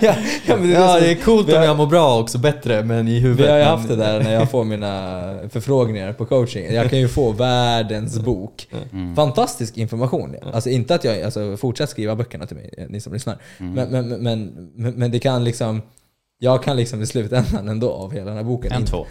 ja, 0.00 0.14
ja, 0.46 0.56
men 0.56 0.68
det 0.68 0.74
är 0.74 0.80
Ja, 0.80 1.00
det 1.00 1.10
är 1.10 1.14
coolt 1.14 1.52
om 1.52 1.62
jag 1.62 1.76
mår 1.76 1.86
bra 1.86 2.20
också, 2.20 2.38
bättre, 2.38 2.84
men 2.84 3.08
i 3.08 3.18
huvudet. 3.18 3.46
Vi 3.46 3.50
har 3.50 3.58
ju 3.58 3.64
haft 3.64 3.88
det 3.88 3.96
där 3.96 4.22
när 4.22 4.32
jag 4.32 4.50
får 4.50 4.64
mina 4.64 5.34
förfrågningar 5.50 6.12
på 6.12 6.26
coaching. 6.26 6.74
Jag 6.74 6.90
kan 6.90 6.98
ju 6.98 7.08
få 7.08 7.32
världens 7.32 8.18
bok. 8.18 8.66
Mm. 8.92 9.16
Fantastisk 9.16 9.76
information. 9.76 10.36
Alltså 10.52 10.70
inte 10.70 10.94
att 10.94 11.04
jag, 11.04 11.22
alltså 11.22 11.56
skriva 11.88 12.16
böckerna 12.16 12.46
till 12.46 12.56
mig, 12.56 12.86
ni 12.88 13.00
som 13.00 13.12
lyssnar. 13.12 13.38
Men, 13.58 13.88
men, 13.90 14.08
men, 14.08 14.70
men, 14.74 14.94
men 14.94 15.10
det 15.10 15.18
kan 15.18 15.44
liksom, 15.44 15.82
jag 16.38 16.62
kan 16.62 16.76
liksom 16.76 17.02
i 17.02 17.06
slutändan 17.06 17.68
ändå 17.68 17.90
av 17.90 18.12
hela 18.12 18.24
den 18.26 18.36
här 18.36 18.44
boken 18.44 18.72
En, 18.72 18.84
två. 18.86 19.06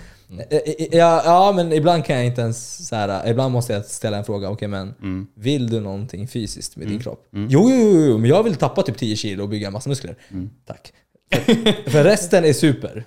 Eh, 0.49 0.57
eh, 0.57 0.73
Ja, 0.91 1.21
ja, 1.25 1.53
men 1.55 1.73
ibland 1.73 2.05
kan 2.05 2.15
jag 2.15 2.25
inte 2.25 2.41
ens 2.41 2.87
så 2.87 2.95
här, 2.95 3.29
ibland 3.29 3.53
måste 3.53 3.73
jag 3.73 3.85
ställa 3.85 4.17
en 4.17 4.23
fråga, 4.25 4.49
okej 4.49 4.67
men 4.67 4.93
Mm. 5.01 5.27
vill 5.35 5.69
du 5.69 5.79
någonting 5.79 6.27
fysiskt 6.27 6.75
med 6.77 6.87
din 6.87 6.99
kropp? 6.99 7.27
Jo, 7.31 7.47
jo, 7.49 7.69
jo, 7.69 8.05
jo, 8.05 8.17
men 8.17 8.29
jag 8.29 8.43
vill 8.43 8.55
tappa 8.55 8.81
typ 8.83 8.97
10 8.97 9.15
kilo 9.15 9.43
och 9.43 9.49
bygga 9.49 9.67
en 9.67 9.73
massa 9.73 9.89
muskler. 9.89 10.15
Mm. 10.31 10.49
Tack. 10.65 10.93
För, 11.31 11.89
för 11.89 12.03
resten 12.03 12.45
är 12.45 12.53
super. 12.53 13.05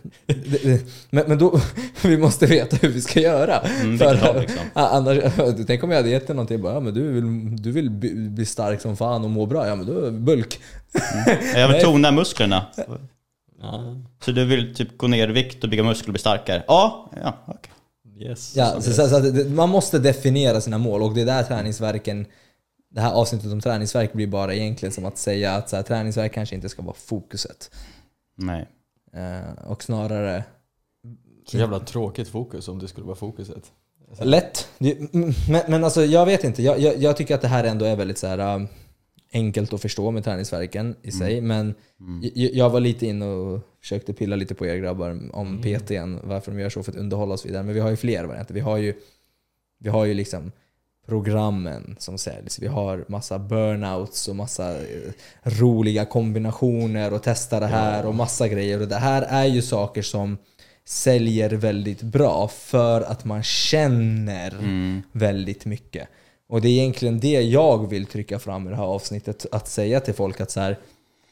Men, 1.11 1.25
men 1.29 1.39
då, 1.39 1.61
vi 2.03 2.19
måste 2.19 2.47
veta 2.47 2.77
hur 2.77 2.89
vi 2.89 3.01
ska 3.01 3.21
göra. 3.21 3.59
Mm, 3.59 3.99
för, 3.99 4.15
håll, 4.15 4.41
liksom. 4.41 4.63
Annars, 4.73 5.19
tänk 5.67 5.85
om 5.85 5.91
jag 5.91 5.97
hade 5.97 6.09
gett 6.09 6.27
dig 6.27 6.37
någonting, 6.37 6.63
bara, 6.63 6.75
ja, 6.75 6.81
men 6.81 6.95
du 6.95 7.13
vill, 7.13 7.57
du 7.63 7.73
vill 7.73 7.91
bli, 7.91 8.47
stark 8.47 8.81
som 8.81 8.97
fan 8.97 9.25
och 9.25 9.31
må 9.31 9.47
bra, 9.47 9.69
ja 9.69 9.77
men 9.77 9.87
då 9.87 10.11
bulk. 10.11 10.61
Jag 11.55 11.69
vill 11.69 11.83
tona 11.83 12.13
musklerna. 12.13 12.67
Ja, 13.63 13.97
Så 14.25 14.33
du 14.33 14.45
vill 14.45 14.75
typ 14.75 14.99
gå 14.99 15.07
ner 15.07 15.29
i 15.29 15.33
vikt 15.33 15.65
och 15.65 15.71
bygga 15.71 15.83
muskler 15.83 16.09
och 16.09 16.13
bli 16.13 16.21
starkare? 16.21 16.65
Ja, 16.67 17.11
ja 17.23 17.37
okej. 17.47 18.29
yes. 18.29 18.57
Ja, 18.57 18.81
så, 18.81 18.93
så, 18.93 19.09
så 19.09 19.49
man 19.49 19.69
måste 19.69 19.99
definiera 19.99 20.61
sina 20.61 20.79
mål 20.79 21.03
och 21.03 21.15
det 21.15 21.21
är 21.21 21.27
där 21.27 21.43
träningsverken 21.43 22.27
det 22.91 23.01
här 23.01 23.13
avsnittet 23.13 23.53
om 23.53 23.61
träningsverk 23.61 24.13
blir 24.13 24.27
bara 24.27 24.55
egentligen 24.55 24.93
som 24.93 25.05
att 25.05 25.19
säga 25.19 25.53
att 25.55 25.69
så 25.69 25.77
här, 25.77 25.83
träningsverk 25.83 26.33
kanske 26.33 26.55
inte 26.55 26.69
ska 26.69 26.83
vara 26.83 26.95
fokuset. 26.95 27.71
Nej. 28.41 28.67
Eh, 29.13 29.65
och 29.71 29.83
snarare 29.83 30.45
Så 31.47 31.59
jävla 31.59 31.79
tråkigt 31.81 32.29
fokus 32.29 32.69
om 32.69 32.79
det 32.79 32.89
skulle 32.89 33.07
vara 33.07 33.17
fokuset. 33.17 33.73
lätt. 34.23 34.69
Det- 34.79 35.15
mm, 35.15 35.33
Men, 35.51 35.63
men 35.69 35.85
alltså 35.85 36.05
jag 36.05 36.27
vet 36.27 36.45
inte, 36.45 36.63
jag, 36.63 36.79
jag, 36.81 36.97
jag 36.97 37.17
tycker 37.17 37.35
att 37.35 37.41
det 37.43 37.49
här 37.49 37.65
ändå 37.65 37.85
är 37.85 37.97
väldigt 37.97 38.19
så 38.19 38.27
här, 38.27 38.55
um, 38.57 38.69
enkelt 39.33 39.73
att 39.73 39.81
förstå 39.83 40.11
med 40.11 40.25
träningsverken 40.25 40.97
i 41.03 41.13
sig. 41.13 41.41
Men 41.41 41.75
jag, 42.23 42.51
jag 42.55 42.71
var 42.71 42.81
lite 42.81 43.07
inne 43.07 43.25
och 43.27 43.61
försökte 43.81 44.13
pilla 44.13 44.37
lite 44.37 44.55
på 44.55 44.67
er 44.67 44.77
grabbar 44.77 45.21
om 45.33 45.59
PTn, 45.63 46.19
varför 46.25 46.53
de 46.53 46.61
gör 46.61 46.69
så 46.71 46.83
för 46.83 46.93
att 46.93 46.99
underhålla 46.99 47.37
så 47.37 47.49
vidare. 47.49 47.63
Men 47.63 47.75
vi 47.75 47.81
har 47.81 47.91
ju 47.91 47.97
fler 47.97 48.25
varianter. 48.25 48.55
Vi 48.55 48.61
har 48.61 48.77
ju, 48.77 48.95
vi 49.79 49.89
har 49.89 50.05
ju 50.05 50.15
liksom 50.15 50.53
programmen 51.07 51.97
som 51.99 52.19
säljs. 52.19 52.59
Vi 52.59 52.67
har 52.67 53.05
massa 53.09 53.39
burnouts 53.39 54.29
och 54.29 54.37
massa 54.37 54.77
eh, 54.77 55.13
roliga 55.43 56.05
kombinationer 56.05 57.13
och 57.13 57.23
testa 57.23 57.61
det 57.61 57.67
här 57.67 58.07
och 58.07 58.15
massa 58.15 58.49
grejer. 58.49 58.81
Och 58.81 58.89
det 58.89 58.97
här 58.97 59.23
är 59.23 59.45
ju 59.45 59.63
saker 59.63 60.03
som 60.03 60.39
säljer 60.85 61.51
väldigt 61.51 62.03
bra 62.03 62.49
för 62.49 63.01
att 63.01 63.25
man 63.25 63.43
känner 63.43 64.55
väldigt 65.13 65.65
mycket. 65.65 66.09
Och 66.49 66.61
det 66.61 66.69
är 66.69 66.73
egentligen 66.73 67.21
det 67.21 67.41
jag 67.41 67.91
vill 67.91 68.07
trycka 68.07 68.39
fram 68.39 68.67
i 68.67 68.71
det 68.71 68.77
här 68.77 68.85
avsnittet. 68.85 69.47
Att 69.53 69.69
säga 69.69 70.01
till 70.01 70.15
folk 70.15 70.41
att 70.41 70.51
så 70.51 70.61
här, 70.61 70.79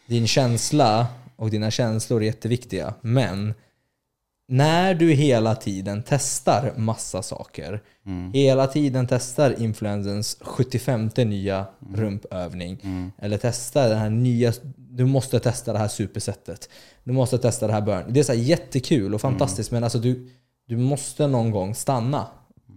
din 0.06 0.26
känsla 0.26 1.06
och 1.36 1.50
dina 1.50 1.70
känslor 1.70 2.22
är 2.22 2.26
jätteviktiga. 2.26 2.94
Men 3.00 3.54
när 4.50 4.94
du 4.94 5.12
hela 5.12 5.54
tiden 5.54 6.02
testar 6.06 6.72
massa 6.76 7.22
saker, 7.22 7.82
hela 8.32 8.66
tiden 8.66 9.06
testar 9.06 9.62
influensens 9.62 10.36
75 10.40 11.10
nya 11.16 11.66
rumpövning, 11.94 12.78
eller 13.18 13.38
testar 13.38 13.88
den 13.88 13.98
här 13.98 14.10
nya, 14.10 14.52
du 14.76 15.04
måste 15.06 15.40
testa 15.40 15.72
det 15.72 15.78
här 15.78 15.88
supersättet, 15.88 16.68
du 17.04 17.12
måste 17.12 17.38
testa 17.38 17.66
det 17.66 17.72
här 17.72 17.80
burn. 17.80 18.04
Det 18.08 18.20
är 18.20 18.24
så 18.24 18.34
jättekul 18.34 19.14
och 19.14 19.20
fantastiskt 19.20 19.70
men 19.70 19.84
alltså 19.84 19.98
du, 19.98 20.28
du 20.66 20.76
måste 20.76 21.26
någon 21.26 21.50
gång 21.50 21.74
stanna 21.74 22.26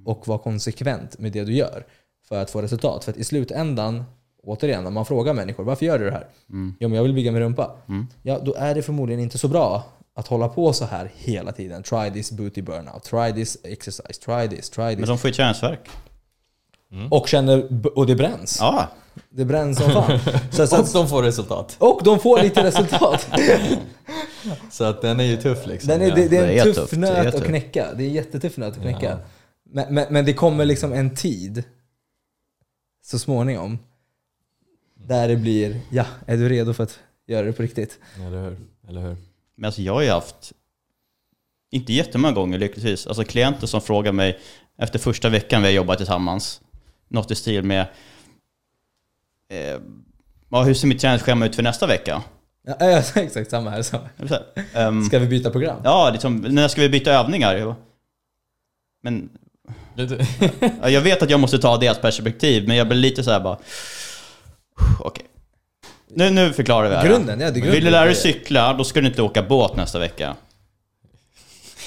och 0.05 0.27
vara 0.27 0.39
konsekvent 0.39 1.19
med 1.19 1.31
det 1.31 1.43
du 1.43 1.53
gör 1.53 1.85
för 2.27 2.41
att 2.41 2.51
få 2.51 2.61
resultat. 2.61 3.03
För 3.03 3.11
att 3.11 3.17
i 3.17 3.23
slutändan, 3.23 4.03
återigen, 4.43 4.83
när 4.83 4.91
man 4.91 5.05
frågar 5.05 5.33
människor 5.33 5.63
varför 5.63 5.85
gör 5.85 5.99
du 5.99 6.05
det 6.05 6.11
här? 6.11 6.27
Jo 6.79 6.89
men 6.89 6.93
jag 6.93 7.03
vill 7.03 7.13
bygga 7.13 7.31
min 7.31 7.41
rumpa. 7.41 7.71
Ja, 8.21 8.39
då 8.39 8.53
är 8.53 8.75
det 8.75 8.81
förmodligen 8.81 9.21
inte 9.23 9.37
så 9.37 9.47
bra 9.47 9.83
att 10.15 10.27
hålla 10.27 10.47
på 10.47 10.73
så 10.73 10.85
här 10.85 11.11
hela 11.15 11.51
tiden. 11.51 11.83
Try 11.83 12.11
this 12.11 12.31
booty 12.31 12.61
burnout, 12.61 13.03
try 13.03 13.33
this 13.33 13.57
exercise, 13.63 14.13
try 14.13 14.57
this, 14.57 14.69
try 14.69 14.83
Men 14.83 14.97
this. 14.97 15.07
de 15.07 15.17
får 15.17 15.29
ju 15.29 15.33
träningsvärk. 15.33 15.89
Och 17.09 17.27
känner, 17.27 17.87
och 17.97 18.07
det 18.07 18.15
bränns. 18.15 18.57
Ja. 18.59 18.87
Det 19.29 19.45
bränns 19.45 19.77
som 19.77 19.91
fan. 19.91 20.19
Så, 20.51 20.67
så, 20.67 20.79
Och 20.79 20.87
de 20.93 21.07
får 21.09 21.23
resultat. 21.23 21.75
och 21.79 22.01
de 22.03 22.19
får 22.19 22.41
lite 22.41 22.63
resultat. 22.63 23.27
Så 24.71 24.83
att 24.83 25.01
den 25.01 25.19
är 25.19 25.23
ju 25.23 25.37
tuff 25.37 25.65
liksom. 25.67 25.87
Den 25.87 26.01
är, 26.01 26.15
det, 26.15 26.27
det 26.27 26.37
är 26.37 26.47
det 26.47 26.53
en 26.53 26.59
är 26.59 26.63
tuff 26.63 26.75
tufft, 26.75 26.91
det 26.91 26.97
nöt 26.97 27.35
att 27.35 27.43
knäcka. 27.43 27.93
Det 27.93 28.03
är 28.03 28.07
en 28.07 28.13
jättetuff 28.13 28.57
nöt 28.57 28.73
att 28.73 28.81
knäcka. 28.81 29.09
Ja. 29.09 29.17
Men, 29.63 29.93
men, 29.93 30.13
men 30.13 30.25
det 30.25 30.33
kommer 30.33 30.65
liksom 30.65 30.93
en 30.93 31.15
tid, 31.15 31.63
så 33.05 33.19
småningom, 33.19 33.79
där 34.95 35.27
det 35.27 35.35
blir, 35.35 35.81
ja, 35.91 36.05
är 36.25 36.37
du 36.37 36.49
redo 36.49 36.73
för 36.73 36.83
att 36.83 36.99
göra 37.27 37.45
det 37.45 37.53
på 37.53 37.63
riktigt? 37.63 37.99
Eller 38.15 38.43
hur? 38.43 38.57
Eller 38.87 39.01
hur? 39.01 39.17
Men 39.61 39.67
alltså 39.67 39.81
jag 39.81 39.93
har 39.93 40.01
ju 40.01 40.09
haft, 40.09 40.53
inte 41.71 41.93
jättemånga 41.93 42.33
gånger 42.33 42.57
lyckligtvis, 42.57 43.07
alltså 43.07 43.23
klienter 43.23 43.67
som 43.67 43.81
frågar 43.81 44.11
mig 44.11 44.39
efter 44.77 44.99
första 44.99 45.29
veckan 45.29 45.61
vi 45.61 45.67
har 45.67 45.73
jobbat 45.73 45.97
tillsammans, 45.97 46.61
något 47.07 47.31
i 47.31 47.35
stil 47.35 47.63
med 47.63 47.81
eh, 49.49 49.79
ja, 50.49 50.63
hur 50.63 50.73
ser 50.73 50.87
mitt 50.87 50.99
träningsschema 50.99 51.45
ut 51.45 51.55
för 51.55 51.63
nästa 51.63 51.87
vecka? 51.87 52.23
Ja, 52.67 52.75
ja, 52.79 53.03
exakt 53.15 53.49
samma 53.49 53.69
här. 53.69 53.81
Samma. 53.81 54.09
Ehm, 54.73 55.03
Ska 55.03 55.19
vi 55.19 55.27
byta 55.27 55.49
program? 55.49 55.81
Ja, 55.83 56.09
liksom, 56.13 56.37
när 56.37 56.67
ska 56.67 56.81
vi 56.81 56.89
byta 56.89 57.11
övningar? 57.11 57.75
Men 59.03 59.29
ja, 60.81 60.89
jag 60.89 61.01
vet 61.01 61.23
att 61.23 61.29
jag 61.29 61.39
måste 61.39 61.59
ta 61.59 61.77
deras 61.77 61.99
perspektiv, 61.99 62.67
men 62.67 62.77
jag 62.77 62.87
blir 62.87 62.97
lite 62.97 63.23
så 63.23 63.31
här 63.31 63.39
bara... 63.39 63.57
Okej. 64.99 65.25
Nu, 66.15 66.29
nu 66.29 66.53
förklarar 66.53 66.89
vi 66.89 66.95
här. 66.95 67.07
Grunden, 67.07 67.39
ja, 67.39 67.45
det 67.51 67.51
är 67.51 67.53
grunden. 67.53 67.71
Vill 67.71 67.83
du 67.83 67.91
lära 67.91 68.05
dig 68.05 68.15
cykla, 68.15 68.73
då 68.73 68.83
ska 68.83 69.01
du 69.01 69.07
inte 69.07 69.21
åka 69.21 69.43
båt 69.43 69.75
nästa 69.75 69.99
vecka. 69.99 70.35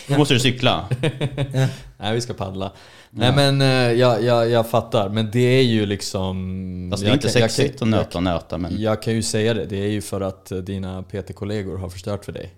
Då 0.08 0.18
måste 0.18 0.34
du 0.34 0.40
cykla. 0.40 0.88
Nej, 1.98 2.14
vi 2.14 2.20
ska 2.20 2.34
paddla. 2.34 2.72
Nej 3.10 3.32
men 3.32 3.60
eh, 3.62 3.68
jag, 3.92 4.22
jag, 4.24 4.50
jag 4.50 4.70
fattar, 4.70 5.08
men 5.08 5.30
det 5.30 5.38
är 5.58 5.62
ju 5.62 5.87
liksom... 5.87 6.90
Alltså 6.92 7.04
det 7.04 7.08
är 7.08 7.10
jag 7.10 7.16
inte 7.16 7.28
kan- 7.32 7.40
jag 7.42 7.50
sexigt 7.50 7.82
att 7.82 7.88
nöta 7.88 8.18
och 8.18 8.24
nöta, 8.24 8.58
men... 8.58 8.80
Jag 8.80 9.02
kan 9.02 9.14
ju 9.14 9.22
säga 9.22 9.54
det, 9.54 9.64
det 9.66 9.76
är 9.76 9.88
ju 9.88 10.00
för 10.02 10.20
att 10.20 10.52
eh, 10.52 10.58
dina 10.58 11.02
PT-kollegor 11.02 11.78
har 11.78 11.88
förstört 11.88 12.24
för 12.24 12.32
dig. 12.32 12.54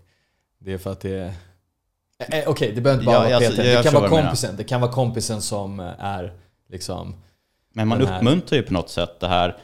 Det 0.60 0.72
är 0.72 0.78
för 0.78 0.92
att 0.92 1.00
det 1.00 1.10
är... 1.10 1.32
Eh, 2.28 2.38
eh, 2.38 2.48
Okej, 2.48 2.72
det 2.74 2.80
behöver 2.80 3.00
inte 3.02 3.12
bara 3.12 3.30
Ja, 3.30 3.38
vara 3.38 3.50
PT. 3.50 3.56
jag 3.58 3.66
det 3.66 3.74
kan 3.74 3.82
förstår 3.82 4.00
vara 4.00 4.00
vad 4.00 4.10
du 4.10 4.16
menar. 4.16 4.28
kompisen. 4.28 4.56
Det 4.56 4.64
kan 4.64 4.80
vara 4.80 4.92
kompisen 4.92 5.42
som 5.42 5.80
eh, 5.80 5.86
är 5.98 6.32
liksom... 6.70 7.14
Men 7.74 7.88
man 7.88 7.98
den 7.98 8.08
här- 8.08 8.18
uppmuntrar 8.18 8.56
ju 8.56 8.62
på 8.62 8.72
något 8.72 8.90
sätt 8.90 9.20
det 9.20 9.28
här. 9.28 9.56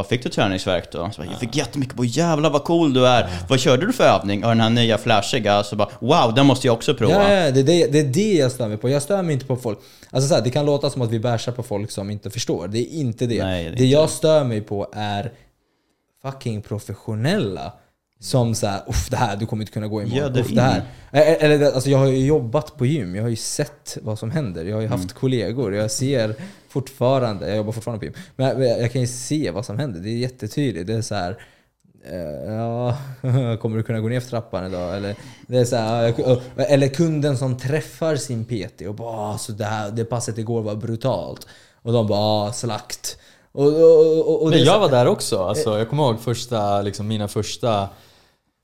Vad 0.00 0.06
fick 0.06 0.22
du 0.22 0.28
träningsverk 0.28 0.92
då? 0.92 1.10
Så 1.12 1.22
bara, 1.22 1.30
jag 1.30 1.40
fick 1.40 1.56
jättemycket 1.56 1.96
på 1.96 2.04
jävlar 2.04 2.50
vad 2.50 2.64
cool 2.64 2.92
du 2.94 3.06
är. 3.06 3.28
Vad 3.48 3.60
körde 3.60 3.86
du 3.86 3.92
för 3.92 4.04
övning? 4.04 4.44
Och 4.44 4.48
den 4.50 4.60
här 4.60 4.70
nya 4.70 4.98
flashiga, 4.98 5.62
så 5.62 5.76
bara 5.76 5.88
wow, 5.98 6.34
den 6.34 6.46
måste 6.46 6.66
jag 6.66 6.74
också 6.74 6.94
prova. 6.94 7.12
Ja, 7.12 7.32
ja, 7.44 7.50
det, 7.50 7.60
är 7.60 7.64
det, 7.64 7.86
det 7.92 8.00
är 8.00 8.04
det 8.04 8.32
jag 8.34 8.52
stör 8.52 8.68
mig 8.68 8.76
på. 8.76 8.88
Jag 8.88 9.02
stör 9.02 9.22
mig 9.22 9.32
inte 9.32 9.46
på 9.46 9.56
folk. 9.56 9.78
Alltså 10.10 10.28
så 10.28 10.34
här, 10.34 10.42
det 10.42 10.50
kan 10.50 10.66
låta 10.66 10.90
som 10.90 11.02
att 11.02 11.10
vi 11.10 11.18
bärsar 11.20 11.52
på 11.52 11.62
folk 11.62 11.90
som 11.90 12.10
inte 12.10 12.30
förstår. 12.30 12.68
Det 12.68 12.78
är 12.78 13.00
inte 13.00 13.26
det. 13.26 13.44
Nej, 13.44 13.64
det 13.64 13.70
är 13.70 13.76
det 13.76 13.84
jag 13.86 14.10
stör 14.10 14.44
mig 14.44 14.60
på 14.60 14.88
är 14.92 15.32
fucking 16.22 16.62
professionella. 16.62 17.72
Som 18.22 18.54
såhär, 18.54 18.80
uff 18.86 19.08
det 19.10 19.16
här, 19.16 19.36
du 19.36 19.46
kommer 19.46 19.62
inte 19.62 19.72
kunna 19.72 19.86
gå 19.88 20.02
imorgon. 20.02 20.18
Göder 20.18 20.40
Uff, 20.40 20.48
det 20.50 20.60
här. 20.62 20.76
in. 20.76 20.82
Eh, 21.12 21.44
Eller, 21.44 21.58
det- 21.58 21.74
alltså 21.74 21.90
jag 21.90 21.98
har 21.98 22.06
ju 22.06 22.26
jobbat 22.26 22.76
på 22.76 22.86
gym, 22.86 23.14
jag 23.14 23.22
har 23.22 23.28
ju 23.30 23.36
sett 23.36 23.98
vad 24.02 24.18
som 24.18 24.30
händer. 24.30 24.64
Jag 24.64 24.76
har 24.76 24.82
ju 24.82 24.88
haft 24.88 25.04
Mm. 25.04 25.14
kollegor, 25.20 25.74
jag 25.74 25.90
ser 25.90 26.34
fortfarande, 26.70 27.48
jag 27.48 27.56
jobbar 27.56 27.72
fortfarande 27.72 27.98
på 27.98 28.04
gym. 28.04 28.14
Men 28.36 28.62
jag, 28.80 28.92
kan 28.92 29.00
ju 29.00 29.06
se 29.06 29.50
vad 29.50 29.66
som 29.66 29.78
händer, 29.78 30.00
det 30.00 30.08
är 30.10 30.16
jättetydligt. 30.16 30.86
Det 30.86 30.92
är 30.94 31.02
så 31.02 31.14
här. 31.14 31.38
eh, 32.04 32.52
Ja, 32.54 32.96
kommer 33.60 33.76
du 33.76 33.82
kunna 33.82 34.00
gå 34.00 34.08
ner 34.08 34.20
för 34.20 34.30
trappan 34.30 34.66
idag? 34.66 34.96
Eller, 34.96 35.16
det 35.46 35.58
är 35.58 35.64
så 35.64 35.76
här, 35.76 36.14
eller 36.56 36.88
kunden 36.88 37.38
som 37.38 37.58
träffar 37.58 38.16
sin 38.16 38.44
PT 38.44 38.82
och 38.88 38.94
bara 38.94 39.16
"Ah, 39.34 39.38
så 39.38 39.52
det, 39.52 39.64
här, 39.64 39.90
det 39.90 40.04
passet 40.04 40.38
igår 40.38 40.62
var 40.62 40.74
brutalt. 40.74 41.46
Och 41.82 41.92
de 41.92 42.06
bara 42.06 42.18
"Ah, 42.48 42.52
slakt. 42.52 43.18
Och, 43.52 43.66
och, 43.66 44.28
och, 44.28 44.42
och 44.42 44.50
Men 44.50 44.64
jag 44.64 44.80
var 44.80 44.88
där 44.90 45.06
också. 45.06 45.38
Alltså, 45.38 45.78
jag 45.78 45.88
kommer 45.88 46.02
ihåg 46.02 46.20
första, 46.20 46.82
liksom, 46.82 47.08
mina 47.08 47.28
första 47.28 47.88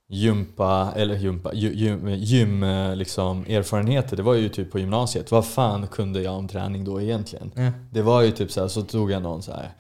gympa, 0.09 0.93
eller 0.97 1.17
gympa, 1.17 1.53
gy- 1.53 1.73
gym, 1.75 2.09
gym 2.09 2.65
liksom, 2.95 3.45
erfarenheter. 3.49 4.17
Det 4.17 4.23
var 4.23 4.35
ju 4.35 4.49
typ 4.49 4.73
på 4.73 4.79
gymnasiet. 4.79 5.31
Vad 5.31 5.47
fan 5.47 5.87
kunde 5.87 6.23
jag 6.23 6.35
om 6.35 6.49
träning 6.49 6.85
då 6.85 7.01
egentligen? 7.01 7.51
Ja. 7.55 7.71
Det 7.91 8.03
var 8.03 8.23
ju 8.23 8.31
typ 8.31 8.53
så 8.53 8.61
här, 8.61 8.69
så 8.69 8.83
tog 8.83 9.11
jag 9.11 9.23
någon 9.23 9.43
så 9.43 9.53
här 9.53 9.71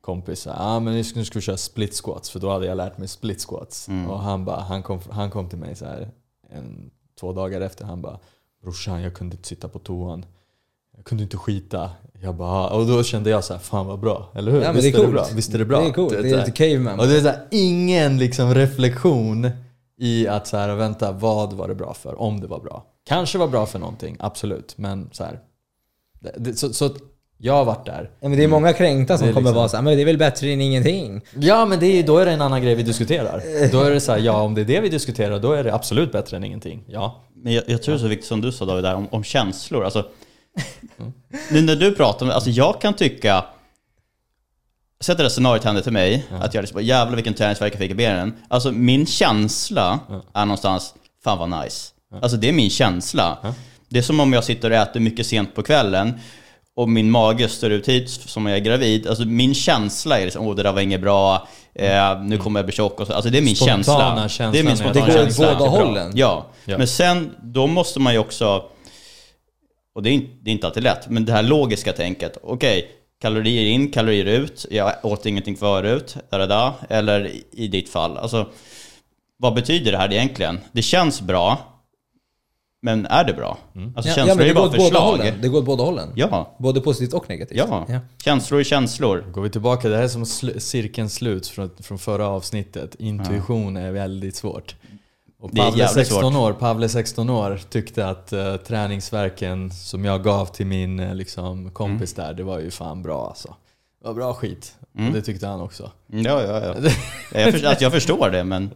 kompis 0.00 0.40
så 0.40 0.50
här, 0.50 0.56
ah, 0.60 0.80
men 0.80 0.94
nu 0.94 1.04
ska, 1.04 1.18
nu 1.18 1.24
ska 1.24 1.38
vi 1.38 1.42
köra 1.42 1.56
split 1.56 1.94
squats 2.04 2.30
för 2.30 2.40
då 2.40 2.50
hade 2.50 2.66
jag 2.66 2.76
lärt 2.76 2.98
mig 2.98 3.08
split 3.08 3.40
squats. 3.48 3.88
Och 4.08 4.18
han, 4.20 4.44
bara, 4.44 4.60
han, 4.60 4.82
kom, 4.82 5.00
han 5.10 5.30
kom 5.30 5.48
till 5.48 5.58
mig 5.58 5.76
så 5.76 5.84
här 5.84 6.08
en, 6.50 6.90
två 7.20 7.32
dagar 7.32 7.60
efter, 7.60 7.84
han 7.84 8.02
bara 8.02 8.18
Brorsan 8.62 9.02
jag 9.02 9.14
kunde 9.14 9.36
inte 9.36 9.48
sitta 9.48 9.68
på 9.68 9.78
toan. 9.78 10.24
Jag 10.96 11.04
kunde 11.04 11.24
inte 11.24 11.36
skita. 11.36 11.90
Jag 12.22 12.34
bara, 12.34 12.50
"Ah." 12.50 12.68
och 12.68 12.86
då 12.86 13.02
kände 13.02 13.30
jag 13.30 13.44
så 13.44 13.52
här, 13.52 13.60
fan 13.60 13.86
vad 13.86 13.98
bra, 14.00 14.28
eller 14.34 14.52
hur? 14.52 14.60
Ja, 14.60 14.66
men 14.72 14.74
Visst 14.82 14.84
det 14.84 14.88
är 14.88 14.92
det 14.92 15.04
coolt. 15.06 15.12
bra? 15.14 15.26
Visst 15.36 15.54
är 15.54 15.58
det 15.58 15.64
bra? 15.64 15.80
Det 15.80 15.86
är 15.86 15.92
coolt, 15.92 16.10
det 16.10 16.30
är 16.30 16.36
lite 16.38 16.50
caveman. 16.50 17.00
Och 17.00 17.06
det 17.06 17.16
är 17.16 17.20
så 17.20 17.28
här, 17.28 17.46
ingen 17.50 18.18
liksom 18.18 18.54
reflektion 18.54 19.50
i 19.98 20.28
att 20.28 20.46
så 20.46 20.56
här, 20.56 20.74
vänta, 20.74 21.12
vad 21.12 21.52
var 21.52 21.68
det 21.68 21.74
bra 21.74 21.94
för? 21.94 22.20
Om 22.20 22.40
det 22.40 22.46
var 22.46 22.60
bra. 22.60 22.84
Kanske 23.06 23.38
var 23.38 23.48
bra 23.48 23.66
för 23.66 23.78
någonting, 23.78 24.16
absolut. 24.20 24.78
Men 24.78 25.08
så 25.12 25.24
här. 25.24 25.40
Det, 26.20 26.34
det, 26.36 26.54
så, 26.54 26.72
så 26.72 26.84
att 26.84 26.94
Jag 27.38 27.52
har 27.52 27.64
varit 27.64 27.86
där. 27.86 28.10
Ja, 28.20 28.28
men 28.28 28.38
det 28.38 28.44
är 28.44 28.48
många 28.48 28.72
kränkta 28.72 29.18
som 29.18 29.26
kommer 29.26 29.40
liksom- 29.40 29.54
vara 29.56 29.68
så 29.68 29.76
här, 29.76 29.82
men 29.82 29.96
det 29.96 30.02
är 30.02 30.06
väl 30.06 30.18
bättre 30.18 30.48
än 30.48 30.60
ingenting. 30.60 31.20
Ja, 31.34 31.64
men 31.66 31.80
det 31.80 31.86
är, 31.86 32.02
då 32.02 32.18
är 32.18 32.26
det 32.26 32.32
en 32.32 32.40
annan 32.40 32.62
grej 32.62 32.74
vi 32.74 32.82
diskuterar. 32.82 33.42
Då 33.72 33.80
är 33.80 33.90
det 33.90 34.00
så 34.00 34.12
här, 34.12 34.18
ja 34.18 34.40
om 34.42 34.54
det 34.54 34.60
är 34.60 34.64
det 34.64 34.80
vi 34.80 34.88
diskuterar, 34.88 35.38
då 35.38 35.52
är 35.52 35.64
det 35.64 35.74
absolut 35.74 36.12
bättre 36.12 36.36
än 36.36 36.44
ingenting. 36.44 36.84
Ja. 36.88 37.22
Men 37.34 37.52
jag, 37.52 37.64
jag 37.66 37.82
tror 37.82 37.94
det 37.94 37.98
är 37.98 38.02
så 38.02 38.08
viktigt 38.08 38.28
som 38.28 38.40
du 38.40 38.52
sa 38.52 38.64
David, 38.64 38.84
där, 38.84 38.94
om, 38.94 39.08
om 39.10 39.24
känslor. 39.24 39.84
Alltså, 39.84 40.06
nu 41.50 41.62
när 41.62 41.76
du 41.76 41.94
pratar 41.94 42.26
om 42.26 42.32
alltså 42.32 42.50
jag 42.50 42.80
kan 42.80 42.94
tycka... 42.94 43.44
Sätt 45.04 45.16
det 45.16 45.24
där 45.24 45.30
scenariot 45.30 45.64
hände 45.64 45.82
till 45.82 45.92
mig, 45.92 46.26
att 46.40 46.54
jag 46.54 46.62
liksom, 46.62 46.82
jävlar 46.82 47.14
vilken 47.14 47.34
träningsvärk 47.34 47.72
jag 47.72 47.80
fick 47.80 47.90
i 47.90 47.94
benen. 47.94 48.34
Alltså 48.48 48.72
min 48.72 49.06
känsla 49.06 49.98
är 50.34 50.44
någonstans, 50.44 50.94
fan 51.24 51.38
vad 51.38 51.64
nice. 51.64 51.90
Alltså 52.22 52.36
det 52.36 52.48
är 52.48 52.52
min 52.52 52.70
känsla. 52.70 53.38
Det 53.88 53.98
är 53.98 54.02
som 54.02 54.20
om 54.20 54.32
jag 54.32 54.44
sitter 54.44 54.70
och 54.70 54.76
äter 54.76 55.00
mycket 55.00 55.26
sent 55.26 55.54
på 55.54 55.62
kvällen 55.62 56.20
och 56.76 56.88
min 56.88 57.10
mage 57.10 57.48
står 57.48 57.70
ut 57.70 57.88
hit 57.88 58.10
som 58.10 58.46
jag 58.46 58.56
är 58.56 58.60
gravid. 58.60 59.06
Alltså 59.06 59.24
min 59.24 59.54
känsla 59.54 60.20
är 60.20 60.24
liksom, 60.24 60.46
åh 60.46 60.56
det 60.56 60.62
där 60.62 60.72
var 60.72 60.80
inget 60.80 61.00
bra, 61.00 61.48
eh, 61.74 62.22
nu 62.22 62.38
kommer 62.38 62.60
jag 62.60 62.66
bli 62.66 62.74
tjock 62.74 63.00
och 63.00 63.06
så. 63.06 63.12
Alltså 63.12 63.30
det 63.30 63.38
är 63.38 63.42
min 63.42 63.56
Spontana 63.56 64.28
känsla. 64.28 64.52
Det 64.52 64.58
är 64.58 64.64
min 64.64 64.76
spontana 64.76 65.06
Det 65.06 65.12
går 65.12 65.18
åt 65.20 65.24
känsla. 65.24 65.54
båda 65.58 65.70
hållen. 65.70 66.12
Ja. 66.14 66.46
Ja. 66.64 66.78
men 66.78 66.88
sen 66.88 67.34
då 67.42 67.66
måste 67.66 68.00
man 68.00 68.12
ju 68.12 68.18
också, 68.18 68.64
och 69.94 70.02
det 70.02 70.10
är 70.10 70.12
inte, 70.12 70.30
det 70.42 70.50
är 70.50 70.52
inte 70.52 70.66
alltid 70.66 70.82
lätt, 70.82 71.08
men 71.08 71.24
det 71.24 71.32
här 71.32 71.42
logiska 71.42 71.92
tänket. 71.92 72.38
Okej, 72.42 72.90
kalorier 73.20 73.66
in, 73.66 73.90
kalorier 73.90 74.24
ut, 74.26 74.66
jag 74.70 74.92
åt 75.02 75.26
ingenting 75.26 75.56
förut, 75.56 76.16
da, 76.30 76.46
da, 76.46 76.74
eller 76.88 77.30
i- 77.52 77.68
ditt 77.68 77.88
fall. 77.88 78.16
Alltså, 78.18 78.46
vad 79.36 79.54
betyder 79.54 79.92
det 79.92 79.98
här 79.98 80.12
egentligen? 80.12 80.58
Det 80.72 80.82
känns 80.82 81.20
bra, 81.22 81.58
men 82.82 83.06
är 83.06 83.24
det 83.24 83.32
bra? 83.32 83.58
Alltså 83.96 84.10
Ja, 84.10 84.14
känslor 84.14 84.28
ja, 84.28 84.34
men 84.34 84.38
är 84.40 84.44
det 84.44 84.48
ju 84.48 84.54
går 84.54 84.60
bara 84.68 84.72
förslag. 84.80 85.00
hållen. 85.00 85.34
Det 85.42 85.48
går 85.48 85.58
åt 85.58 85.64
båda 85.64 85.84
hållen. 85.84 86.08
Ja, 86.16 86.56
Både 86.58 86.80
positivt 86.80 87.12
och 87.14 87.28
negativt. 87.28 87.58
ja, 87.58 87.86
Känslor 88.24 88.60
är 88.60 88.64
känslor. 88.64 89.24
Går 89.32 89.42
vi 89.42 89.50
tillbaka, 89.50 89.88
det 89.88 89.96
här 89.96 90.04
är 90.04 90.08
som 90.08 90.24
sl- 90.24 90.58
cirkeln 90.58 91.10
slut 91.10 91.46
från, 91.46 91.70
från 91.82 91.98
förra 91.98 92.28
avsnittet. 92.28 92.94
Intuition 92.98 93.76
är 93.76 93.90
väldigt 93.90 94.36
svårt. 94.36 94.74
Och 95.44 95.52
Pavle, 95.52 95.78
jävligt 95.78 96.06
16 96.06 96.32
svårt. 96.32 96.42
år, 96.42 96.52
Pavle 96.52 96.88
16 96.88 97.30
år 97.30 97.60
tyckte 97.70 98.06
att 98.08 98.32
uh, 98.32 98.56
träningsverken 98.56 99.70
som 99.70 100.04
jag 100.04 100.24
gav 100.24 100.46
till 100.46 100.66
min 100.66 101.00
eh, 101.00 101.14
liksom, 101.14 101.70
kompis 101.70 102.18
Mm. 102.18 102.26
där, 102.28 102.34
det 102.34 102.42
var 102.42 102.58
ju 102.60 102.70
fan 102.70 103.02
bra 103.02 103.26
alltså. 103.28 103.54
Det 104.02 104.06
var 104.08 104.14
bra 104.14 104.34
skit. 104.34 104.74
Och 104.92 105.00
det 105.12 105.22
tyckte 105.22 105.46
han 105.46 105.60
också. 105.60 105.90
Ja, 106.06 106.42
ja, 106.42 106.60
ja. 106.82 106.90
Jag, 107.40 107.52
förstår, 107.52 107.68
alltså, 107.68 107.84
jag 107.84 107.92
förstår 107.92 108.30
det, 108.30 108.44
men 108.44 108.70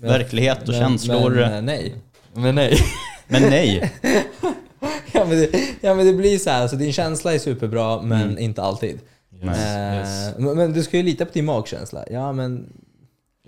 verklighet 0.00 0.62
och 0.62 0.68
Men- 0.68 0.80
känslor. 0.80 1.30
Men, 1.30 1.40
Men, 1.40 1.52
eh, 1.54 1.62
nej. 1.62 1.94
Men 2.34 2.54
nej. 2.54 2.80
nej. 3.28 3.92
Ja 5.12 5.24
men, 5.24 5.38
det, 5.38 5.50
ja 5.80 5.94
men 5.94 6.06
det 6.06 6.12
blir 6.12 6.38
så 6.38 6.50
här, 6.50 6.62
alltså 6.62 6.76
din 6.76 6.92
känsla 6.92 7.34
är 7.34 7.38
superbra 7.38 8.02
men 8.02 8.22
Mm. 8.22 8.38
inte 8.38 8.62
alltid. 8.62 9.00
Yes, 9.42 9.58
Eh, 9.58 9.94
yes. 9.96 10.34
men, 10.38 10.56
men 10.56 10.72
du 10.72 10.82
ska 10.82 10.96
ju 10.96 11.02
lita 11.02 11.24
på 11.24 11.32
din 11.32 11.44
magkänsla. 11.44 12.04
Ja 12.10 12.32
men... 12.32 12.72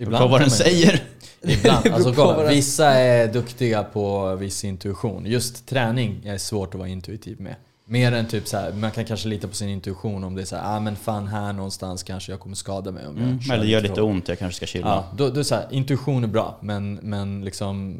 På 0.05 0.27
vad 0.27 0.41
den 0.41 0.51
säger. 0.51 1.03
Ibland. 1.41 1.87
Alltså, 1.93 2.13
kolla, 2.13 2.49
vissa 2.49 2.85
är 2.85 3.33
duktiga 3.33 3.83
på 3.83 4.35
viss 4.35 4.63
intuition. 4.63 5.25
Just 5.25 5.67
träning 5.67 6.21
är 6.25 6.37
svårt 6.37 6.73
att 6.73 6.79
vara 6.79 6.89
intuitiv 6.89 7.41
med. 7.41 7.55
Mer 7.85 8.11
än 8.11 8.27
typ 8.27 8.47
så 8.47 8.57
här, 8.57 8.71
man 8.71 8.91
kan 8.91 9.05
kanske 9.05 9.27
lita 9.27 9.47
på 9.47 9.53
sin 9.55 9.69
intuition 9.69 10.23
om 10.23 10.35
det 10.35 10.41
är 10.41 10.45
så 10.45 10.55
här, 10.55 10.75
ah 10.75 10.79
men 10.79 10.95
fan 10.95 11.27
här 11.27 11.53
någonstans 11.53 12.03
kanske 12.03 12.31
jag 12.31 12.39
kommer 12.39 12.55
skada 12.55 12.91
mig 12.91 13.07
om 13.07 13.17
jag 13.17 13.25
Mm, 13.25 13.39
eller 13.51 13.63
det 13.63 13.69
gör 13.69 13.81
lite 13.81 13.95
för 13.95 14.01
hårt." 14.01 14.11
ont, 14.11 14.27
jag 14.27 14.39
kanske 14.39 14.57
ska 14.57 14.65
chilla. 14.65 14.87
Ja, 14.87 15.05
då, 15.17 15.29
då 15.29 15.39
är 15.39 15.43
så 15.43 15.55
här, 15.55 15.67
intuition 15.71 16.23
är 16.23 16.27
bra, 16.27 16.57
men, 16.61 16.93
men 16.93 17.45
liksom 17.45 17.97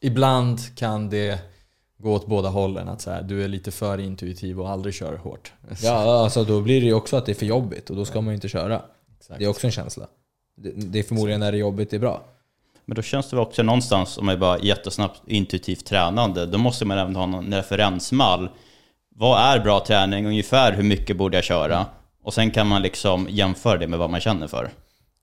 ibland 0.00 0.60
kan 0.76 1.10
det 1.10 1.38
gå 1.98 2.12
åt 2.14 2.26
båda 2.26 2.48
hållen. 2.48 2.88
Att 2.88 3.00
så 3.00 3.10
här, 3.10 3.22
du 3.22 3.44
är 3.44 3.48
lite 3.48 3.70
för 3.70 3.98
intuitiv 3.98 4.60
och 4.60 4.70
aldrig 4.70 4.94
kör 4.94 5.16
hårt. 5.16 5.52
Ja 5.82 6.22
alltså 6.22 6.44
då 6.44 6.60
blir 6.60 6.80
det 6.80 6.86
ju 6.86 6.94
också 6.94 7.16
att 7.16 7.26
det 7.26 7.32
är 7.32 7.36
för 7.36 7.46
jobbigt 7.46 7.90
och 7.90 7.96
då 7.96 8.04
ska 8.04 8.20
man 8.20 8.32
ju 8.32 8.34
inte 8.34 8.48
köra. 8.48 8.82
Exakt. 9.18 9.38
Det 9.38 9.44
är 9.44 9.48
också 9.48 9.66
en 9.66 9.72
känsla. 9.72 10.06
Det, 10.56 10.70
det 10.76 10.98
är 10.98 11.02
förmodligen 11.02 11.40
när 11.40 11.52
det 11.52 11.58
är 11.58 11.60
jobbigt 11.60 11.90
det 11.90 11.96
är 11.96 12.00
bra. 12.00 12.22
Men 12.84 12.96
då 12.96 13.02
känns 13.02 13.30
det 13.30 13.36
väl 13.36 13.46
också 13.46 13.62
någonstans, 13.62 14.18
om 14.18 14.26
man 14.26 14.34
är 14.34 14.38
bara 14.38 14.58
jättesnabbt 14.58 15.22
intuitivt 15.26 15.84
tränande, 15.86 16.46
då 16.46 16.58
måste 16.58 16.84
man 16.84 16.98
även 16.98 17.16
ha 17.16 17.26
någon 17.26 17.54
referensmall. 17.54 18.48
Vad 19.14 19.40
är 19.40 19.60
bra 19.60 19.80
träning? 19.86 20.26
Ungefär 20.26 20.72
hur 20.72 20.82
mycket 20.82 21.16
borde 21.16 21.36
jag 21.36 21.44
köra? 21.44 21.86
Och 22.22 22.34
sen 22.34 22.50
kan 22.50 22.66
man 22.66 22.82
liksom 22.82 23.26
jämföra 23.30 23.78
det 23.78 23.86
med 23.86 23.98
vad 23.98 24.10
man 24.10 24.20
känner 24.20 24.46
för. 24.46 24.70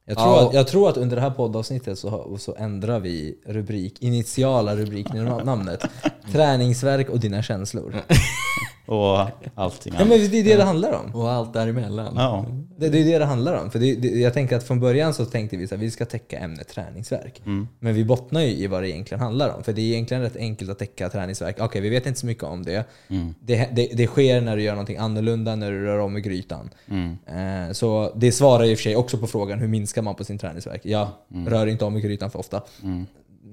Jag 0.06 0.18
tror, 0.18 0.28
Ja. 0.28 0.48
att, 0.48 0.54
jag 0.54 0.68
tror 0.68 0.90
att 0.90 0.98
under 0.98 1.16
det 1.16 1.22
här 1.22 1.30
poddavsnittet 1.30 2.00
så, 2.00 2.38
så 2.40 2.56
ändrar 2.56 3.00
vi 3.00 3.38
rubrik, 3.46 4.02
initiala 4.02 4.76
rubriken 4.76 5.18
i 5.18 5.44
namnet. 5.44 5.86
Träningsverk 6.32 7.10
och 7.10 7.20
dina 7.20 7.44
känslor. 7.44 7.96
Och 8.86 9.20
allting 9.56 9.94
Ja 9.94 10.00
annat. 10.00 10.08
men 10.08 10.32
det 10.32 10.40
är 10.40 10.44
det 10.44 10.56
det 10.56 10.64
handlar 10.64 10.92
om. 10.94 11.16
Och 11.16 11.32
allt 11.32 11.54
däremellan. 11.54 12.14
Ja. 12.18 12.46
Det, 12.78 12.90
det 12.90 13.00
är 13.02 13.06
det 13.06 13.20
det 13.20 13.26
handlar 13.26 13.64
om. 13.64 13.72
För 13.72 13.80
det, 13.80 13.96
det, 13.96 14.08
jag 14.08 14.34
tänker 14.34 14.56
att 14.56 14.64
från 14.64 14.80
början 14.80 15.14
så 15.14 15.26
tänkte 15.26 15.58
vi 15.58 15.66
att 15.66 15.72
vi 15.72 15.92
ska 15.92 16.06
täcka 16.06 16.40
ämnet 16.40 16.68
träningsverk. 16.68 17.42
Men 17.80 17.94
vi 17.94 18.06
bottnar 18.06 18.42
ju 18.42 18.48
i 18.48 18.68
vad 18.68 18.84
det 18.84 18.90
egentligen 18.90 19.22
handlar 19.22 19.50
om. 19.56 19.64
För 19.64 19.74
det 19.74 19.82
är 19.82 19.86
egentligen 19.86 20.24
rätt 20.24 20.36
enkelt 20.36 20.72
att 20.72 20.80
täcka 20.80 21.10
träningsverk. 21.10 21.56
Okej, 21.60 21.82
vi 21.82 21.90
vet 21.90 22.06
inte 22.06 22.20
så 22.20 22.26
mycket 22.26 22.44
om 22.44 22.64
det. 22.64 22.86
Det, 23.40 23.70
det. 23.72 23.90
Det 23.94 24.08
sker 24.08 24.42
när 24.42 24.56
du 24.58 24.64
gör 24.64 24.74
någonting 24.74 24.98
annorlunda, 24.98 25.56
när 25.56 25.72
du 25.72 25.86
rör 25.86 26.00
om 26.00 26.18
i 26.18 26.22
grytan. 26.22 26.70
Eh, 27.26 27.72
så 27.72 28.12
det 28.16 28.32
svarar 28.32 28.64
i 28.64 28.74
och 28.74 28.78
för 28.78 28.84
sig 28.84 28.96
också 28.96 29.18
på 29.18 29.28
frågan 29.28 29.60
hur 29.60 29.68
minskar 29.68 30.02
man 30.02 30.16
på 30.16 30.24
sin 30.24 30.38
träningsverk? 30.38 30.82
Ja, 30.84 31.12
rör 31.48 31.68
inte 31.68 31.86
om 31.86 31.98
i 31.98 32.02
grytan 32.02 32.32
för 32.32 32.40
ofta. 32.40 32.62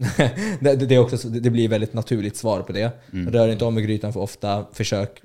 det, 0.60 0.76
det, 0.76 0.94
är 0.94 0.98
också, 0.98 1.18
så- 1.18 1.28
det 1.28 1.50
blir 1.50 1.68
väldigt 1.68 1.94
naturligt 1.94 2.36
svar 2.36 2.62
på 2.62 2.72
det. 2.72 2.90
Rör 3.10 3.48
inte 3.48 3.64
om 3.64 3.78
i 3.78 3.82
grytan 3.82 4.12
för 4.12 4.20
ofta. 4.20 4.66
Försök, 4.72 5.22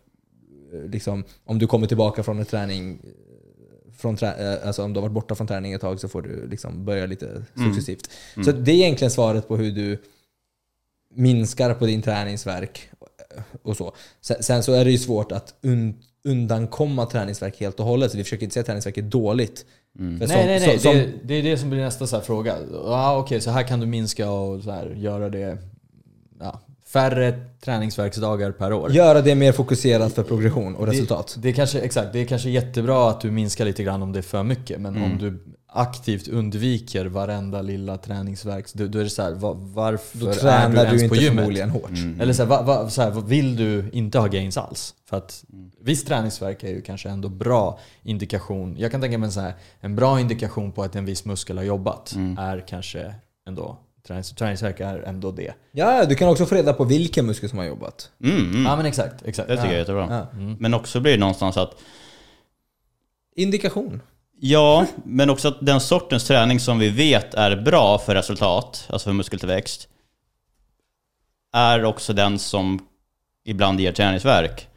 eh, 0.74 0.90
liksom, 0.90 1.24
om 1.46 1.60
du 1.60 1.68
kommer 1.68 1.88
tillbaka 1.88 2.24
från 2.24 2.40
en 2.40 2.46
träning 2.46 3.00
från 3.98 4.16
trä, 4.16 4.54
eh, 4.54 4.68
alltså 4.68 4.84
om 4.84 4.94
du 4.94 5.00
har 5.00 5.02
varit 5.02 5.14
borta 5.14 5.36
från 5.36 5.48
träning 5.48 5.74
ett 5.74 5.82
tag 5.82 6.00
så 6.00 6.08
får 6.08 6.22
du 6.22 6.48
liksom 6.50 6.86
börja 6.86 7.06
lite 7.06 7.44
successivt. 7.70 8.10
Så 8.46 8.52
det 8.52 8.72
är 8.72 8.76
egentligen 8.76 9.12
svaret 9.12 9.48
på 9.48 9.58
hur 9.58 9.72
du 9.72 9.98
minskar 11.16 11.74
på 11.74 11.86
din 11.86 12.02
träningsverk 12.02 12.90
och 13.64 13.78
så. 13.78 13.96
Sen, 14.22 14.44
sen 14.44 14.64
så 14.64 14.74
är 14.74 14.86
det 14.86 14.92
ju 14.92 14.98
svårt 14.98 15.32
att 15.32 15.54
un, 15.62 15.96
undankomma 16.24 17.06
träningsverk 17.06 17.60
helt 17.60 17.80
och 17.80 17.86
hållet. 17.86 18.12
Så 18.12 18.18
vi 18.18 18.24
försöker 18.24 18.44
inte 18.44 18.54
säga 18.54 18.62
att 18.62 18.66
träningsverk 18.66 18.98
är 18.98 19.02
dåligt. 19.02 19.66
För 19.98 20.04
Nej, 20.04 20.28
som- 20.28 20.38
nej, 20.38 20.60
nej. 20.60 20.80
som- 20.80 20.94
det, 20.94 21.10
det 21.24 21.34
är 21.34 21.44
det 21.44 21.58
som 21.58 21.70
blir 21.70 21.80
nästa 21.80 22.08
så 22.08 22.16
här 22.16 22.24
fråga. 22.24 22.56
Ja, 22.74 23.18
Okej, 23.18 23.42
så 23.42 23.52
här 23.52 23.64
kan 23.64 23.80
du 23.80 23.86
minska 23.86 24.30
och 24.32 24.64
så 24.64 24.72
här, 24.72 24.94
göra 24.98 25.30
det 25.30 25.58
ja, 26.40 26.60
färre 26.88 27.40
träningsverksdagar 27.62 28.52
per 28.52 28.74
år. 28.74 28.92
Göra 28.92 29.22
det 29.22 29.36
mer 29.36 29.52
fokuserat 29.52 30.14
för 30.14 30.24
progression 30.24 30.76
och 30.76 30.88
resultat. 30.88 31.34
Det, 31.36 31.42
det, 31.42 31.50
är 31.50 31.54
kanske, 31.54 31.80
exakt, 31.80 32.14
det 32.14 32.20
är 32.20 32.26
kanske 32.26 32.50
jättebra 32.50 33.10
att 33.10 33.22
du 33.22 33.32
minskar 33.32 33.66
lite 33.66 33.84
grann 33.84 34.02
om 34.04 34.12
det 34.12 34.20
är 34.20 34.24
för 34.24 34.44
mycket. 34.44 34.82
Men 34.82 34.96
Mm. 34.96 35.12
om 35.12 35.18
du 35.18 35.40
aktivt 35.76 36.28
undviker 36.28 37.06
varenda 37.06 37.62
lilla 37.62 37.98
träningsverk, 37.98 38.74
då, 38.74 38.88
då 38.88 39.00
är 39.00 39.04
det 39.04 39.10
så 39.10 39.22
här, 39.22 39.32
va- 39.32 39.54
varför 39.60 40.18
Då 40.20 40.28
är 40.28 40.34
du 40.34 40.40
tränar 40.40 40.86
ens 40.86 41.02
du 41.02 41.10
på 41.10 41.16
inte 41.16 41.26
gymmet? 41.26 41.38
förmodligen 41.40 41.70
hårt. 41.70 41.90
Eller 42.20 42.34
så 42.34 42.44
här, 42.44 42.50
va, 42.50 42.62
va, 42.62 42.90
så 42.90 43.02
här, 43.02 43.12
vill 43.12 43.56
du 43.56 43.90
inte 43.94 44.20
ha 44.20 44.28
gains 44.28 44.58
alls? 44.58 44.96
För 45.10 45.18
att 45.18 45.44
Mm. 45.54 45.72
viss 45.82 46.04
träningsverk 46.04 46.64
är 46.64 46.70
ju 46.70 46.82
kanske 46.82 47.10
ändå 47.10 47.30
bra 47.30 47.80
indikation. 48.04 48.76
Jag 48.80 48.92
kan 48.92 49.02
tänka 49.02 49.18
mig 49.18 49.32
så 49.32 49.40
här, 49.40 49.54
en 49.80 49.96
bra 49.96 50.20
indikation 50.20 50.72
på 50.72 50.84
att 50.84 50.96
en 50.96 51.06
viss 51.06 51.26
muskel 51.26 51.58
har 51.58 51.64
jobbat 51.66 52.14
Mm. 52.16 52.38
är 52.38 52.64
kanske 52.68 53.16
ändå, 53.48 53.78
tränings, 54.08 54.32
träningsverk 54.36 54.80
är 54.80 54.98
ändå 55.00 55.32
det. 55.32 55.54
Ja, 55.72 56.06
du 56.06 56.16
kan 56.16 56.30
också 56.30 56.46
få 56.46 56.56
reda 56.56 56.74
på 56.74 56.84
vilken 56.84 57.26
muskel 57.26 57.50
som 57.50 57.58
har 57.60 57.66
jobbat. 57.66 58.10
Mm, 58.24 58.38
mm. 58.50 58.66
Ja 58.66 58.76
men 58.76 58.86
exakt, 58.86 59.26
exakt. 59.26 59.48
Det 59.48 59.56
tycker 59.56 59.68
jag 59.68 59.76
är 59.76 59.80
jättebra. 59.80 60.08
Ja. 60.34 60.40
Men 60.60 60.74
också 60.74 61.00
blir 61.00 61.12
det 61.12 61.20
någonstans 61.20 61.58
att, 61.58 61.72
Indikation. 63.36 64.02
Ja, 64.46 64.86
men 65.04 65.30
också 65.30 65.48
att 65.48 65.66
den 65.66 65.82
sortens 65.82 66.28
träning 66.28 66.60
som 66.60 66.80
vi 66.80 66.90
vet 66.90 67.34
är 67.34 67.56
bra 67.56 67.98
för 67.98 68.16
resultat, 68.16 68.88
alltså 68.90 69.10
för 69.10 69.14
muskeltillväxt, 69.14 69.88
är 71.54 71.84
också 71.84 72.14
den 72.14 72.40
som 72.40 72.88
ibland 73.46 73.80
ger 73.80 73.92
träningsverk. 73.92 74.68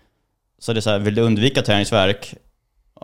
Så 0.58 0.72
det 0.72 0.78
är 0.78 0.80
så 0.80 0.90
här, 0.90 0.98
vill 0.98 1.14
du 1.14 1.22
undvika 1.22 1.62
träningsverk, 1.62 2.34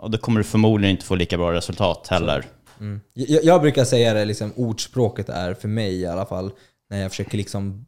då 0.07 0.17
kommer 0.17 0.39
du 0.39 0.43
förmodligen 0.43 0.91
inte 0.91 1.05
få 1.05 1.15
lika 1.15 1.37
bra 1.37 1.53
resultat 1.53 2.07
heller. 2.07 2.45
Mm. 2.79 3.01
Jag, 3.13 3.43
jag 3.43 3.61
brukar 3.61 3.85
säga 3.85 4.13
det, 4.13 4.25
liksom, 4.25 4.53
ordspråket 4.55 5.29
är 5.29 5.53
för 5.53 5.67
mig 5.67 6.01
i 6.01 6.05
alla 6.05 6.25
fall, 6.25 6.51
när 6.89 7.01
jag 7.01 7.11
försöker 7.11 7.37
liksom 7.37 7.85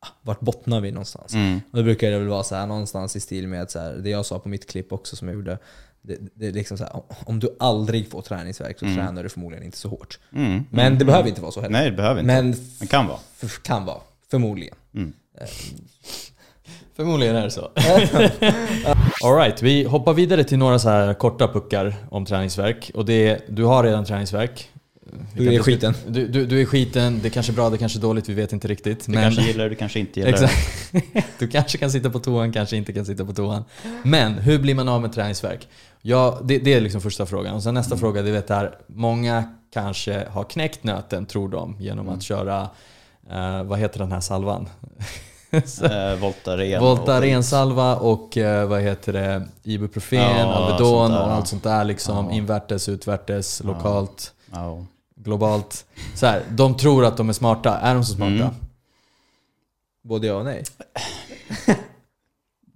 ah, 0.00 0.08
vart 0.22 0.40
bottnar 0.40 0.80
vi 0.80 0.90
någonstans? 0.90 1.34
Mm. 1.34 1.60
Och 1.70 1.78
då 1.78 1.82
brukar 1.82 2.10
det 2.10 2.18
väl 2.18 2.28
vara 2.28 2.42
så 2.42 2.54
här, 2.54 2.66
någonstans 2.66 3.16
i 3.16 3.20
stil 3.20 3.48
med 3.48 3.70
så 3.70 3.78
här, 3.78 3.92
det 3.92 4.10
jag 4.10 4.26
sa 4.26 4.38
på 4.38 4.48
mitt 4.48 4.70
klipp 4.70 4.92
också 4.92 5.16
som 5.16 5.28
jag 5.28 5.34
gjorde. 5.34 5.58
Det, 6.06 6.18
det 6.34 6.46
är 6.46 6.52
liksom 6.52 6.78
så 6.78 6.84
här, 6.84 7.02
om 7.26 7.40
du 7.40 7.56
aldrig 7.58 8.10
får 8.10 8.22
träningsverk 8.22 8.78
så 8.78 8.84
tränar 8.84 9.22
du 9.22 9.28
förmodligen 9.28 9.64
inte 9.64 9.78
så 9.78 9.88
hårt. 9.88 10.18
Mm. 10.34 10.64
Men 10.70 10.98
det 10.98 11.04
behöver 11.04 11.28
inte 11.28 11.40
vara 11.40 11.52
så 11.52 11.60
heller. 11.60 11.72
Nej, 11.72 11.90
det 11.90 11.96
behöver 11.96 12.20
inte. 12.20 12.34
Men 12.34 12.54
Det 12.80 12.86
kan 12.86 13.06
vara. 13.06 13.18
kan 13.62 13.84
vara. 13.84 14.00
Förmodligen. 14.30 14.74
Förmodligen 16.96 17.36
är 17.36 17.42
det 17.44 17.50
så. 17.50 17.60
Alright, 19.24 19.62
vi 19.62 19.84
hoppar 19.84 20.14
vidare 20.14 20.44
till 20.44 20.58
några 20.58 20.78
så 20.78 20.88
här 20.88 21.14
korta 21.14 21.48
puckar 21.48 21.94
om 22.10 22.24
träningsverk. 22.26 22.90
Och 22.94 23.04
det 23.04 23.28
är, 23.28 23.40
du 23.48 23.64
har 23.64 23.84
redan 23.84 24.04
träningsverk. 24.04 24.70
Du 25.36 25.54
är 25.54 25.62
skiten. 25.62 25.94
Du, 26.08 26.28
du, 26.28 26.46
du 26.46 26.60
är 26.60 26.64
skiten, 26.64 27.20
det 27.22 27.28
är 27.28 27.30
kanske 27.30 27.52
är 27.52 27.54
bra, 27.54 27.70
det 27.70 27.76
är 27.76 27.78
kanske 27.78 27.98
är 27.98 28.00
dåligt, 28.00 28.28
vi 28.28 28.34
vet 28.34 28.52
inte 28.52 28.68
riktigt. 28.68 29.06
Du 29.06 29.12
kanske 29.12 29.42
gillar 29.42 29.64
det, 29.64 29.70
du 29.70 29.76
kanske 29.76 30.00
inte 30.00 30.20
gillar 30.20 30.32
det. 30.92 31.22
Du 31.38 31.48
kanske 31.48 31.78
kan 31.78 31.90
sitta 31.90 32.10
på 32.10 32.18
toan, 32.18 32.52
kanske 32.52 32.76
inte 32.76 32.92
kan 32.92 33.04
sitta 33.04 33.24
på 33.24 33.32
toan. 33.32 33.64
Men 34.02 34.32
hur 34.32 34.58
blir 34.58 34.74
man 34.74 34.88
av 34.88 35.00
med 35.00 35.12
träningsvärk? 35.12 35.68
Ja, 36.02 36.40
det, 36.44 36.58
det 36.58 36.74
är 36.74 36.80
liksom 36.80 37.00
första 37.00 37.26
frågan. 37.26 37.54
Och 37.54 37.62
sen 37.62 37.74
nästa 37.74 37.96
fråga, 37.96 38.22
det 38.22 38.30
vet 38.30 38.48
här, 38.48 38.78
många 38.86 39.44
kanske 39.72 40.26
har 40.30 40.44
knäckt 40.44 40.84
nöten, 40.84 41.26
tror 41.26 41.48
de, 41.48 41.76
genom 41.80 42.08
att 42.08 42.22
köra, 42.22 42.68
eh, 43.30 43.62
vad 43.62 43.78
heter 43.78 43.98
den 43.98 44.12
här 44.12 44.20
salvan? 44.20 44.68
Eh, 45.82 46.14
Voltaren. 46.20 46.80
Voltaren-salva 46.80 47.96
och 47.96 48.36
eh, 48.36 48.68
vad 48.68 48.80
heter 48.80 49.12
det, 49.12 49.48
Ibuprofen, 49.62 50.18
Ja, 50.38 50.54
Alvedon 50.54 51.10
där, 51.10 51.22
och 51.22 51.28
ja. 51.28 51.32
allt 51.32 51.48
sånt 51.48 51.62
där 51.62 51.84
liksom. 51.84 52.26
Ja. 52.26 52.32
Invärtes, 52.32 52.88
utvärtes, 52.88 53.62
lokalt, 53.64 54.32
Ja. 54.52 54.84
Globalt. 55.24 55.86
Så 56.14 56.26
här, 56.26 56.42
de 56.50 56.76
tror 56.76 57.04
att 57.04 57.16
de 57.16 57.28
är 57.28 57.32
smarta. 57.32 57.78
Är 57.78 57.94
de 57.94 58.04
så 58.04 58.14
smarta? 58.14 58.32
Mm. 58.32 58.54
Både 60.02 60.26
ja 60.26 60.34
och 60.34 60.44
nej. 60.44 60.64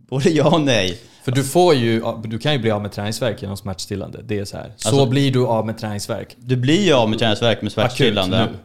Både 0.09 0.31
ja 0.31 0.55
och 0.55 0.61
nej. 0.61 1.01
För 1.23 1.33
du 1.33 1.45
får 1.45 1.75
ju, 1.75 2.03
du 2.25 2.39
kan 2.39 2.53
ju 2.53 2.59
bli 2.59 2.71
av 2.71 2.83
med 2.83 2.93
träningsvärk 2.93 3.43
genom 3.43 3.57
smärtstillande. 3.57 4.23
Det 4.23 4.39
är 4.39 4.45
så 4.45 4.57
här. 4.57 4.73
Så 4.77 4.89
Alltså- 4.89 5.07
blir 5.07 5.33
du 5.33 5.47
av 5.47 5.67
med 5.67 5.79
träningsvärk. 5.79 6.37
Du 6.39 6.57
blir 6.57 6.85
ju 6.87 6.93
av 6.93 7.11
med 7.11 7.19
träningsvärk 7.19 7.63
med 7.63 7.67
Akut 7.69 7.73
smärtstillande. 7.73 8.47
nu. 8.53 8.59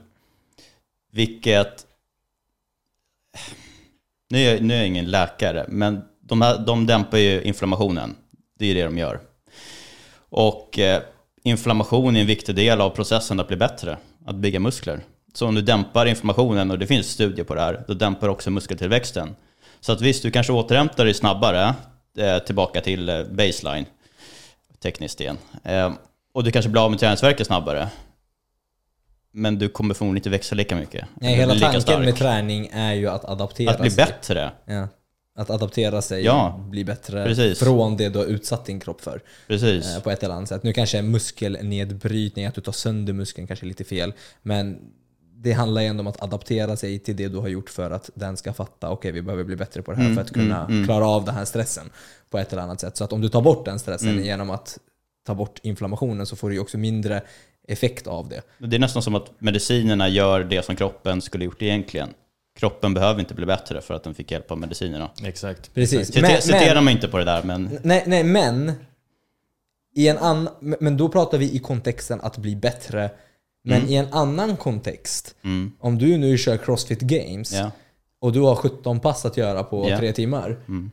Vilket... 1.12 1.86
Nu 4.30 4.40
är, 4.40 4.62
nu 4.62 4.74
är 4.74 4.78
jag 4.78 4.88
ingen 4.88 5.12
läkare, 5.12 5.66
men 5.70 6.02
de, 6.22 6.42
här, 6.42 6.60
de 6.66 6.86
dämpar 6.86 7.18
ju 7.18 7.42
inflammationen. 7.42 8.16
Det 8.60 8.66
är 8.66 8.70
ju 8.70 8.74
det 8.74 8.84
de 8.84 8.98
gör. 8.98 9.20
Och 10.30 10.80
eh, 10.80 11.02
inflammation 11.44 12.16
är 12.16 12.22
en 12.22 12.28
viktig 12.28 12.56
del 12.56 12.82
av 12.82 12.90
processen 12.90 13.40
att 13.40 13.48
bli 13.48 13.58
bättre, 13.58 13.98
att 14.26 14.36
bygga 14.36 14.60
muskler. 14.60 15.00
Så 15.34 15.48
om 15.48 15.56
du 15.56 15.62
dämpar 15.62 16.06
inflammationen, 16.06 16.72
och 16.72 16.80
det 16.80 16.88
finns 16.88 17.08
studier 17.08 17.46
på 17.46 17.56
det 17.56 17.62
här, 17.62 17.84
då 17.88 17.94
dämpar 17.94 18.28
också 18.28 18.52
muskeltillväxten. 18.52 19.36
Så 19.80 19.92
att 19.92 20.02
visst, 20.02 20.24
du 20.24 20.32
kanske 20.32 20.54
återhämtar 20.54 21.06
dig 21.06 21.14
snabbare, 21.14 21.74
eh, 22.18 22.38
tillbaka 22.40 22.82
till 22.82 23.10
eh, 23.10 23.24
baseline, 23.24 23.86
tekniskt 24.84 25.22
igen. 25.22 25.38
Eh, 25.64 25.94
och 26.34 26.44
du 26.44 26.52
kanske 26.52 26.70
blir 26.70 26.84
av 26.86 26.92
med 26.92 27.00
träningsvärken 27.00 27.46
snabbare. 27.46 27.90
Men 29.32 29.60
du 29.60 29.70
kommer 29.70 29.94
förmodligen 29.94 30.20
inte 30.20 30.30
växa 30.30 30.56
lika 30.56 30.76
mycket. 30.76 31.06
Nej, 31.16 31.36
hela 31.36 31.56
tanken 31.56 31.82
stark. 31.82 32.06
med 32.06 32.16
träning 32.16 32.70
är 32.74 32.94
ju 32.94 33.08
att 33.08 33.26
adaptera 33.26 33.72
Att 33.72 33.82
bli 33.82 33.92
sig. 33.92 34.06
bättre. 34.06 34.52
Ja. 34.66 34.88
Att 35.36 35.50
adaptera 35.50 36.02
sig, 36.02 36.24
Ja, 36.24 36.60
bli 36.70 36.84
bättre 36.86 37.26
precis. 37.26 37.60
från 37.60 37.98
det 37.98 38.10
du 38.10 38.20
har 38.20 38.26
utsatt 38.26 38.66
din 38.66 38.80
kropp 38.80 39.02
för. 39.02 39.22
Precis. 39.48 39.96
Eh, 39.96 40.02
På 40.04 40.12
ett 40.12 40.24
eller 40.24 40.36
annat 40.36 40.50
sätt. 40.50 40.64
Nu 40.64 40.74
kanske 40.74 41.02
muskelnedbrytning, 41.02 42.46
att 42.46 42.56
du 42.56 42.62
tar 42.62 42.72
sönder 42.72 43.14
muskeln 43.14 43.48
kanske 43.48 43.66
är 43.66 43.68
lite 43.68 43.84
fel. 43.84 44.14
Men 44.42 44.80
det 45.36 45.52
handlar 45.52 45.82
ju 45.82 45.88
ändå 45.88 46.02
om 46.02 46.08
att 46.08 46.24
adaptera 46.24 46.76
sig 46.78 47.00
till 47.00 47.16
det 47.16 47.28
du 47.28 47.38
har 47.38 47.48
gjort 47.48 47.70
för 47.70 47.92
att 47.92 48.10
den 48.16 48.38
ska 48.38 48.54
fatta, 48.54 48.90
okej 48.90 49.12
vi 49.12 49.22
behöver 49.22 49.44
bli 49.44 49.56
bättre 49.56 49.82
på 49.82 49.92
det 49.92 49.98
här 49.98 50.04
Mm, 50.06 50.16
för 50.16 50.22
att 50.22 50.32
kunna 50.32 50.60
mm, 50.60 50.72
mm. 50.72 50.86
klara 50.86 51.06
av 51.08 51.26
den 51.26 51.36
här 51.36 51.46
stressen 51.46 51.90
på 52.30 52.38
ett 52.38 52.54
eller 52.54 52.62
annat 52.62 52.80
sätt. 52.80 52.98
Så 52.98 53.04
att 53.04 53.14
om 53.14 53.22
du 53.22 53.30
tar 53.30 53.42
bort 53.42 53.66
den 53.66 53.80
stressen 53.80 54.10
Mm. 54.10 54.24
genom 54.24 54.50
att 54.50 54.78
ta 55.26 55.36
bort 55.36 55.60
inflammationen 55.64 56.26
så 56.26 56.36
får 56.36 56.50
du 56.50 56.56
ju 56.56 56.62
också 56.62 56.78
mindre 56.78 57.22
effekt 57.68 58.08
av 58.08 58.30
det. 58.30 58.42
Det 58.58 58.76
är 58.76 58.80
nästan 58.80 59.02
som 59.04 59.16
att 59.16 59.32
medicinerna 59.40 60.10
gör 60.10 60.44
det 60.44 60.66
som 60.66 60.76
kroppen 60.76 61.22
skulle 61.22 61.46
gjort 61.46 61.62
egentligen. 61.62 62.10
Kroppen 62.60 62.94
behöver 62.94 63.20
inte 63.20 63.34
bli 63.34 63.46
bättre 63.46 63.82
för 63.82 63.94
att 63.94 64.04
den 64.04 64.14
fick 64.14 64.32
hjälp 64.32 64.52
av 64.52 64.58
medicinerna. 64.58 65.10
Exakt. 65.24 65.62
Citer- 65.62 65.74
Precis. 65.74 66.44
Citera 66.44 66.82
mig 66.82 66.94
inte 66.94 67.08
på 67.08 67.18
det 67.18 67.24
där, 67.24 67.44
men 67.44 67.80
Nej, 67.84 68.04
nej 68.08 68.24
men, 68.24 68.72
i 69.96 70.08
en 70.08 70.18
ann, 70.18 70.50
men 70.60 70.98
då 70.98 71.10
pratar 71.10 71.38
vi 71.38 71.52
i 71.56 71.60
kontexten 71.60 72.22
att 72.22 72.38
bli 72.38 72.56
bättre. 72.56 73.10
Men 73.64 73.78
Mm. 73.78 73.90
i 73.90 73.96
en 73.96 74.08
annan 74.14 74.58
kontext, 74.58 75.36
mm, 75.44 75.72
om 75.80 75.98
du 75.98 76.18
nu 76.18 76.38
kör 76.38 76.58
Crossfit 76.58 77.00
Games 77.00 77.54
ja. 77.54 77.72
och 78.20 78.32
du 78.34 78.40
har 78.40 78.56
17 78.56 79.00
pass 79.00 79.26
att 79.26 79.38
göra 79.38 79.64
på 79.64 79.90
Ja. 79.90 79.98
tre 79.98 80.12
timmar. 80.14 80.58
Mm. 80.68 80.92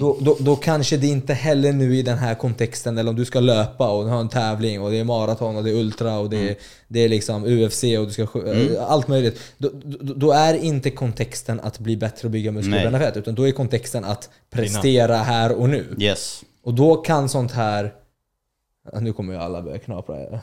Då, 0.00 0.16
då, 0.20 0.36
då 0.40 0.56
kanske 0.56 0.96
det 0.96 1.06
inte 1.06 1.34
heller 1.34 1.72
nu 1.72 1.96
i 1.96 2.02
den 2.02 2.18
här 2.18 2.34
kontexten, 2.34 2.98
eller 2.98 3.10
om 3.10 3.16
du 3.16 3.24
ska 3.24 3.40
löpa 3.40 3.88
och 3.90 4.04
har 4.04 4.20
en 4.20 4.28
tävling 4.28 4.80
och 4.82 4.90
det 4.90 4.96
är 4.98 5.04
maraton 5.04 5.56
och 5.56 5.64
det 5.64 5.70
är 5.70 5.74
ultra 5.74 6.18
och 6.18 6.30
det 6.30 6.48
är, 6.50 6.56
det 6.88 7.00
är 7.04 7.08
liksom 7.08 7.44
UFC 7.44 7.82
och 7.84 8.06
du 8.06 8.10
ska 8.10 8.24
sk- 8.24 8.78
allt 8.88 9.08
möjligt. 9.08 9.40
Då, 9.58 9.70
då, 9.84 10.14
då 10.14 10.32
är 10.32 10.54
inte 10.54 10.90
kontexten 10.90 11.60
att 11.60 11.78
bli 11.78 11.96
bättre 11.96 12.26
och 12.28 12.30
bygga 12.32 12.52
muskler 12.52 12.76
och 12.76 12.82
bränna 12.82 12.98
fett, 12.98 13.16
utan 13.16 13.34
då 13.34 13.48
är 13.48 13.52
kontexten 13.52 14.04
att 14.04 14.30
prestera 14.50 15.16
här 15.16 15.52
och 15.52 15.68
nu. 15.68 15.96
Yes. 15.98 16.42
Och 16.62 16.74
då 16.74 16.96
kan 16.96 17.28
sånt 17.28 17.52
här... 17.52 17.92
Ja, 18.92 19.00
Nu 19.00 19.12
kommer 19.12 19.32
ju 19.34 19.38
alla 19.40 19.62
börja 19.62 19.78
knapra. 19.78 20.16
Ja, 20.20 20.40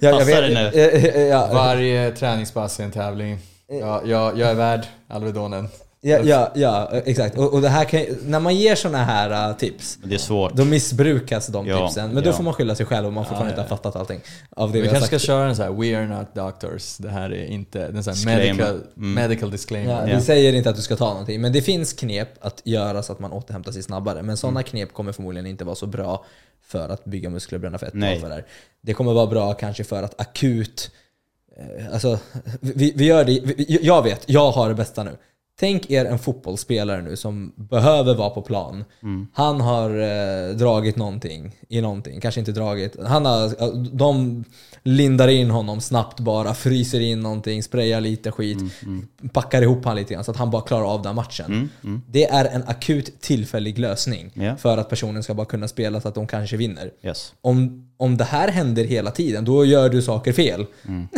jag 0.00 0.18
Passar 0.18 0.42
det 0.42 0.48
nu? 0.48 0.80
eh, 0.80 1.04
eh, 1.16 1.22
Ja, 1.22 1.48
Varje 1.52 2.10
träningspass 2.10 2.80
är 2.80 2.84
en 2.84 2.90
tävling. 2.90 3.38
Ja, 3.80 4.02
jag, 4.06 4.38
jag 4.38 4.50
är 4.50 4.54
värd 4.54 4.86
Alvedonen. 5.08 5.68
Ja, 6.00 6.18
ja, 6.24 6.52
ja, 6.54 6.90
exakt. 7.04 7.38
Och, 7.38 7.54
och 7.54 7.60
det 7.62 7.68
här 7.68 7.84
kan, 7.84 8.00
när 8.24 8.40
man 8.40 8.56
ger 8.56 8.74
såna 8.74 8.98
här 9.04 9.50
uh, 9.50 9.56
tips, 9.56 9.98
Det 10.04 10.14
är 10.14 10.18
svårt. 10.18 10.52
då 10.54 10.64
missbrukas 10.64 11.46
de 11.46 11.66
Ja, 11.66 11.86
tipsen. 11.86 12.10
Men 12.10 12.22
då 12.24 12.30
ja. 12.30 12.34
får 12.34 12.44
man 12.44 12.52
skylla 12.54 12.74
sig 12.74 12.86
själv 12.86 13.06
om 13.06 13.14
man 13.14 13.24
fortfarande 13.24 13.50
Ja, 13.54 13.60
inte 13.60 13.62
har 13.72 13.76
fattat 13.76 13.96
allting 13.96 14.20
av 14.50 14.72
det 14.72 14.78
Vi 14.78 14.82
vi, 14.82 14.88
kanske 14.88 15.06
ska 15.06 15.18
köra 15.18 15.48
en 15.48 15.56
sån 15.56 15.64
här 15.64 15.72
We 15.72 15.96
are 15.98 16.06
not 16.06 16.34
doctors. 16.34 16.96
Det 16.96 17.08
här 17.10 17.32
är 17.32 17.44
inte... 17.44 17.84
En 17.84 18.04
sån 18.04 18.14
medical, 18.24 18.80
Mm. 18.96 19.14
medical 19.14 19.50
disclaimer. 19.50 20.06
Vi 20.16 20.20
säger 20.20 20.52
inte 20.52 20.70
att 20.70 20.76
du 20.76 20.82
ska 20.82 20.96
ta 20.96 21.08
någonting, 21.08 21.40
men 21.40 21.52
det 21.52 21.62
finns 21.62 21.92
knep 21.92 22.28
att 22.40 22.60
göra 22.64 23.02
så 23.02 23.12
att 23.12 23.18
man 23.20 23.32
återhämtar 23.32 23.72
sig 23.72 23.82
snabbare. 23.82 24.22
Men 24.22 24.36
sådana 24.36 24.60
Mm. 24.60 24.70
knep 24.70 24.92
kommer 24.92 25.12
förmodligen 25.12 25.46
inte 25.46 25.64
vara 25.64 25.76
så 25.76 25.86
bra 25.86 26.24
för 26.66 26.88
att 26.88 27.04
bygga 27.04 27.30
muskler 27.30 27.56
och 27.56 27.60
bränna 27.60 27.78
fett. 27.78 27.94
Nej. 27.94 28.18
Det, 28.20 28.44
det 28.80 28.94
kommer 28.94 29.12
vara 29.12 29.26
bra 29.26 29.52
kanske 29.54 29.84
för 29.84 30.02
att 30.02 30.20
akut... 30.20 30.90
eh, 31.56 31.92
Alltså, 31.92 32.18
vi, 32.60 32.92
vi 32.96 33.04
gör 33.04 33.24
det, 33.24 33.40
vi, 33.44 33.78
jag 33.82 34.02
vet, 34.02 34.22
jag 34.26 34.50
har 34.50 34.68
det 34.68 34.74
bästa 34.74 35.02
nu. 35.04 35.10
Tänk 35.60 35.90
er 35.90 36.04
en 36.04 36.18
fotbollsspelare 36.18 37.02
nu 37.02 37.16
som 37.16 37.52
behöver 37.56 38.14
vara 38.14 38.30
på 38.30 38.42
plan. 38.42 38.84
Mm. 39.02 39.26
Han 39.32 39.60
har 39.60 39.90
eh, 39.90 40.56
dragit 40.56 40.96
någonting 40.96 41.56
i 41.68 41.80
någonting, 41.80 42.20
kanske 42.20 42.40
inte 42.40 42.52
dragit. 42.52 42.96
Han 43.06 43.26
har, 43.26 43.96
de 43.96 44.44
lindar 44.82 45.28
in 45.28 45.50
honom 45.50 45.80
snabbt 45.80 46.20
bara, 46.20 46.54
fryser 46.54 47.00
in 47.00 47.20
någonting, 47.20 47.62
sprayar 47.62 48.00
lite 48.00 48.30
skit, 48.30 48.58
packar 49.32 49.62
ihop 49.62 49.84
han 49.84 49.96
lite 49.96 50.14
grann 50.14 50.24
så 50.24 50.30
att 50.30 50.36
han 50.36 50.50
bara 50.50 50.62
klarar 50.62 50.84
av 50.84 51.02
den 51.02 51.14
matchen. 51.14 51.46
Mm, 51.46 51.68
mm. 51.84 52.02
Det 52.10 52.24
är 52.24 52.44
en 52.44 52.62
akut 52.66 53.20
tillfällig 53.20 53.78
lösning 53.78 54.30
Ja. 54.34 54.56
för 54.56 54.78
att 54.78 54.88
personen 54.88 55.22
ska 55.22 55.34
bara 55.34 55.46
kunna 55.46 55.68
spela 55.68 56.00
så 56.00 56.08
att 56.08 56.14
de 56.14 56.26
kanske 56.26 56.56
vinner. 56.56 56.90
Yes. 57.02 57.34
Om, 57.40 57.87
om 58.00 58.16
det 58.16 58.24
här 58.24 58.48
händer 58.48 58.84
hela 58.84 59.10
tiden, 59.10 59.44
då 59.44 59.64
gör 59.64 59.88
du 59.88 60.02
saker 60.02 60.32
fel. 60.32 60.66
Man 60.84 61.08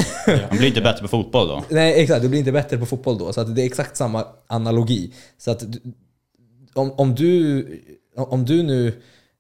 blir 0.51 0.67
inte 0.67 0.81
bättre 0.81 1.03
på 1.03 1.09
fotboll 1.09 1.49
då. 1.49 1.65
Nej 1.75 2.03
exakt, 2.03 2.23
du 2.23 2.29
blir 2.29 2.39
inte 2.39 2.53
bättre 2.53 2.79
på 2.79 2.87
fotboll 2.87 3.19
då. 3.19 3.33
Så 3.33 3.41
att 3.41 3.55
det 3.57 3.63
är 3.63 3.67
exakt 3.67 3.97
samma 3.97 4.25
analogi. 4.47 5.13
Så 5.39 5.51
att 5.51 5.63
om, 6.75 6.93
om, 6.93 7.15
du, 7.15 7.67
om 8.17 8.45
du 8.45 8.63
nu 8.63 8.93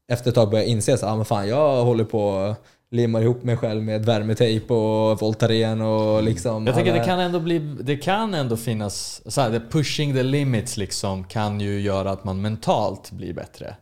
efter 0.08 0.28
ett 0.28 0.34
tag 0.34 0.50
börjar 0.50 0.64
inse 0.64 0.94
att 0.94 1.02
ah, 1.02 1.16
men 1.16 1.24
fan, 1.24 1.48
jag 1.48 1.84
håller 1.84 2.04
på 2.04 2.36
att 2.36 2.64
limma 2.90 3.20
ihop 3.20 3.42
mig 3.42 3.56
själv 3.56 3.82
med 3.82 4.04
värmetejp 4.04 4.74
och 4.74 5.20
Voltaren 5.20 5.80
och 5.80 6.22
liksom... 6.22 6.66
Jag 6.66 6.74
tänker 6.74 6.92
alla- 6.92 7.00
det 7.00 7.06
kan 7.06 7.20
ändå 7.20 7.40
bli, 7.40 7.58
det 7.58 7.96
kan 7.96 8.34
ändå 8.34 8.56
finnas, 8.56 9.22
så 9.26 9.40
här, 9.40 9.50
det 9.50 9.60
pushing 9.70 10.14
the 10.14 10.22
limits 10.22 10.76
liksom 10.76 11.24
kan 11.24 11.60
ju 11.60 11.80
göra 11.80 12.10
att 12.10 12.24
man 12.24 12.40
mentalt 12.40 13.10
blir 13.10 13.34
bättre. 13.34 13.74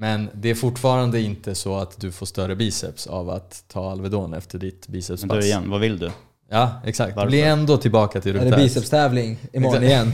Men 0.00 0.28
det 0.34 0.50
är 0.50 0.54
fortfarande 0.54 1.20
inte 1.20 1.54
så 1.54 1.76
att 1.76 2.00
du 2.00 2.12
får 2.12 2.26
större 2.26 2.56
biceps 2.56 3.06
av 3.06 3.30
att 3.30 3.64
ta 3.68 3.90
Alvedon 3.90 4.34
efter 4.34 4.58
ditt 4.58 4.88
Men 4.88 4.92
bicepspass. 4.92 5.30
då 5.30 5.46
igen, 5.46 5.70
vad 5.70 5.80
vill 5.80 5.98
du? 5.98 6.10
Ja, 6.50 6.80
exakt. 6.84 7.16
Varför? 7.16 7.28
Blir 7.28 7.44
ändå 7.44 7.76
tillbaka 7.76 8.20
till 8.20 8.36
Är 8.36 8.40
det 8.40 8.46
runt 8.46 8.56
bicepstävling 8.56 9.38
imorgon 9.52 9.82
Exakt. 9.82 10.06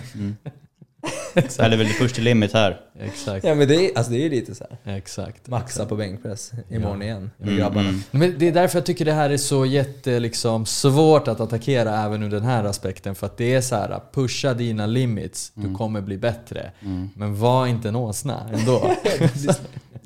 igen? 1.40 1.50
Eller 1.58 1.76
vill 1.76 1.86
du 1.88 1.94
push 1.94 2.14
till 2.14 2.24
limit 2.24 2.52
här? 2.52 2.80
Exakt, 3.00 3.44
Ja 3.44 3.54
men 3.54 3.68
det 3.68 3.74
är, 3.74 3.98
alltså 3.98 4.12
det 4.12 4.18
är 4.18 4.22
ju 4.22 4.30
lite 4.30 4.54
så 4.54 4.64
här. 4.84 4.96
exakt. 4.96 5.48
Maxa 5.48 5.86
på 5.86 5.96
bänkpress 5.96 6.52
imorgon 6.70 7.02
igen 7.02 7.30
med 7.36 7.48
Mm, 7.48 7.60
grabbarna. 7.60 7.88
mm. 7.88 8.02
Men 8.10 8.34
det 8.38 8.48
är 8.48 8.52
därför 8.52 8.78
jag 8.78 8.86
tycker 8.86 9.04
det 9.04 9.12
här 9.12 9.30
är 9.30 9.36
så 9.36 9.66
jätte, 9.66 10.20
liksom, 10.20 10.66
svårt 10.66 11.28
att 11.28 11.40
attackera 11.40 12.02
även 12.04 12.22
ur 12.22 12.30
den 12.30 12.42
här 12.44 12.64
aspekten. 12.64 13.14
För 13.14 13.26
att 13.26 13.36
det 13.36 13.54
är 13.54 13.60
så 13.60 13.74
här, 13.74 14.00
pusha 14.14 14.54
dina 14.54 14.86
limits, 14.86 15.52
du 15.54 15.74
kommer 15.74 16.00
bli 16.00 16.18
bättre. 16.18 16.70
Men 17.14 17.36
var 17.38 17.66
inte 17.66 17.88
en 17.88 17.96
åsna 17.96 18.50
ändå. 18.52 18.90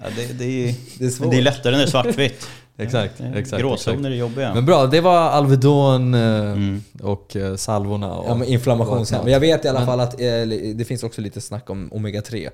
Ja, 0.03 0.07
det, 0.17 0.39
det, 0.39 0.45
är, 0.69 0.75
Det 0.99 1.05
är 1.05 1.09
svårt. 1.11 1.31
det 1.31 1.39
är 1.39 1.43
lättare 1.43 1.71
när 1.73 1.79
det 1.79 1.85
är 1.85 1.91
svartvitt. 1.91 2.49
Exakt, 2.81 3.21
exakt. 3.35 3.63
Gråzoner 3.63 4.11
är 4.11 4.15
jobbiga. 4.15 4.55
Men 4.55 4.67
bra, 4.67 4.87
det 4.87 5.01
var 5.01 5.19
Alvedon 5.19 6.15
eh, 6.15 6.21
Mm. 6.21 6.83
och 7.03 7.37
eh, 7.37 7.57
salvorna. 7.57 8.13
Och, 8.15 8.31
Ja 8.31 8.35
men 8.35 8.49
inflammationshämmande. 8.49 9.19
och 9.19 9.25
Men 9.25 9.33
jag 9.33 9.41
vet 9.57 9.65
i 9.65 9.69
alla 9.69 9.79
Men- 9.79 9.87
fall 9.87 10.01
att 10.01 10.21
eh, 10.21 10.27
det 10.75 10.87
finns 10.89 11.03
också 11.03 11.21
lite 11.21 11.41
snack 11.41 11.71
om 11.71 11.91
omega-3. 11.93 12.51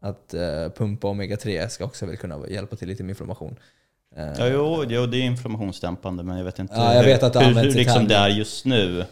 Att 0.00 0.34
pumpa 0.78 1.06
omega-3 1.08 1.68
ska 1.68 1.84
också 1.84 2.06
väl 2.06 2.16
kunna 2.16 2.38
hjälpa 2.48 2.76
till 2.76 2.88
lite 2.88 3.02
med 3.02 3.10
inflammation. 3.10 3.56
Ja, 4.38 4.46
jo, 4.46 4.84
jo, 4.88 5.06
det 5.06 5.16
är 5.16 5.22
inflammationsdämpande 5.22 6.22
men 6.22 6.36
jag 6.38 6.44
vet 6.44 6.58
inte 6.58 6.74
Ja, 6.76 6.94
jag 6.94 7.02
hur, 7.02 7.08
vet 7.08 7.22
att 7.22 7.32
det 7.32 7.40
hur, 7.44 7.54
hur 7.54 7.72
liksom 7.72 8.08
det 8.08 8.14
är 8.14 8.28
just 8.28 8.64
nu. 8.64 9.04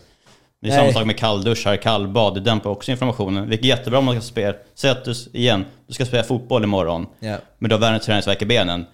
Det 0.62 0.68
är 0.68 0.70
Nej. 0.70 0.78
samma 0.78 0.92
sak 0.92 1.06
med 1.06 1.16
kallduschar, 1.18 1.76
kallbad, 1.76 2.34
det 2.34 2.40
dämpar 2.40 2.70
också 2.70 2.90
inflammationen. 2.90 3.48
Vilket 3.48 3.64
är 3.64 3.68
jättebra 3.68 3.98
om 3.98 4.04
man 4.04 4.14
ska 4.14 4.22
spela. 4.22 4.54
Säg 4.74 4.90
att 4.90 5.04
du, 5.04 5.14
igen, 5.32 5.64
du 5.86 5.94
ska 5.94 6.04
spela 6.06 6.22
fotboll 6.22 6.64
imorgon, 6.64 7.06
ja. 7.20 7.36
men 7.58 7.68
du 7.68 7.74
har 7.74 7.80
världens 7.80 8.04
träningsvärk 8.04 8.42
i 8.42 8.46
benen. 8.46 8.86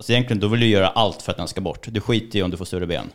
Alltså 0.00 0.12
egentligen, 0.12 0.40
då 0.40 0.48
vill 0.48 0.60
du 0.60 0.66
göra 0.66 0.88
allt 0.88 1.22
för 1.22 1.32
att 1.32 1.38
den 1.38 1.48
ska 1.48 1.60
bort. 1.60 1.86
Du 1.90 2.00
skiter 2.00 2.38
i 2.38 2.42
om 2.42 2.50
du 2.50 2.56
får 2.56 2.64
större 2.64 2.86
ben. 2.86 3.10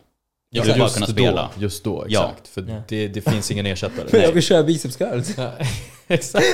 Du 0.51 0.61
vill 0.61 0.79
bara 0.79 0.89
kunna 0.89 1.07
spela. 1.07 1.49
Då, 1.55 1.61
just 1.61 1.83
då, 1.83 2.05
Ja. 2.09 2.23
exakt. 2.29 2.47
För 2.47 2.61
Ja. 2.69 2.81
det, 2.87 3.07
det 3.07 3.21
finns 3.21 3.51
ingen 3.51 3.65
ersättare. 3.65 4.05
Men 4.11 4.21
jag 4.21 4.31
vill 4.31 4.43
köra 4.43 4.63
biceps 4.63 4.95
curls. 4.95 5.33
Ja, 5.37 5.51
exakt. 6.07 6.45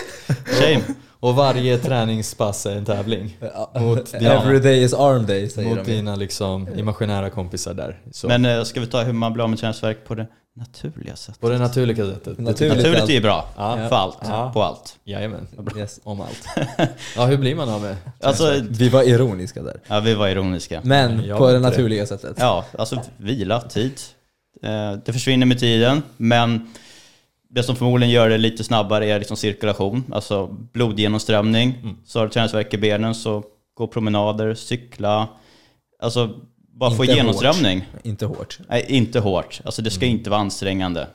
Shame. 0.45 0.82
Och 1.22 1.36
varje 1.36 1.78
träningspass 1.78 2.65
är 2.65 2.76
en 2.76 2.86
tävling. 2.86 3.38
Mot 3.76 4.11
dina- 4.19 4.41
Every 4.43 4.59
day 4.59 4.84
is 4.84 4.93
arm 4.93 5.26
day 5.26 5.49
säger 5.49 5.69
Mot 5.76 5.86
de 5.86 5.91
dina 5.91 6.15
liksom 6.15 6.67
imaginära 6.78 7.30
kompisar 7.30 7.74
där. 7.74 7.99
Så. 8.11 8.28
Men 8.28 8.45
eh, 8.45 8.63
ska 8.63 8.80
vi 8.80 8.88
ta 8.88 9.01
hur 9.01 9.13
man 9.13 9.34
blir 9.34 9.43
av 9.43 9.49
med 9.49 9.59
träningsvärk 9.59 10.05
på 10.07 10.15
det 10.15 10.28
naturliga 10.55 11.15
sättet? 11.15 11.41
på 11.41 11.49
det 11.49 11.57
naturliga 11.57 12.05
sättet. 12.05 12.39
Naturligt. 12.39 12.76
Naturligt 12.78 13.09
är 13.09 13.13
ju 13.13 13.22
bra. 13.22 13.45
Ja. 13.57 13.78
För 13.89 13.95
allt. 13.95 14.17
Ja. 14.22 14.51
På 14.53 14.63
allt. 14.63 14.95
Jajamän. 15.03 15.47
Yes. 15.78 15.99
Om 16.03 16.22
allt. 16.22 16.69
Ja, 17.15 17.26
hur 17.26 17.38
blir 17.38 17.55
man 17.55 17.69
av 17.69 17.82
med 17.82 17.95
Alltså, 18.22 18.55
Vi 18.69 18.89
var 18.89 19.03
ironiska 19.03 19.63
där. 19.63 19.80
ja, 19.88 19.99
vi 19.99 20.13
var 20.13 20.28
ironiska. 20.28 20.82
Men 20.84 21.24
Jag 21.26 21.38
på 21.38 21.51
det. 21.51 21.59
naturliga 21.59 22.05
sättet. 22.05 22.36
Ja, 22.39 22.65
alltså 22.78 23.01
vila, 23.17 23.61
tid. 23.61 23.93
Eh, 24.63 24.93
Det 25.05 25.13
försvinner 25.13 25.45
med 25.45 25.59
tiden, 25.59 26.03
men 26.17 26.74
det 27.54 27.64
som 27.64 27.76
förmodligen 27.76 28.14
gör 28.14 28.30
det 28.30 28.38
lite 28.38 28.64
snabbare 28.64 29.06
är 29.06 29.20
liksom 29.20 29.38
cirkulation, 29.38 30.04
alltså 30.12 30.47
blodgenomströmning. 30.47 31.80
Mm. 31.84 31.97
Så 32.06 32.20
har 32.20 32.26
du 32.26 32.32
träningsvärk 32.32 32.74
i 32.74 32.78
benen 32.78 33.16
så 33.16 33.43
gå 33.74 33.88
promenader, 33.88 34.54
cykla. 34.54 35.28
Alltså 35.99 36.30
bara 36.74 36.91
få 36.91 37.04
Inte 37.04 37.16
genomströmning. 37.16 37.88
Inte 38.04 38.26
hårt. 38.26 38.60
Nej, 38.70 38.86
inte 38.88 39.20
hårt. 39.20 39.62
Alltså 39.66 39.82
det 39.82 39.89
ska 39.91 40.06
Mm. 40.06 40.18
inte 40.18 40.30
vara 40.30 40.39
ansträngande. 40.41 41.08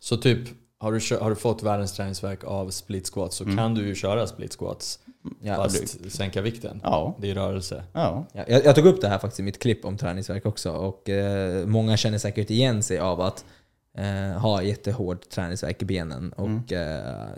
Så 0.00 0.16
typ, 0.16 0.38
har 0.78 0.92
du, 0.92 1.16
har 1.20 1.30
du 1.30 1.36
fått 1.36 1.62
världens 1.62 1.92
träningsverk 1.92 2.44
av 2.44 2.70
split 2.70 3.06
squats 3.06 3.36
så 3.36 3.44
kan 3.44 3.74
du 3.74 3.86
ju 3.86 3.94
köra 3.94 4.26
split 4.26 4.52
squats 4.58 4.98
Ja, 5.42 5.54
fast 5.54 6.12
sänka 6.12 6.40
vikten. 6.40 6.80
Ja. 6.82 7.16
Det 7.20 7.30
är 7.30 7.34
rörelse. 7.34 7.82
Ja, 7.92 8.26
jag, 8.32 8.64
jag 8.64 8.74
tog 8.74 8.86
upp 8.86 9.00
det 9.00 9.08
här 9.08 9.18
faktiskt 9.18 9.40
i 9.40 9.42
mitt 9.42 9.58
klipp 9.58 9.84
om 9.84 9.98
träningsverk 9.98 10.46
också 10.46 10.70
och 10.70 11.08
eh, 11.08 11.66
många 11.66 11.96
känner 11.96 12.18
säkert 12.18 12.50
igen 12.50 12.82
sig 12.82 12.98
av 12.98 13.20
att 13.20 13.44
eh, 13.96 14.40
ha 14.40 14.62
jättehård 14.62 15.28
träningsverk 15.28 15.82
i 15.82 15.84
benen 15.84 16.32
och 16.32 16.72
eh, 16.72 17.28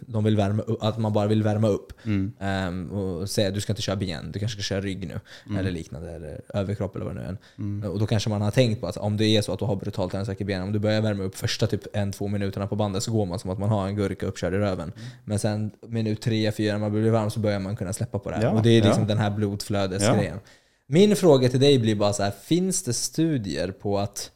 de 0.00 0.24
vill 0.24 0.36
värma 0.36 0.62
upp, 0.62 0.82
att 0.82 0.98
man 0.98 1.12
bara 1.12 1.26
vill 1.26 1.42
värma 1.42 1.68
upp. 1.68 1.92
Mm. 2.04 2.32
Ehm, 2.40 2.90
och 2.90 3.30
säga 3.30 3.50
du 3.50 3.60
ska 3.60 3.72
inte 3.72 3.82
köra 3.82 3.96
ben, 3.96 4.32
du 4.32 4.38
kanske 4.38 4.56
ska 4.56 4.62
köra 4.62 4.80
rygg 4.80 5.08
nu. 5.08 5.20
Eller 5.58 5.70
liknande, 5.70 6.12
eller 6.12 6.40
överkropp 6.54 6.96
eller 6.96 7.04
vad 7.04 7.16
det 7.16 7.20
nu 7.20 7.82
är. 7.82 7.90
Och 7.90 7.98
då 7.98 8.06
kanske 8.06 8.30
man 8.30 8.42
har 8.42 8.50
tänkt 8.50 8.80
på 8.80 8.86
att 8.86 8.96
om 8.96 9.16
det 9.16 9.24
är 9.24 9.42
så 9.42 9.52
att 9.52 9.58
du 9.58 9.64
har 9.64 9.76
brutalt 9.76 10.10
träningsvärk 10.10 10.40
i 10.40 10.44
benen, 10.44 10.62
om 10.62 10.72
du 10.72 10.78
börjar 10.78 11.00
värma 11.00 11.22
upp 11.22 11.36
första 11.36 11.66
typ 11.66 11.96
en, 11.96 12.12
två 12.12 12.28
minuterna 12.28 12.66
på 12.66 12.76
bandet 12.76 13.02
så 13.02 13.12
går 13.12 13.26
man 13.26 13.38
som 13.38 13.50
att 13.50 13.58
man 13.58 13.68
har 13.68 13.86
en 13.86 13.96
gurka 13.96 14.26
uppkörd 14.26 14.54
i 14.54 14.56
röven. 14.56 14.92
Men 15.24 15.38
sen 15.38 15.70
minut 15.86 16.20
tre, 16.20 16.52
fyra, 16.52 16.72
när 16.72 16.80
man 16.80 16.92
blir 16.92 17.10
varm 17.10 17.30
så 17.30 17.40
börjar 17.40 17.58
man 17.58 17.76
kunna 17.76 17.92
släppa 17.92 18.18
på 18.18 18.30
det 18.30 18.36
här. 18.36 18.42
Ja, 18.42 18.50
och 18.50 18.62
det 18.62 18.70
är 18.70 18.82
liksom 18.82 19.02
ja. 19.02 19.08
den 19.08 19.18
här 19.18 19.30
blodflödesgrejen. 19.30 20.38
Min 20.86 21.16
fråga 21.16 21.48
till 21.48 21.60
dig 21.60 21.78
blir 21.78 21.94
bara 21.94 22.12
så 22.12 22.22
här, 22.22 22.30
finns 22.30 22.82
det 22.82 22.92
studier 22.92 23.70
på 23.70 23.98
att 23.98 24.30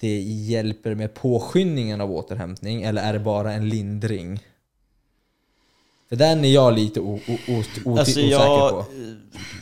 det 0.00 0.20
hjälper 0.20 0.94
med 0.94 1.14
påskyndningen 1.14 2.00
av 2.00 2.12
återhämtning 2.12 2.82
eller 2.82 3.02
är 3.02 3.12
det 3.12 3.18
bara 3.18 3.52
en 3.52 3.68
lindring? 3.68 4.40
För 6.08 6.16
den 6.16 6.44
är 6.44 6.48
jag 6.54 6.74
lite 6.74 7.00
Alltså 7.00 7.84
osäker 7.84 8.20
jag, 8.30 8.70
på. 8.70 8.84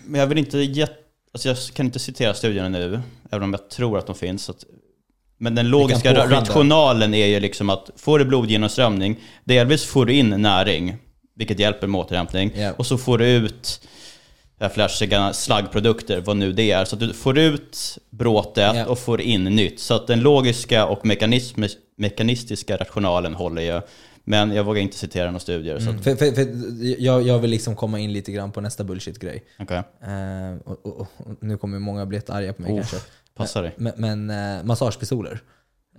men 0.06 0.20
jag 0.20 0.26
vill 0.26 0.38
inte 0.38 0.58
get, 0.58 0.90
alltså 1.32 1.48
jag 1.48 1.56
kan 1.74 1.86
inte 1.86 1.98
citera 1.98 2.34
studierna 2.34 2.68
nu, 2.68 3.00
även 3.30 3.42
om 3.42 3.52
jag 3.52 3.70
tror 3.70 3.98
att 3.98 4.06
de 4.06 4.14
finns. 4.14 4.42
Så 4.44 4.52
att, 4.52 4.64
men 5.38 5.54
den 5.54 5.68
logiska 5.68 6.14
rationalen 6.30 7.14
är 7.14 7.26
ju 7.26 7.40
liksom 7.40 7.70
att 7.70 7.90
får 7.96 8.18
du 8.18 8.24
blodgenomströmning, 8.24 9.16
delvis 9.44 9.84
får 9.84 10.06
du 10.06 10.12
in 10.12 10.28
näring, 10.42 10.96
vilket 11.34 11.58
hjälper 11.58 11.86
med 11.86 12.00
återhämtning, 12.00 12.52
Ja. 12.56 12.72
och 12.72 12.86
så 12.86 12.98
får 12.98 13.18
du 13.18 13.26
ut 13.26 13.88
flashiga 14.74 15.32
slaggprodukter, 15.32 16.20
vad 16.20 16.36
nu 16.36 16.52
det 16.52 16.70
är. 16.70 16.84
Så 16.84 16.96
att 16.96 17.00
du 17.00 17.12
får 17.12 17.38
ut 17.38 17.98
bråtet 18.10 18.76
Ja. 18.76 18.86
och 18.86 18.98
får 18.98 19.20
in 19.20 19.44
nytt. 19.44 19.80
Så 19.80 19.94
att 19.94 20.06
den 20.06 20.20
logiska 20.20 20.86
och 20.86 21.06
mekanistiska 21.96 22.76
rationalen 22.76 23.34
håller 23.34 23.62
ju. 23.62 23.80
Men 24.28 24.50
jag 24.54 24.64
vågar 24.64 24.82
inte 24.82 24.96
citera 24.96 25.26
några 25.26 25.38
studier. 25.38 25.78
Så 25.78 25.90
att, 25.90 26.04
För, 26.04 26.14
för, 26.16 26.32
för 26.32 26.46
jag, 27.02 27.22
jag 27.22 27.38
vill 27.38 27.50
liksom 27.50 27.76
komma 27.76 27.98
in 27.98 28.12
lite 28.12 28.32
grann 28.32 28.52
på 28.52 28.60
nästa 28.60 28.84
bullshit-grej. 28.84 29.44
okej. 29.60 29.76
Eh, 29.76 30.56
och, 30.64 30.86
och, 30.86 31.00
och, 31.00 31.06
nu 31.40 31.56
kommer 31.58 31.78
många 31.78 32.06
bli 32.06 32.20
arga 32.28 32.52
på 32.52 32.62
mig 32.62 32.72
Oh, 32.72 32.76
kanske. 32.76 32.96
Passa 33.36 33.62
dig. 33.62 33.74
Men, 33.76 33.92
men 33.96 34.30
eh, 34.58 34.64
massagepistoler. 34.64 35.40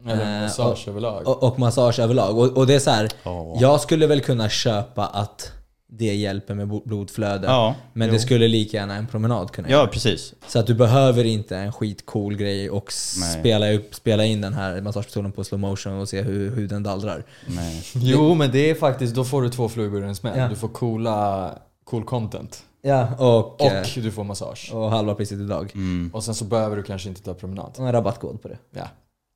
Eller 0.06 0.36
Eh, 0.36 0.42
massage 0.42 0.88
överlag. 0.88 1.28
Och, 1.28 1.44
och 1.44 1.60
massage 1.60 2.00
överlag. 2.00 2.38
Och, 2.38 2.58
och 2.58 2.68
det 2.68 2.74
är 2.76 2.80
så 2.80 2.90
här, 2.92 3.10
Ja. 3.24 3.58
jag 3.62 3.82
skulle 3.82 4.08
väl 4.08 4.22
kunna 4.22 4.50
köpa 4.50 5.06
att 5.08 5.52
det 5.90 6.16
hjälper 6.16 6.56
med 6.56 6.68
blodflöde. 6.86 7.48
Ja, 7.48 7.76
men 7.94 8.08
jo. 8.08 8.14
det 8.14 8.20
skulle 8.20 8.48
lika 8.48 8.78
gärna 8.78 8.96
en 8.96 9.08
promenad 9.08 9.52
kunna 9.52 9.70
Ja, 9.70 9.78
göra. 9.78 9.88
precis. 9.88 10.34
Så 10.48 10.60
att 10.60 10.68
du 10.68 10.74
behöver 10.74 11.24
inte 11.24 11.58
en 11.58 11.74
skitcool 11.74 12.36
grej 12.36 12.70
och 12.70 12.94
Nej. 13.20 13.40
spela, 13.40 13.72
upp, 13.72 13.96
spela 13.96 14.26
in 14.26 14.42
den 14.42 14.54
här 14.54 14.82
massagepistolen 14.82 15.32
på 15.32 15.44
slow 15.44 15.60
motion 15.60 15.94
och 15.94 16.10
se 16.10 16.22
hur, 16.22 16.56
hur 16.56 16.68
den 16.68 16.84
dallrar. 16.84 17.24
Nej. 17.48 17.84
Jo, 17.96 18.34
men 18.34 18.52
det 18.52 18.70
är 18.70 18.76
faktiskt, 18.76 19.16
då 19.16 19.24
får 19.26 19.42
du 19.42 19.50
två 19.50 19.70
flugor 19.70 20.04
i 20.04 20.08
en 20.08 20.16
smäll. 20.16 20.38
Ja. 20.40 20.48
Du 20.48 20.56
får 20.56 20.68
coola, 20.68 21.52
cool 21.84 22.04
content. 22.04 22.64
Ja, 22.82 23.16
och, 23.18 23.62
Och 23.62 23.68
eh, 23.72 23.86
du 23.96 24.12
får 24.12 24.24
massage. 24.24 24.70
och 24.74 24.90
halva 24.92 25.16
priset 25.16 25.40
idag. 25.40 25.72
Mm. 25.74 26.10
Och 26.14 26.24
sen 26.24 26.36
så 26.36 26.46
behöver 26.46 26.76
du 26.76 26.84
kanske 26.84 27.10
inte 27.10 27.22
ta 27.24 27.34
promenad. 27.34 27.74
Och 27.78 27.86
en 27.86 27.92
rabattkod 27.92 28.42
på 28.42 28.48
det. 28.48 28.58
Ja. 28.76 28.88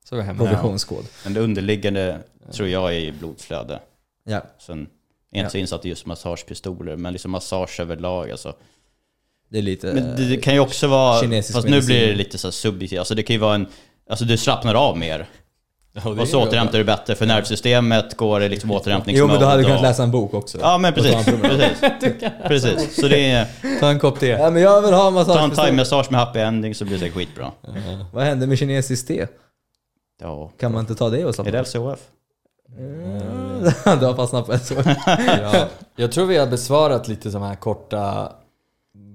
Så 0.08 0.14
är 0.14 0.18
vi 0.20 0.24
hemma. 0.24 0.38
Provisionskod. 0.46 1.04
Men 1.24 1.34
det 1.34 1.40
underliggande 1.40 2.18
tror 2.52 2.68
jag 2.68 2.94
är 2.96 3.12
blodflöde. 3.12 3.80
Ja. 4.24 4.42
Sen 4.58 4.86
är 5.32 5.38
jag 5.38 5.44
inte 5.44 5.52
så 5.52 5.58
insatt 5.58 5.84
i 5.86 5.88
just 5.88 6.06
massagepistoler, 6.06 6.96
men 6.96 7.12
liksom 7.12 7.30
massage 7.30 7.80
överlag 7.80 8.30
alltså. 8.30 8.54
Det 9.50 9.58
är 9.58 9.62
lite... 9.62 9.86
Men 9.86 10.16
det, 10.16 10.28
det 10.28 10.36
kan 10.36 10.54
ju 10.54 10.60
också 10.60 10.86
vara, 10.86 11.12
fast 11.14 11.54
nu 11.54 11.70
medicin. 11.70 11.86
blir 11.86 12.06
det 12.06 12.14
lite 12.14 12.38
så 12.38 12.52
subjektivt, 12.52 12.98
alltså 12.98 13.14
det 13.14 13.22
kan 13.22 13.34
ju 13.34 13.40
vara 13.40 13.54
en, 13.54 13.66
alltså 14.10 14.24
du 14.24 14.36
slappnar 14.36 14.74
av 14.74 14.98
mer. 14.98 15.28
Ja, 15.94 16.08
och 16.08 16.16
det 16.16 16.26
så 16.26 16.40
är 16.40 16.46
återhämtar 16.46 16.78
du 16.78 16.84
bättre, 16.84 17.14
för 17.14 17.26
nervsystemet 17.26 18.16
går 18.16 18.42
i 18.42 18.48
liksom 18.48 18.70
Jo 18.70 18.76
återhämtningsmode. 18.76 19.32
men 19.32 19.40
då 19.40 19.46
hade 19.46 19.62
du 19.62 19.66
kunnat 19.66 19.82
läsa 19.82 20.02
en 20.02 20.10
bok 20.10 20.34
också. 20.34 20.58
Ja 20.60 20.78
men 20.78 20.94
precis, 20.94 21.24
precis. 21.24 21.80
precis. 22.48 23.00
Så 23.00 23.08
det 23.08 23.30
är, 23.30 23.46
Ta 23.80 23.90
en 23.90 23.98
kopp 23.98 24.20
te. 24.20 24.26
Ja 24.26 24.50
men 24.50 24.62
jag 24.62 24.82
vill 24.82 24.94
ha 24.94 25.24
ta 25.24 25.44
en 25.44 25.50
thai-massage 25.50 26.10
med 26.10 26.20
happy 26.20 26.38
ending 26.38 26.74
så 26.74 26.84
blir 26.84 26.98
det 26.98 27.10
skitbra. 27.10 27.52
Vad 28.12 28.24
händer 28.24 28.46
med 28.46 28.58
kinesiskt 28.58 29.08
te? 29.08 29.26
Ja. 30.22 30.52
Kan 30.58 30.72
man 30.72 30.80
inte 30.80 30.94
ta 30.94 31.10
det 31.10 31.24
och 31.24 31.28
Är 31.28 31.32
slappna 31.32 31.52
det 31.52 31.58
av? 31.60 31.66
LCHF? 31.66 32.00
Mm. 32.78 33.51
Du 34.00 34.06
har 34.06 34.14
fastnat 34.14 34.46
på 34.46 34.52
ett 34.52 34.66
så. 34.66 34.74
Ja. 35.16 35.68
Jag 35.96 36.12
tror 36.12 36.26
vi 36.26 36.36
har 36.36 36.46
besvarat 36.46 37.08
lite 37.08 37.28
de 37.30 37.42
här 37.42 37.54
korta 37.54 38.32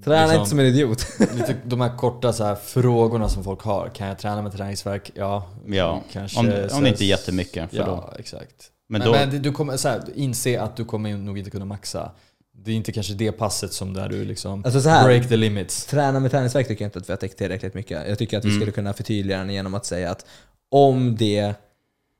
Träna 0.05 0.21
Liksom- 0.21 0.37
inte 0.39 0.49
som 0.49 0.59
en 0.59 0.65
idiot. 0.65 1.07
Lite, 1.19 1.55
de 1.65 1.81
här 1.81 1.97
korta 1.97 2.33
så 2.33 2.43
här 2.43 2.55
frågorna 2.55 3.29
som 3.29 3.43
folk 3.43 3.61
har. 3.61 3.89
Kan 3.89 4.07
jag 4.07 4.19
träna 4.19 4.41
med 4.41 4.51
träningsverk? 4.51 5.11
Ja, 5.15 5.47
Ja, 5.67 6.01
kanske. 6.11 6.39
om, 6.39 6.69
så 6.69 6.75
om 6.77 6.83
det 6.83 6.89
inte 6.89 7.03
är 7.03 7.07
jättemycket. 7.07 7.69
För 7.69 7.77
Ja, 7.77 7.85
då, 7.85 8.13
exakt. 8.19 8.71
men 8.89 8.99
Men, 8.99 9.07
då, 9.07 9.13
men 9.13 9.41
du 9.41 9.51
kommer 9.51 9.77
så 9.77 9.87
här, 9.89 10.01
inse 10.15 10.61
att 10.61 10.75
du 10.77 10.85
kommer 10.85 11.17
nog 11.17 11.37
inte 11.37 11.49
kunna 11.49 11.65
maxa. 11.65 12.11
Det 12.63 12.71
är 12.71 12.75
inte 12.75 12.91
kanske 12.91 13.13
det 13.13 13.31
passet 13.31 13.73
som 13.73 13.93
där 13.93 14.09
du 14.09 14.25
liksom 14.25 14.65
Alltså 14.65 14.81
så 14.81 14.89
här. 14.89 15.05
break 15.07 15.29
the 15.29 15.35
limits. 15.37 15.85
Träna 15.85 16.19
med 16.19 16.31
träningsverk 16.31 16.67
tycker 16.67 16.85
jag 16.85 16.87
inte 16.87 16.99
att 16.99 17.09
vi 17.09 17.13
har 17.13 17.17
täckt 17.17 17.37
tillräckligt 17.37 17.73
mycket. 17.73 18.07
Jag 18.09 18.17
tycker 18.17 18.37
att 18.37 18.45
vi 18.45 18.49
Mm. 18.49 18.59
skulle 18.59 18.71
kunna 18.71 18.93
förtydliga 18.93 19.37
den 19.37 19.49
genom 19.49 19.73
att 19.73 19.85
säga 19.85 20.11
att 20.11 20.25
om 20.71 21.15
det 21.15 21.53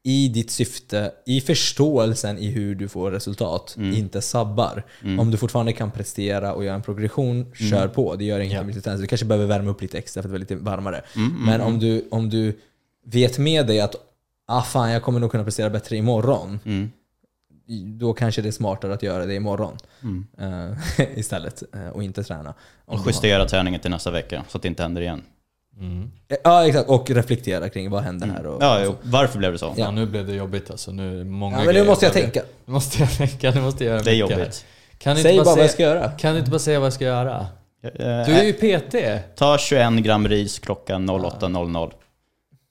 i 0.08 0.28
ditt 0.28 0.52
syfte, 0.52 1.12
i 1.26 1.42
förståelsen 1.42 2.38
i 2.38 2.48
hur 2.50 2.76
du 2.76 2.88
får 2.88 3.12
resultat, 3.12 3.76
Mm. 3.78 3.94
inte 3.96 4.22
sabbar. 4.22 4.84
Om 5.20 5.32
du 5.32 5.38
fortfarande 5.38 5.74
kan 5.74 5.92
prestera 5.92 6.54
och 6.54 6.66
göra 6.66 6.76
en 6.76 6.82
progression, 6.82 7.54
kör 7.56 7.88
på. 7.88 8.16
Det 8.16 8.26
gör 8.26 8.40
inget 8.40 8.54
Ja. 8.54 8.64
med. 8.64 9.00
Du 9.00 9.08
kanske 9.08 9.26
behöver 9.26 9.46
värma 9.48 9.70
upp 9.72 9.82
lite 9.82 9.98
extra 9.98 10.24
för 10.24 10.30
att 10.30 10.34
det 10.34 10.38
är 10.38 10.40
lite 10.40 10.56
varmare. 10.56 11.02
Mm, 11.16 11.30
mm, 11.32 11.46
Men 11.46 11.56
mm. 11.56 11.68
om 11.68 11.80
du, 11.80 12.08
om 12.12 12.30
du 12.30 12.60
vet 13.06 13.38
med 13.38 13.68
dig 13.68 13.80
att 13.82 13.96
ah, 14.48 14.62
fan, 14.62 14.92
jag 14.92 15.04
kommer 15.04 15.20
nog 15.20 15.32
kunna 15.32 15.44
prestera 15.44 15.70
bättre 15.70 15.96
imorgon. 15.98 16.60
Mm, 16.66 16.92
Då 18.00 18.14
kanske 18.14 18.42
det 18.42 18.50
är 18.50 18.52
smartare 18.52 18.94
att 18.94 19.04
göra 19.04 19.26
det 19.26 19.36
imorgon 19.36 19.78
mm. 20.04 20.26
eh, 20.40 20.78
istället 21.20 21.62
och 21.94 22.02
eh, 22.02 22.06
inte 22.06 22.24
träna. 22.24 22.54
Och 22.86 23.00
justera 23.08 23.46
träningen 23.46 23.82
till 23.82 23.92
nästa 23.92 24.12
vecka 24.12 24.44
så 24.50 24.58
att 24.58 24.62
det 24.62 24.68
inte 24.68 24.84
händer 24.84 25.02
igen. 25.02 25.22
Mm. 25.80 26.12
Ja 26.44 26.68
exakt, 26.68 26.90
och 26.90 27.10
reflektera 27.10 27.70
kring 27.70 27.90
vad 27.90 28.04
hände 28.04 28.26
här. 28.26 28.46
Och, 28.46 28.64
Ja, 28.64 28.82
jo. 28.86 28.96
varför 29.02 29.40
blev 29.40 29.52
det 29.52 29.58
så? 29.58 29.74
Ja. 29.78 29.92
nu 29.92 30.06
blev 30.06 30.28
det 30.28 30.34
jobbigt 30.34 30.72
alltså. 30.72 30.92
Nu 30.92 31.20
är 31.22 31.24
många 31.24 31.60
Ja, 31.60 31.66
men 31.66 31.76
nu 31.76 31.84
måste 31.86 32.06
jag 32.06 32.14
behöver- 32.14 32.32
tänka. 32.32 32.48
Nu 32.66 32.74
måste 32.74 33.00
jag 33.00 33.12
tänka, 33.18 33.52
nu 33.52 33.62
måste 33.62 33.84
jag 33.86 33.92
göra 33.92 34.04
Det 34.04 34.12
är 34.12 34.14
mycket 34.24 34.30
här. 34.38 34.40
jobbigt. 34.44 34.66
Kan 34.98 35.16
du, 35.16 35.22
Säg 35.22 35.32
inte 35.32 35.44
bara 35.44 35.46
bara 35.46 35.56
vad 35.56 35.64
jag 35.64 35.70
säga, 35.72 35.74
ska 35.74 35.84
göra. 36.00 36.12
kan 36.12 36.34
du 36.34 36.40
inte 36.40 36.52
bara 36.52 36.60
säga 36.60 36.80
vad 36.80 36.86
jag 36.86 36.94
ska 36.94 37.06
göra? 37.06 37.46
Eh, 37.84 37.92
Du 38.26 38.32
är 38.34 38.44
ju 38.44 38.54
PT! 38.54 38.96
Ta 39.36 39.58
21 39.58 39.94
gram 40.04 40.28
ris 40.28 40.60
klockan 40.60 41.10
08.00. 41.10 41.92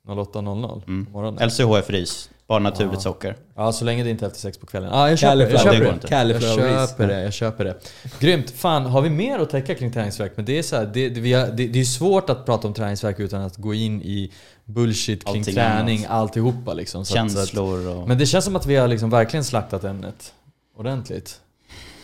08.00 0.09 0.83
Mm. 0.87 1.07
på 1.07 1.13
morgonen. 1.13 1.49
LCHF 1.49 1.91
ris, 1.91 2.31
bara 2.47 2.59
naturligt 2.59 2.95
Ja. 2.95 3.01
socker. 3.01 3.37
Ja, 3.57 3.73
så 3.73 3.85
länge 3.85 4.05
det 4.05 4.11
inte 4.11 4.25
är 4.25 4.27
efter 4.27 4.41
sex 4.41 4.59
på 4.59 4.67
kvällen. 4.67 4.91
Ja, 4.93 5.09
jag 5.09 5.19
köper, 5.19 5.37
jag 5.51 5.61
köper 5.61 5.79
Det. 5.81 6.33
Jag 6.33 6.43
köper 6.43 7.07
det, 7.07 7.23
jag 7.23 7.33
köper 7.33 7.65
det. 7.65 7.75
Grymt. 8.21 8.51
Fan, 8.51 8.87
har 8.87 9.03
vi 9.03 9.11
mer 9.11 9.39
att 9.39 9.51
täcka 9.51 9.75
kring 9.75 9.93
träningsverk? 9.93 10.33
Men 10.37 10.45
det 10.45 10.59
är 10.59 10.63
så 10.63 10.77
här, 10.77 10.87
det, 10.95 11.09
det, 11.09 11.21
vi 11.21 11.33
har, 11.33 11.47
det, 11.47 11.67
det 11.69 11.81
är 11.81 11.85
svårt 11.85 12.31
att 12.31 12.47
prata 12.47 12.69
om 12.69 12.75
träningsverk 12.75 13.21
utan 13.21 13.43
att 13.43 13.57
gå 13.57 13.75
in 13.75 14.03
i 14.03 14.33
bullshit 14.65 15.25
kring 15.25 15.37
Allting 15.39 15.55
träning, 15.55 15.99
annat. 15.99 16.11
alltihopa 16.11 16.73
liksom. 16.75 17.05
Så 17.05 17.19
att- 17.19 17.31
så 17.33 17.39
att, 17.39 17.47
Känslor 17.49 17.87
och... 17.97 18.09
men 18.09 18.19
det 18.19 18.27
känns 18.27 18.45
som 18.45 18.57
att 18.57 18.67
vi 18.67 18.77
har 18.77 18.89
liksom 18.89 19.11
verkligen 19.11 19.45
slaktat 19.45 19.85
ämnet 19.85 20.33
ordentligt. 20.77 21.41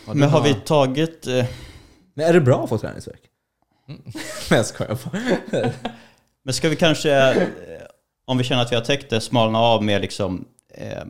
Du 0.05 0.13
Men 0.13 0.29
har 0.29 0.41
vi 0.43 0.53
tagit... 0.53 1.27
Eh, 1.27 1.45
Men 2.13 2.25
är 2.29 2.33
det 2.33 2.41
bra 2.41 2.63
att 2.63 2.69
få 2.69 2.77
träningsverk? 2.77 3.21
Mm. 3.89 4.01
Nej 4.49 4.57
jag 4.59 4.65
skojar 4.65 4.97
bara. 5.51 5.69
Men 6.45 6.53
ska 6.53 6.69
vi 6.69 6.75
kanske, 6.75 7.11
eh, 7.31 7.37
om 8.25 8.37
vi 8.37 8.43
känner 8.43 8.61
att 8.61 8.71
vi 8.71 8.75
har 8.75 8.83
täckt 8.83 9.09
det, 9.09 9.21
smalna 9.21 9.59
av 9.59 9.83
med 9.83 10.01
liksom, 10.01 10.45
eh, 10.73 11.03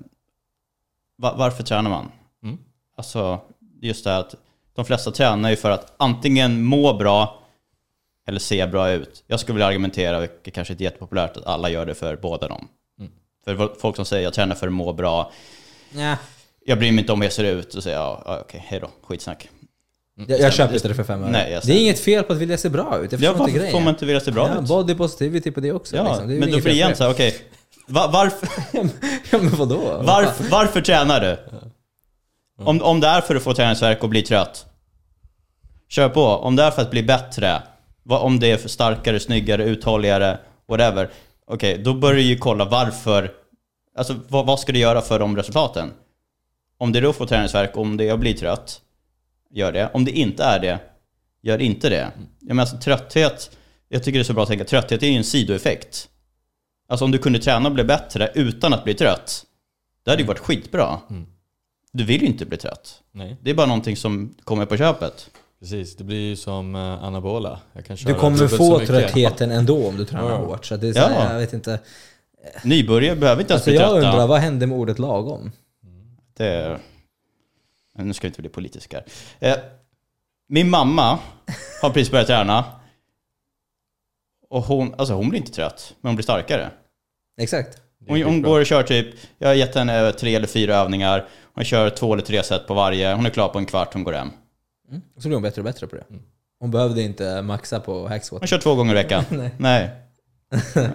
va- 1.18 1.36
varför 1.38 1.64
tränar 1.64 1.90
man? 1.90 2.12
Mm. 2.44 2.58
Alltså, 2.98 3.40
just 3.82 4.04
det 4.04 4.10
här 4.10 4.20
att 4.20 4.36
de 4.76 4.86
flesta 4.86 5.12
tränar 5.12 5.50
ju 5.50 5.56
för 5.56 5.72
att 5.72 5.94
antingen 5.98 6.64
må 6.64 6.94
bra 6.94 7.40
eller 8.28 8.40
se 8.40 8.68
bra 8.68 8.90
ut. 8.92 9.24
Jag 9.28 9.40
skulle 9.40 9.54
vilja 9.56 9.68
argumentera, 9.68 10.20
vilket 10.20 10.54
kanske 10.54 10.74
inte 10.74 10.84
är 10.84 10.86
jättepopulärt, 10.86 11.38
att 11.38 11.46
alla 11.46 11.70
gör 11.70 11.86
det 11.86 11.96
för 11.96 12.16
båda 12.16 12.48
dem. 12.48 12.68
Mm. 13.00 13.12
För 13.46 13.76
folk 13.80 13.96
som 13.96 14.06
säger 14.06 14.24
jag 14.24 14.34
tränar 14.34 14.56
för 14.56 14.68
att 14.68 14.74
må 14.74 14.94
bra, 14.94 15.32
Nja. 15.92 16.18
jag 16.66 16.78
bryr 16.80 16.92
mig 16.92 17.00
inte 17.00 17.12
om 17.14 17.22
hur 17.22 17.26
jag 17.26 17.34
ser 17.34 17.44
ut, 17.44 17.74
och 17.76 17.84
säger 17.84 17.98
ja, 17.98 18.24
ja, 18.26 18.40
okej, 18.42 18.64
hej 18.68 18.80
då, 18.80 18.90
skitsnack. 19.04 19.50
Jag, 20.16 20.40
jag 20.40 20.54
köper 20.54 20.74
inte 20.76 20.88
det 20.88 20.96
för 20.96 21.04
fem 21.04 21.24
öre. 21.24 21.62
Det 21.64 21.74
är 21.74 21.82
inget 21.82 22.00
fel 22.00 22.24
på 22.24 22.34
att 22.34 22.40
vilja 22.40 22.58
se 22.58 22.70
bra 22.70 23.00
ut. 23.00 23.12
Jag 23.12 23.22
Ja, 23.22 23.34
varför 23.34 23.72
får 23.72 23.80
man 23.80 23.90
inte 23.94 24.06
vilja 24.06 24.20
se 24.20 24.32
bra 24.32 24.48
ja, 24.48 24.62
ut? 24.62 24.68
Body 24.68 24.96
positivity 24.96 25.52
på 25.52 25.60
det 25.60 25.72
också. 25.72 25.96
Ja, 25.96 26.04
liksom. 26.04 26.28
det 26.28 26.40
men 26.40 26.52
då 26.52 26.58
blir 26.58 26.64
det 26.64 26.72
igen 26.72 26.92
på 26.92 26.98
så 26.98 27.04
här, 27.04 27.12
okej, 27.12 27.36
va, 27.88 28.10
varför, 28.14 28.48
det. 28.72 28.90
ja, 29.32 29.38
men 29.38 29.50
vadå? 29.50 30.02
varför, 30.04 30.44
varför 30.44 30.82
tränar 30.82 31.22
du? 31.22 31.38
Om, 32.64 32.82
om 32.82 33.00
det 33.00 33.08
är 33.08 33.22
för 33.22 33.36
att 33.36 33.44
få 33.44 33.54
träningsvärk 33.54 34.04
och 34.04 34.10
bli 34.10 34.22
trött, 34.22 34.66
kör 35.90 36.10
på. 36.10 36.26
Om 36.26 36.56
det 36.56 36.64
är 36.64 36.72
för 36.72 36.82
att 36.82 36.92
bli 36.92 37.04
bättre, 37.04 37.62
om 38.10 38.40
det 38.40 38.52
är 38.52 38.58
för 38.58 38.70
starkare, 38.70 39.20
snyggare, 39.20 39.64
uthålligare, 39.64 40.40
whatever. 40.68 41.10
Okej, 41.48 41.78
då 41.78 41.94
börjar 41.94 42.16
du 42.16 42.22
ju 42.22 42.38
kolla 42.38 42.66
varför, 42.66 43.32
alltså 43.98 44.16
vad, 44.28 44.46
vad 44.46 44.60
ska 44.60 44.72
du 44.72 44.80
göra 44.80 45.02
för 45.02 45.20
de 45.20 45.38
resultaten? 45.38 45.92
Om 46.78 46.92
det 46.92 47.00
är 47.00 47.04
då 47.04 47.14
får 47.14 47.26
träningsvärk, 47.26 47.78
om 47.78 47.98
det 47.98 48.10
är 48.10 48.14
att 48.14 48.20
bli 48.20 48.34
trött, 48.34 48.82
gör 49.54 49.72
det. 49.72 49.90
Om 49.94 50.06
det 50.06 50.12
inte 50.12 50.44
är 50.44 50.60
det, 50.60 50.80
gör 51.42 51.62
inte 51.62 51.90
det. 51.90 52.12
Jag 52.40 52.48
menar, 52.48 52.62
alltså, 52.62 52.78
trötthet, 52.78 53.58
jag 53.90 54.04
tycker 54.04 54.20
det 54.20 54.22
är 54.22 54.24
så 54.24 54.34
bra 54.34 54.44
att 54.44 54.50
tänka, 54.50 54.66
trötthet 54.66 55.04
är 55.04 55.08
ju 55.08 55.18
en 55.18 55.24
sidoeffekt. 55.24 56.10
Alltså 56.88 57.06
om 57.06 57.12
du 57.12 57.18
kunde 57.18 57.40
träna 57.40 57.70
och 57.70 57.76
bli 57.76 57.84
bättre 57.84 58.32
utan 58.36 58.74
att 58.74 58.84
bli 58.84 58.94
trött, 58.94 59.46
det 60.04 60.12
hade 60.12 60.22
ju 60.22 60.28
varit 60.28 60.40
skitbra. 60.40 61.00
Mm. 61.10 61.26
Du 61.92 62.04
vill 62.04 62.22
ju 62.22 62.28
inte 62.28 62.46
bli 62.46 62.58
trött. 62.58 63.02
Nej, 63.12 63.38
Det 63.42 63.50
är 63.50 63.54
bara 63.56 63.68
någonting 63.68 63.98
som 63.98 64.36
kommer 64.44 64.66
på 64.66 64.78
köpet. 64.78 65.30
precis. 65.60 65.96
Det 65.96 66.04
blir 66.04 66.20
ju 66.30 66.36
som 66.36 66.76
uh, 66.76 66.82
anabola. 67.04 67.60
Jag 67.74 67.86
kan 67.86 67.98
Du 68.06 68.14
kommer 68.14 68.48
få 68.48 68.80
tröttheten 68.80 69.52
ändå 69.52 69.88
om 69.88 69.98
du 69.98 70.06
tränar 70.06 70.30
Ja. 70.30 70.36
hårt. 70.38 70.66
Så 70.66 70.78
det 70.78 70.88
är 70.88 70.94
så 70.94 71.00
här, 71.00 71.26
Ja. 71.26 71.34
jag 71.34 71.40
vet 71.40 71.54
inte. 71.54 71.80
Nybörjare 72.64 73.16
behöver 73.16 73.42
inte 73.42 73.54
ens 73.54 73.62
Alltså 73.62 73.70
bli 73.70 73.80
jag 73.80 73.92
trötta. 73.94 74.10
undrar, 74.12 74.28
vad 74.28 74.40
hände 74.40 74.68
med 74.68 74.78
ordet 74.78 75.00
lagom? 75.00 75.52
Det 76.38 76.80
Nu 77.98 78.14
ska 78.14 78.28
vi 78.28 78.30
inte 78.30 78.42
bli 78.42 78.50
politiska 78.50 79.04
här. 79.42 79.52
Eh, 79.52 79.58
min 80.48 80.70
mamma 80.70 81.20
har 81.82 81.90
precis 81.90 82.12
börjat 82.12 82.28
träna. 82.28 82.66
Och 84.50 84.64
hon, 84.64 84.94
alltså 84.98 85.14
hon 85.14 85.30
blir 85.30 85.40
inte 85.40 85.52
trött, 85.52 85.96
men 86.02 86.10
hon 86.10 86.16
blir 86.16 86.24
starkare. 86.24 86.72
Exakt. 87.38 87.82
Hon, 88.08 88.24
hon 88.24 88.42
går 88.42 88.60
och 88.60 88.66
kör 88.66 88.84
typ, 88.84 89.16
jag 89.38 89.48
har 89.48 89.56
gett 89.56 89.76
henne 89.76 90.12
tre 90.12 90.36
eller 90.36 90.48
fyra 90.48 90.76
övningar. 90.76 91.28
Hon 91.54 91.64
kör 91.64 91.90
två 91.90 92.14
eller 92.14 92.24
tre 92.24 92.44
set 92.44 92.68
på 92.68 92.74
varje. 92.74 93.14
Hon 93.14 93.26
är 93.26 93.30
klar 93.30 93.50
på 93.50 93.60
en 93.60 93.66
kvart, 93.66 93.94
hon 93.94 94.04
går 94.04 94.14
hem. 94.14 94.30
Mm. 94.90 95.02
Och 95.16 95.22
så 95.22 95.28
blir 95.28 95.36
hon 95.36 95.44
bättre 95.44 95.62
och 95.62 95.66
bättre 95.66 95.88
på 95.88 95.96
det. 95.96 96.06
Mm. 96.10 96.22
Hon 96.60 96.72
behövde 96.72 97.02
inte 97.02 97.42
maxa 97.42 97.80
på 97.80 98.08
hacksquat. 98.08 98.42
Hon 98.42 98.48
kör 98.48 98.58
två 98.58 98.76
gånger 98.76 98.92
i 98.92 98.96
veckan. 98.96 99.24
Nej. 99.30 99.52
Nej. 99.58 99.90
Eh, 100.76 100.90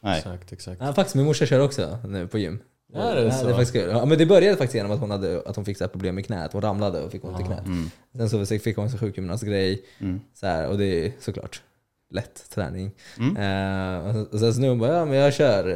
Nej. 0.00 0.18
Exakt, 0.18 0.52
exakt. 0.52 0.80
Ja, 0.80 0.92
faktiskt, 0.92 1.16
min 1.16 1.24
morsa 1.24 1.46
kör 1.46 1.60
också 1.60 1.98
nu 2.04 2.26
på 2.26 2.38
gym. 2.38 2.60
Är 2.94 3.14
det 3.16 3.22
ja, 3.22 3.30
så? 3.30 3.44
Det 3.44 3.50
är 3.50 3.54
faktiskt 3.54 3.72
kul. 3.72 3.90
Ja, 3.90 4.04
men 4.04 4.18
det 4.18 4.26
började 4.26 4.56
faktiskt 4.56 4.74
genom 4.74 4.92
att 4.92 5.00
hon, 5.00 5.10
hade, 5.10 5.42
att 5.46 5.56
hon 5.56 5.64
fick 5.64 5.76
så 5.78 5.84
här 5.84 5.88
problem 5.88 6.14
med 6.14 6.26
knät. 6.26 6.52
Hon 6.52 6.62
ramlade 6.62 7.00
och 7.02 7.12
fick 7.12 7.24
ont 7.24 7.40
i 7.40 7.42
Ja. 7.42 7.46
knät. 7.46 7.66
Mm. 7.66 7.90
Sen 8.28 8.46
så 8.46 8.58
fick 8.58 8.76
hon 8.76 8.86
en 8.86 8.98
sjukgymnastgrej. 8.98 9.82
Mm. 10.00 10.20
Så 10.34 10.46
här, 10.46 10.66
och 10.68 10.78
det 10.78 11.06
är 11.06 11.12
såklart 11.20 11.62
lätt 12.10 12.50
träning. 12.50 12.90
Mm. 13.18 13.36
Eh, 13.36 14.16
och 14.32 14.38
sen- 14.40 14.54
så 14.54 14.60
nu 14.60 14.68
hon 14.68 14.78
bara, 14.78 14.92
ja 14.96 15.04
men 15.04 15.14
jag 15.14 15.34
kör. 15.34 15.68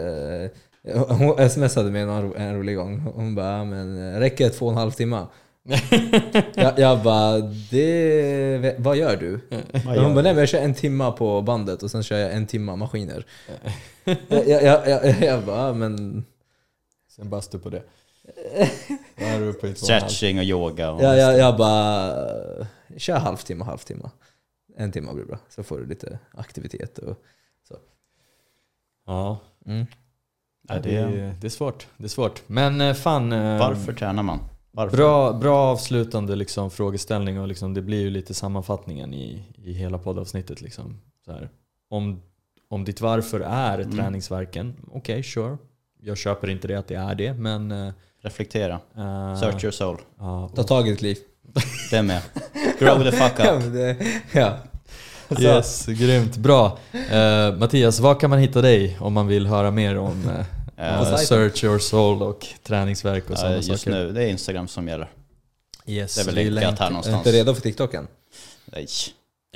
Eh, 0.45 0.51
hon 1.09 1.51
smsade 1.51 1.91
mig 1.91 2.05
ro- 2.05 2.35
en 2.37 2.57
rolig 2.57 2.77
gång. 2.77 2.99
Hon 3.15 3.35
bara, 3.35 3.59
ja, 3.59 3.65
men 3.65 4.15
eh, 4.15 4.19
räcker 4.19 4.45
det 4.45 4.51
två 4.51 4.67
och 4.67 4.73
en 4.73 4.79
halv 4.79 4.91
timme? 4.91 5.27
jag, 6.55 6.79
jag 6.79 7.03
bara, 7.03 7.39
det, 7.71 8.75
vad 8.79 8.97
gör 8.97 9.17
du? 9.17 9.41
Vad 9.73 9.83
hon 9.85 9.95
gör 9.95 10.03
bara, 10.03 10.15
nej 10.23 10.33
men 10.33 10.39
jag 10.39 10.49
kör 10.49 10.59
en 10.61 10.75
timma 10.75 11.13
på 11.13 11.43
bandet 11.43 11.83
och 11.83 11.91
sen 11.91 12.03
kör 12.03 12.19
jag 12.19 12.33
en 12.33 12.47
timma 12.47 12.77
maskiner. 12.77 13.27
jag, 14.29 14.47
jag, 14.63 14.89
jag, 14.89 15.23
jag, 15.23 15.43
bara, 15.45 15.67
ja, 15.67 15.73
men 15.73 16.25
Sen 17.17 17.31
bastu 17.31 17.59
på 17.59 17.71
det. 17.71 17.83
Vad 19.19 19.29
är 19.29 19.41
du 19.41 19.53
på? 19.53 19.75
Stretching 19.75 20.39
och 20.39 20.45
yoga. 20.45 20.91
Och 20.91 21.03
jag, 21.03 21.19
jag, 21.19 21.39
jag 21.39 21.57
bara, 21.57 22.15
kör 22.97 23.19
halvtimme, 23.19 23.65
halvtimme. 23.65 24.11
En 24.77 24.93
timme 24.93 25.13
blir 25.15 25.25
bra, 25.25 25.39
så 25.49 25.63
får 25.63 25.79
du 25.79 25.87
lite 25.87 26.19
aktivitet 26.33 26.99
och 26.99 27.17
Ja, 29.07 29.39
mm. 29.67 29.87
Ja, 30.69 30.75
det, 30.75 30.81
det- 30.81 30.97
är, 30.97 31.35
det 31.41 31.47
är 31.47 31.49
svårt. 31.49 31.87
Det 31.97 32.05
är 32.05 32.09
svårt. 32.09 32.43
Men 32.47 32.81
eh, 32.81 32.95
fan. 32.95 33.33
eh, 33.33 33.59
Varför 33.59 33.93
tränar 33.93 34.23
man? 34.23 34.39
Varför? 34.71 34.97
Bra, 34.97 35.33
bra 35.33 35.59
avslutande 35.59 36.37
liksom, 36.37 36.71
frågeställning 36.71 37.41
och 37.41 37.49
liksom, 37.49 37.75
det 37.75 37.83
blir 37.83 38.01
ju 38.01 38.11
lite 38.11 38.35
sammanfattningen 38.35 39.15
i, 39.15 39.45
i 39.57 39.73
hela 39.73 39.99
poddavsnittet. 39.99 40.61
Liksom. 40.61 41.01
Så 41.25 41.33
här. 41.33 41.51
Om, 41.91 42.23
om 42.69 42.85
ditt 42.85 43.01
varför 43.01 43.41
är 43.41 43.79
Mm. 43.79 43.97
träningsverken, 43.97 44.77
okej 44.93 45.23
sure. 45.23 45.57
Jag 46.05 46.19
köper 46.19 46.51
inte 46.51 46.69
det 46.69 46.75
att 46.75 46.89
det 46.89 46.95
är 46.95 47.15
det, 47.15 47.33
men... 47.35 47.71
eh, 47.73 47.93
Reflektera. 48.25 48.75
eh, 48.97 49.41
Search 49.41 49.65
your 49.65 49.71
soul. 49.73 49.99
ja, 50.19 50.51
Ta 50.55 50.63
tag 50.63 50.89
i 50.89 50.91
ditt 50.91 51.03
liv. 51.03 51.17
Det 51.91 51.97
är 51.97 52.03
med. 52.03 52.23
Grow 52.79 53.03
the 53.11 53.13
fuck 53.13 53.33
Ja, 53.39 53.53
up. 53.53 53.63
men 53.63 53.73
det, 53.73 53.97
ja. 54.33 54.59
Alltså, 55.29 55.45
Yes, 55.45 55.87
grymt. 55.87 56.37
Bra. 56.37 56.79
Eh, 57.11 57.55
Mattias, 57.57 58.01
var 58.01 58.15
kan 58.21 58.31
man 58.31 58.39
hitta 58.39 58.61
dig 58.63 58.97
om 59.01 59.13
man 59.13 59.27
vill 59.27 59.47
höra 59.47 59.71
mer 59.71 59.99
om 59.99 60.29
eh, 60.29 60.47
Eh. 60.77 61.17
Search 61.17 61.65
Your 61.65 61.79
Soul 61.79 62.23
och 62.23 62.47
träningsverk 62.63 63.25
och 63.25 63.31
eh, 63.31 63.37
sådana 63.37 63.57
just 63.57 63.69
saker? 63.69 63.91
nu, 63.91 64.13
det 64.13 64.23
är 64.25 64.29
Instagram 64.29 64.69
som 64.69 64.89
gäller. 64.89 65.11
Yes, 65.87 66.15
Det 66.15 66.21
är 66.21 66.25
väl 66.27 66.35
vi 66.35 66.51
länkat 66.51 66.79
här 66.79 66.87
Är 66.87 66.91
du 66.91 66.93
någonstans. 66.95 67.27
inte 67.27 67.33
redo 67.39 67.55
för 67.55 67.63
TikToken? 67.63 68.07
Nej. 68.65 68.87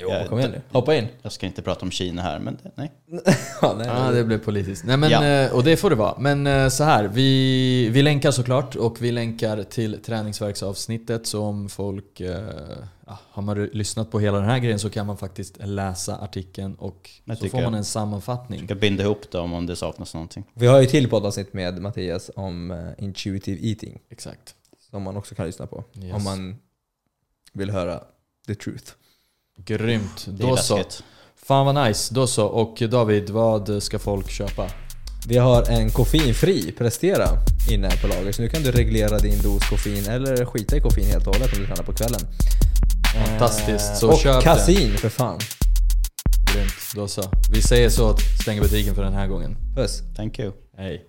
Jo, 0.01 0.09
Jag- 0.09 0.27
kom 0.29 0.39
igen 0.39 0.51
nu. 0.51 0.61
Hoppa 0.71 0.95
in. 0.95 1.07
Jag 1.21 1.31
ska 1.31 1.45
inte 1.45 1.61
prata 1.61 1.81
om 1.85 1.91
Kina 1.91 2.21
här, 2.21 2.39
men 2.39 2.57
det, 2.63 2.71
nej. 2.75 2.91
Ja, 3.61 3.75
nej, 3.77 3.87
Ja, 3.87 4.11
det 4.11 4.23
blev 4.23 4.37
politiskt. 4.37 4.83
Nej, 4.85 4.97
men, 4.97 5.09
Ja. 5.09 5.25
eh, 5.25 5.55
Och 5.55 5.63
det 5.63 5.77
får 5.77 5.89
det 5.89 5.95
vara. 5.95 6.19
Men 6.19 6.47
eh, 6.47 6.69
så 6.69 6.83
här, 6.83 7.07
vi, 7.07 7.89
vi 7.89 8.01
länkar 8.01 8.31
såklart 8.31 8.75
och 8.75 9.01
vi 9.01 9.11
länkar 9.11 9.63
till 9.63 10.01
träningsverksavsnittet 10.03 11.27
så 11.27 11.43
om 11.43 11.69
folk... 11.69 12.19
eh, 12.21 12.41
Ja, 13.09 13.19
har 13.29 13.43
man 13.43 13.65
lyssnat 13.65 14.11
på 14.11 14.19
hela 14.19 14.37
den 14.39 14.49
här 14.49 14.59
grejen 14.59 14.79
så 14.79 14.89
kan 14.89 15.05
man 15.05 15.17
faktiskt 15.17 15.57
läsa 15.59 16.17
artikeln 16.17 16.75
och 16.75 17.09
Det 17.25 17.35
så 17.35 17.49
får 17.49 17.57
man 17.57 17.63
jag. 17.63 17.77
en 17.77 17.85
sammanfattning. 17.85 18.59
Jag 18.59 18.67
ska 18.67 18.75
binda 18.75 19.03
ihop 19.03 19.31
dem 19.31 19.53
om 19.53 19.65
det 19.65 19.75
saknas 19.75 20.13
någonting. 20.13 20.43
Vi 20.53 20.67
har 20.67 20.79
ju 20.81 20.85
till 20.85 21.09
poddavsnitt 21.09 21.53
med 21.53 21.81
Mattias 21.81 22.31
om 22.35 22.71
eh, 22.71 23.03
intuitive 23.03 23.67
eating. 23.69 23.99
Exakt. 24.09 24.55
Som 24.91 25.03
man 25.03 25.17
också 25.17 25.35
kan 25.35 25.45
lyssna 25.45 25.67
på. 25.67 25.83
Yes. 26.01 26.13
Om 26.15 26.23
man 26.23 26.55
vill 27.53 27.69
höra 27.71 28.01
the 28.47 28.55
truth. 28.55 28.91
Grymt. 29.65 30.25
Då 30.27 30.57
så. 30.57 30.83
Fan 31.47 31.65
vad 31.65 31.87
nice. 31.87 32.13
Då 32.13 32.27
så. 32.27 32.45
Och 32.45 32.83
David, 32.89 33.29
vad 33.29 33.83
ska 33.83 33.99
folk 33.99 34.29
köpa? 34.29 34.67
Vi 35.27 35.37
har 35.37 35.63
en 35.69 35.89
koffeinfri 35.89 36.71
Prestera 36.71 37.27
inne 37.71 37.89
på 38.01 38.07
lager. 38.07 38.31
Så 38.31 38.41
nu 38.41 38.49
kan 38.49 38.63
du 38.63 38.71
reglera 38.71 39.17
din 39.19 39.41
dos 39.41 39.69
koffein 39.69 40.05
eller 40.09 40.45
skita 40.45 40.77
i 40.77 40.81
koffein 40.81 41.05
helt 41.07 41.27
och 41.27 41.33
hållet 41.35 41.53
om 41.53 41.59
du 41.59 41.65
tränar 41.65 41.83
på 41.83 41.93
kvällen. 41.93 42.19
Fantastiskt. 43.25 43.97
Så 43.97 44.07
Eh, 44.07 44.13
och 44.13 44.19
köp 44.19 44.43
kasin 44.43 44.97
för 44.97 45.09
fan. 45.09 45.37
den. 45.37 46.55
Grymt. 46.55 46.71
Då 46.95 47.07
så. 47.07 47.23
Vi 47.53 47.61
säger 47.61 47.89
så. 47.89 48.17
Stänger 48.41 48.61
butiken 48.61 48.95
för 48.95 49.03
den 49.03 49.13
här 49.13 49.27
gången. 49.27 49.57
Puss. 49.75 50.01
Thank 50.15 50.39
you. 50.39 50.51
Hej. 50.77 51.01